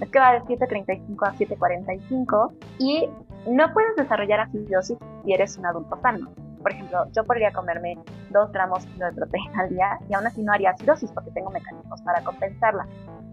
es 0.00 0.10
que 0.10 0.18
va 0.18 0.32
de 0.32 0.40
7.35 0.42 1.28
a 1.28 1.32
7.45 1.34 2.52
y 2.78 3.08
no 3.46 3.72
puedes 3.72 3.96
desarrollar 3.96 4.40
acidosis 4.40 4.98
si 5.24 5.32
eres 5.32 5.56
un 5.58 5.66
adulto 5.66 5.98
sano. 6.00 6.30
Por 6.62 6.72
ejemplo, 6.72 7.06
yo 7.12 7.24
podría 7.24 7.52
comerme 7.52 7.98
2 8.30 8.52
gramos 8.52 8.84
de 8.98 9.12
proteína 9.12 9.60
al 9.62 9.70
día 9.70 9.98
y 10.08 10.14
aún 10.14 10.26
así 10.26 10.42
no 10.42 10.52
haría 10.52 10.70
acidosis 10.70 11.10
porque 11.12 11.30
tengo 11.30 11.50
mecanismos 11.50 12.02
para 12.02 12.22
compensarla. 12.22 12.86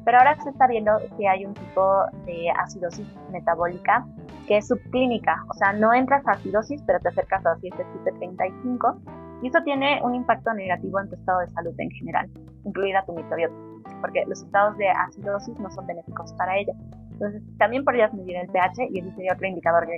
Pero 0.05 0.19
ahora 0.19 0.41
se 0.41 0.49
está 0.49 0.67
viendo 0.67 0.93
que 1.17 1.27
hay 1.27 1.45
un 1.45 1.53
tipo 1.53 2.05
de 2.25 2.49
acidosis 2.51 3.05
metabólica 3.31 4.05
que 4.47 4.57
es 4.57 4.67
subclínica, 4.67 5.43
o 5.49 5.53
sea, 5.55 5.73
no 5.73 5.93
entras 5.93 6.25
a 6.25 6.31
acidosis, 6.31 6.81
pero 6.87 7.01
te 7.01 7.09
acercas 7.09 7.45
a 7.45 7.57
7.35 7.57 8.97
y 9.41 9.47
eso 9.49 9.59
tiene 9.65 9.99
un 10.01 10.15
impacto 10.15 10.53
negativo 10.53 11.01
en 11.01 11.09
tu 11.09 11.15
estado 11.15 11.39
de 11.41 11.49
salud 11.49 11.73
en 11.77 11.91
general, 11.91 12.29
incluida 12.63 13.03
tu 13.05 13.13
microbiota 13.13 13.66
porque 14.01 14.25
los 14.27 14.41
estados 14.41 14.77
de 14.77 14.89
acidosis 14.89 15.59
no 15.59 15.69
son 15.71 15.85
benéficos 15.87 16.33
para 16.33 16.57
ella. 16.57 16.73
Entonces, 17.11 17.41
también 17.57 17.83
podrías 17.83 18.13
medir 18.13 18.37
el 18.37 18.47
pH 18.47 18.89
y 18.91 18.99
ese 18.99 19.11
sería 19.11 19.33
otro 19.33 19.47
indicador 19.47 19.87
que 19.87 19.95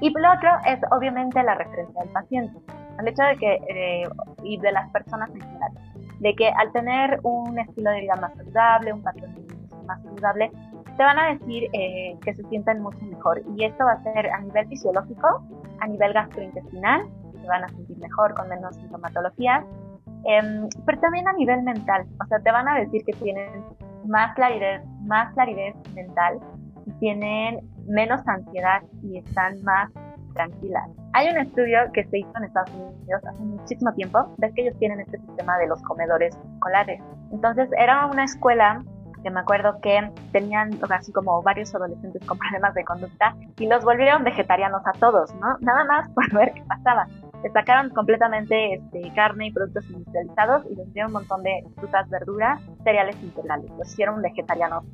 Y 0.00 0.10
lo 0.10 0.32
otro 0.32 0.50
es 0.66 0.78
obviamente 0.92 1.42
la 1.42 1.54
referencia 1.54 2.00
del 2.02 2.12
paciente. 2.12 2.58
El 3.00 3.08
hecho 3.08 3.22
de 3.24 3.36
que, 3.36 3.54
eh, 3.68 4.08
y 4.44 4.58
de 4.58 4.72
las 4.72 4.88
personas 4.90 5.28
en 5.34 5.40
general, 5.40 5.72
de 6.20 6.34
que 6.34 6.48
al 6.48 6.72
tener 6.72 7.20
un 7.24 7.58
estilo 7.58 7.90
de 7.90 8.00
vida 8.02 8.16
más 8.16 8.32
saludable, 8.36 8.92
un 8.92 9.02
patrón 9.02 9.34
de 9.34 9.40
vida 9.42 9.76
más 9.86 10.02
saludable, 10.02 10.50
te 10.96 11.02
van 11.02 11.18
a 11.18 11.34
decir 11.34 11.68
eh, 11.72 12.16
que 12.22 12.34
se 12.34 12.42
sienten 12.44 12.80
mucho 12.80 13.04
mejor. 13.04 13.42
Y 13.56 13.64
esto 13.64 13.84
va 13.84 13.92
a 13.92 14.02
ser 14.02 14.30
a 14.30 14.40
nivel 14.40 14.66
fisiológico, 14.68 15.42
a 15.80 15.86
nivel 15.88 16.12
gastrointestinal, 16.12 17.06
se 17.40 17.46
van 17.46 17.64
a 17.64 17.68
sentir 17.68 17.98
mejor 17.98 18.34
con 18.34 18.48
menos 18.48 18.76
sintomatología 18.76 19.64
Em, 20.28 20.68
pero 20.84 20.98
también 21.00 21.28
a 21.28 21.32
nivel 21.32 21.62
mental, 21.62 22.04
o 22.22 22.26
sea, 22.26 22.38
te 22.40 22.50
van 22.50 22.68
a 22.68 22.78
decir 22.80 23.02
que 23.04 23.12
tienen 23.12 23.64
más 24.06 24.34
claridad, 24.34 24.84
más 25.04 25.32
claridad 25.34 25.74
mental 25.94 26.40
tienen 27.00 27.60
menos 27.86 28.26
ansiedad 28.26 28.82
y 29.02 29.18
están 29.18 29.62
más 29.62 29.90
tranquilas. 30.34 30.88
Hay 31.14 31.28
un 31.28 31.38
estudio 31.38 31.78
que 31.92 32.04
se 32.04 32.18
hizo 32.18 32.30
en 32.36 32.44
Estados 32.44 32.70
Unidos 32.70 33.22
hace 33.24 33.42
muchísimo 33.42 33.92
tiempo, 33.94 34.34
ves 34.38 34.52
que 34.54 34.62
ellos 34.62 34.78
tienen 34.78 35.00
este 35.00 35.18
sistema 35.18 35.56
de 35.58 35.66
los 35.66 35.82
comedores 35.82 36.36
escolares. 36.54 37.00
Entonces 37.32 37.68
era 37.78 38.06
una 38.06 38.24
escuela 38.24 38.82
que 39.22 39.30
me 39.30 39.40
acuerdo 39.40 39.80
que 39.80 40.10
tenían 40.32 40.78
así 40.90 41.12
como 41.12 41.42
varios 41.42 41.74
adolescentes 41.74 42.24
con 42.26 42.38
problemas 42.38 42.74
de 42.74 42.84
conducta 42.84 43.34
y 43.58 43.66
los 43.66 43.82
volvieron 43.84 44.22
vegetarianos 44.24 44.82
a 44.86 44.92
todos, 44.92 45.34
¿no? 45.36 45.56
Nada 45.60 45.84
más 45.84 46.08
por 46.14 46.32
ver 46.32 46.52
qué 46.52 46.62
pasaba. 46.68 47.08
Les 47.42 47.52
sacaron 47.52 47.90
completamente 47.90 48.74
este, 48.74 49.12
carne 49.14 49.46
y 49.46 49.52
productos 49.52 49.84
industrializados 49.90 50.64
y 50.70 50.74
les 50.74 50.92
dieron 50.92 51.10
un 51.10 51.20
montón 51.20 51.42
de 51.42 51.64
frutas, 51.76 52.08
verduras, 52.08 52.60
cereales 52.84 53.16
integrales. 53.22 53.70
Los 53.78 53.92
hicieron 53.92 54.20
vegetarianos. 54.22 54.84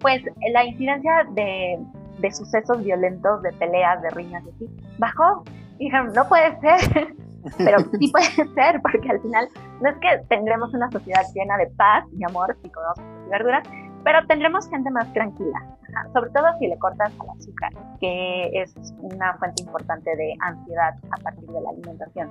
Pues 0.00 0.22
la 0.52 0.64
incidencia 0.64 1.26
de, 1.34 1.78
de 2.18 2.32
sucesos 2.32 2.82
violentos, 2.82 3.42
de 3.42 3.52
peleas, 3.52 4.02
de 4.02 4.10
riñas 4.10 4.42
y 4.46 4.50
así, 4.50 4.70
bajó. 4.98 5.44
Y 5.78 5.84
dijeron, 5.84 6.12
no 6.14 6.28
puede 6.28 6.58
ser. 6.60 7.14
Pero 7.58 7.78
sí 7.98 8.08
puede 8.08 8.54
ser, 8.54 8.80
porque 8.82 9.10
al 9.10 9.20
final 9.20 9.48
no 9.80 9.90
es 9.90 9.96
que 9.96 10.24
tendremos 10.28 10.72
una 10.74 10.90
sociedad 10.90 11.22
llena 11.34 11.56
de 11.56 11.66
paz 11.76 12.04
y 12.16 12.24
amor 12.24 12.56
si 12.62 12.70
comemos 12.70 12.98
y 13.26 13.30
verduras, 13.30 13.68
pero 14.04 14.26
tendremos 14.26 14.68
gente 14.68 14.90
más 14.90 15.12
tranquila, 15.12 15.76
sobre 16.12 16.30
todo 16.30 16.46
si 16.58 16.66
le 16.66 16.78
cortas 16.78 17.12
al 17.20 17.30
azúcar, 17.30 17.72
que 18.00 18.50
es 18.52 18.74
una 19.00 19.34
fuente 19.38 19.62
importante 19.62 20.14
de 20.16 20.34
ansiedad 20.40 20.94
a 21.10 21.22
partir 21.22 21.48
de 21.48 21.60
la 21.60 21.70
alimentación. 21.70 22.28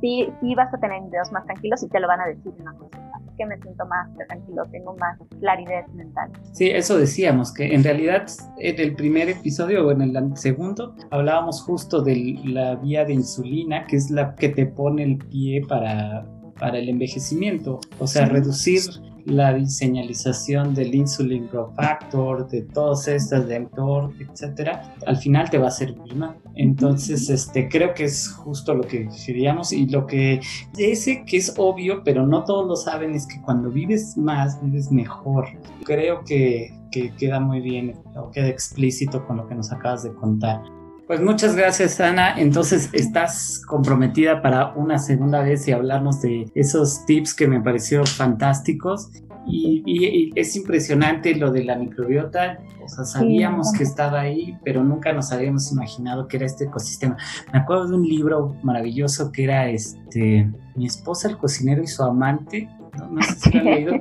Sí, 0.00 0.32
sí 0.40 0.54
vas 0.54 0.72
a 0.74 0.78
tener 0.78 0.98
individuos 0.98 1.32
más 1.32 1.44
tranquilos 1.44 1.82
y 1.82 1.88
te 1.88 2.00
lo 2.00 2.08
van 2.08 2.20
a 2.20 2.26
decir 2.26 2.52
en 2.58 2.64
la 2.64 2.72
consulta 2.72 3.02
que 3.36 3.46
me 3.46 3.58
siento 3.60 3.86
más 3.86 4.08
tranquilo, 4.28 4.62
tengo 4.70 4.94
más 4.96 5.18
claridad 5.40 5.86
mental. 5.88 6.30
Sí, 6.52 6.70
eso 6.70 6.98
decíamos, 6.98 7.52
que 7.52 7.74
en 7.74 7.82
realidad 7.82 8.26
en 8.58 8.80
el 8.80 8.94
primer 8.94 9.28
episodio 9.28 9.86
o 9.86 9.90
en 9.90 10.02
el 10.02 10.36
segundo 10.36 10.94
hablábamos 11.10 11.62
justo 11.62 12.02
de 12.02 12.38
la 12.44 12.76
vía 12.76 13.04
de 13.04 13.14
insulina, 13.14 13.86
que 13.86 13.96
es 13.96 14.10
la 14.10 14.34
que 14.34 14.48
te 14.50 14.66
pone 14.66 15.04
el 15.04 15.18
pie 15.18 15.62
para, 15.66 16.26
para 16.58 16.78
el 16.78 16.88
envejecimiento, 16.88 17.80
o 17.98 18.06
sea, 18.06 18.26
reducir 18.26 18.82
la 19.24 19.64
señalización 19.66 20.74
del 20.74 20.94
insulin 20.94 21.48
growth 21.48 21.74
factor, 21.76 22.48
de 22.48 22.62
todas 22.62 23.08
estas, 23.08 23.46
de 23.46 23.60
mTOR, 23.60 24.12
etcétera, 24.18 24.94
al 25.06 25.16
final 25.16 25.50
te 25.50 25.58
va 25.58 25.68
a 25.68 25.70
servir 25.70 26.14
más. 26.16 26.36
Entonces, 26.54 27.30
este, 27.30 27.68
creo 27.68 27.94
que 27.94 28.04
es 28.04 28.28
justo 28.28 28.74
lo 28.74 28.82
que 28.82 29.08
queríamos 29.26 29.72
y 29.72 29.86
lo 29.86 30.06
que 30.06 30.40
ese 30.76 31.24
que 31.24 31.38
es 31.38 31.54
obvio, 31.56 32.02
pero 32.04 32.26
no 32.26 32.44
todos 32.44 32.66
lo 32.66 32.76
saben, 32.76 33.14
es 33.14 33.26
que 33.26 33.40
cuando 33.40 33.70
vives 33.70 34.16
más, 34.16 34.62
vives 34.62 34.90
mejor. 34.90 35.46
Creo 35.84 36.24
que, 36.24 36.74
que 36.90 37.10
queda 37.16 37.40
muy 37.40 37.60
bien 37.60 37.94
o 38.16 38.30
queda 38.30 38.48
explícito 38.48 39.26
con 39.26 39.38
lo 39.38 39.48
que 39.48 39.54
nos 39.54 39.72
acabas 39.72 40.02
de 40.02 40.12
contar. 40.12 40.60
Pues 41.06 41.20
muchas 41.20 41.56
gracias, 41.56 42.00
Ana. 42.00 42.34
Entonces, 42.38 42.88
estás 42.92 43.60
comprometida 43.66 44.40
para 44.40 44.72
una 44.74 44.98
segunda 44.98 45.42
vez 45.42 45.66
y 45.66 45.72
hablarnos 45.72 46.22
de 46.22 46.50
esos 46.54 47.04
tips 47.06 47.34
que 47.34 47.48
me 47.48 47.60
parecieron 47.60 48.06
fantásticos. 48.06 49.10
Y, 49.44 50.30
es 50.36 50.54
impresionante 50.54 51.34
lo 51.34 51.50
de 51.50 51.64
la 51.64 51.76
microbiota. 51.76 52.60
O 52.84 52.88
sea, 52.88 53.04
sabíamos 53.04 53.72
que 53.72 53.82
estaba 53.82 54.20
ahí, 54.20 54.56
pero 54.64 54.84
nunca 54.84 55.12
nos 55.12 55.32
habíamos 55.32 55.70
imaginado 55.72 56.28
que 56.28 56.36
era 56.36 56.46
este 56.46 56.64
ecosistema. 56.64 57.16
Me 57.52 57.58
acuerdo 57.58 57.88
de 57.88 57.96
un 57.96 58.08
libro 58.08 58.56
maravilloso 58.62 59.32
que 59.32 59.44
era 59.44 59.68
este 59.68 60.50
Mi 60.76 60.86
esposa, 60.86 61.28
el 61.28 61.36
cocinero 61.36 61.82
y 61.82 61.88
su 61.88 62.02
amante 62.04 62.68
no, 63.10 63.22
sé 63.22 63.34
si 63.34 63.50
lo 63.52 63.58
han 63.60 63.64
leído, 63.64 63.94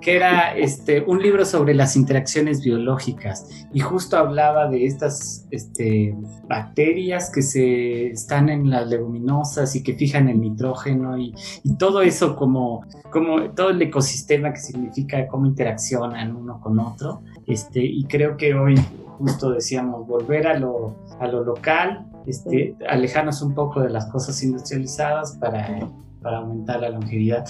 que 0.00 0.16
era 0.16 0.56
este, 0.56 1.00
un 1.02 1.20
libro 1.20 1.44
sobre 1.44 1.74
las 1.74 1.96
interacciones 1.96 2.62
biológicas. 2.62 3.66
Y 3.72 3.80
justo 3.80 4.16
hablaba 4.16 4.68
de 4.68 4.86
estas 4.86 5.46
este, 5.50 6.16
bacterias 6.48 7.30
que 7.30 7.42
se 7.42 8.08
están 8.08 8.48
en 8.48 8.70
las 8.70 8.88
leguminosas 8.88 9.74
y 9.76 9.82
que 9.82 9.94
fijan 9.94 10.28
el 10.28 10.40
nitrógeno 10.40 11.18
y, 11.18 11.34
todo 11.78 12.02
eso 12.02 12.34
como, 12.34 12.84
como 13.10 13.50
todo 13.50 13.70
el 13.70 13.80
ecosistema 13.80 14.52
que 14.52 14.60
significa 14.60 15.28
cómo 15.28 15.46
interaccionan 15.46 16.34
uno 16.34 16.60
con 16.60 16.78
otro. 16.78 17.22
Este, 17.46 17.80
y 17.84 18.04
creo 18.04 18.36
que 18.36 18.54
hoy 18.54 18.74
justo 19.18 19.50
decíamos 19.50 20.06
volver 20.06 20.46
a 20.46 20.58
lo, 20.58 20.96
a 21.20 21.26
lo 21.26 21.44
local, 21.44 22.06
este, 22.26 22.76
alejarnos 22.88 23.42
un 23.42 23.54
poco 23.54 23.80
de 23.80 23.90
las 23.90 24.06
cosas 24.06 24.42
industrializadas 24.42 25.36
para 25.36 25.88
para 26.22 26.38
aumentar 26.38 26.80
la 26.80 26.90
longevidad. 26.90 27.44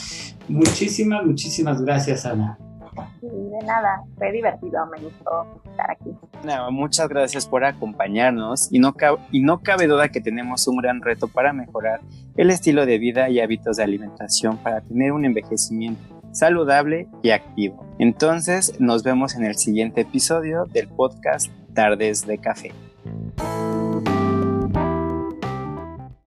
Muchísimas, 0.48 1.24
muchísimas 1.24 1.80
gracias, 1.82 2.26
Ana. 2.26 2.58
de 3.20 3.66
nada, 3.66 4.02
fue 4.16 4.32
divertido, 4.32 4.86
me 4.86 5.00
gustó 5.02 5.60
estar 5.64 5.90
aquí. 5.90 6.10
muchas 6.70 7.08
gracias 7.08 7.46
por 7.46 7.64
acompañarnos 7.64 8.72
y 8.72 8.78
no, 8.78 8.94
cabe, 8.94 9.18
y 9.30 9.40
no 9.40 9.60
cabe 9.60 9.86
duda 9.86 10.08
que 10.08 10.20
tenemos 10.20 10.66
un 10.66 10.78
gran 10.78 11.00
reto 11.02 11.28
para 11.28 11.52
mejorar 11.52 12.00
el 12.36 12.50
estilo 12.50 12.86
de 12.86 12.98
vida 12.98 13.28
y 13.28 13.40
hábitos 13.40 13.76
de 13.76 13.84
alimentación 13.84 14.56
para 14.58 14.80
tener 14.80 15.12
un 15.12 15.24
envejecimiento 15.24 16.18
saludable 16.32 17.08
y 17.22 17.30
activo. 17.30 17.84
Entonces 17.98 18.80
nos 18.80 19.02
vemos 19.02 19.34
en 19.34 19.44
el 19.44 19.56
siguiente 19.56 20.02
episodio 20.02 20.64
del 20.66 20.88
podcast 20.88 21.50
Tardes 21.74 22.26
de 22.26 22.38
Café. 22.38 22.72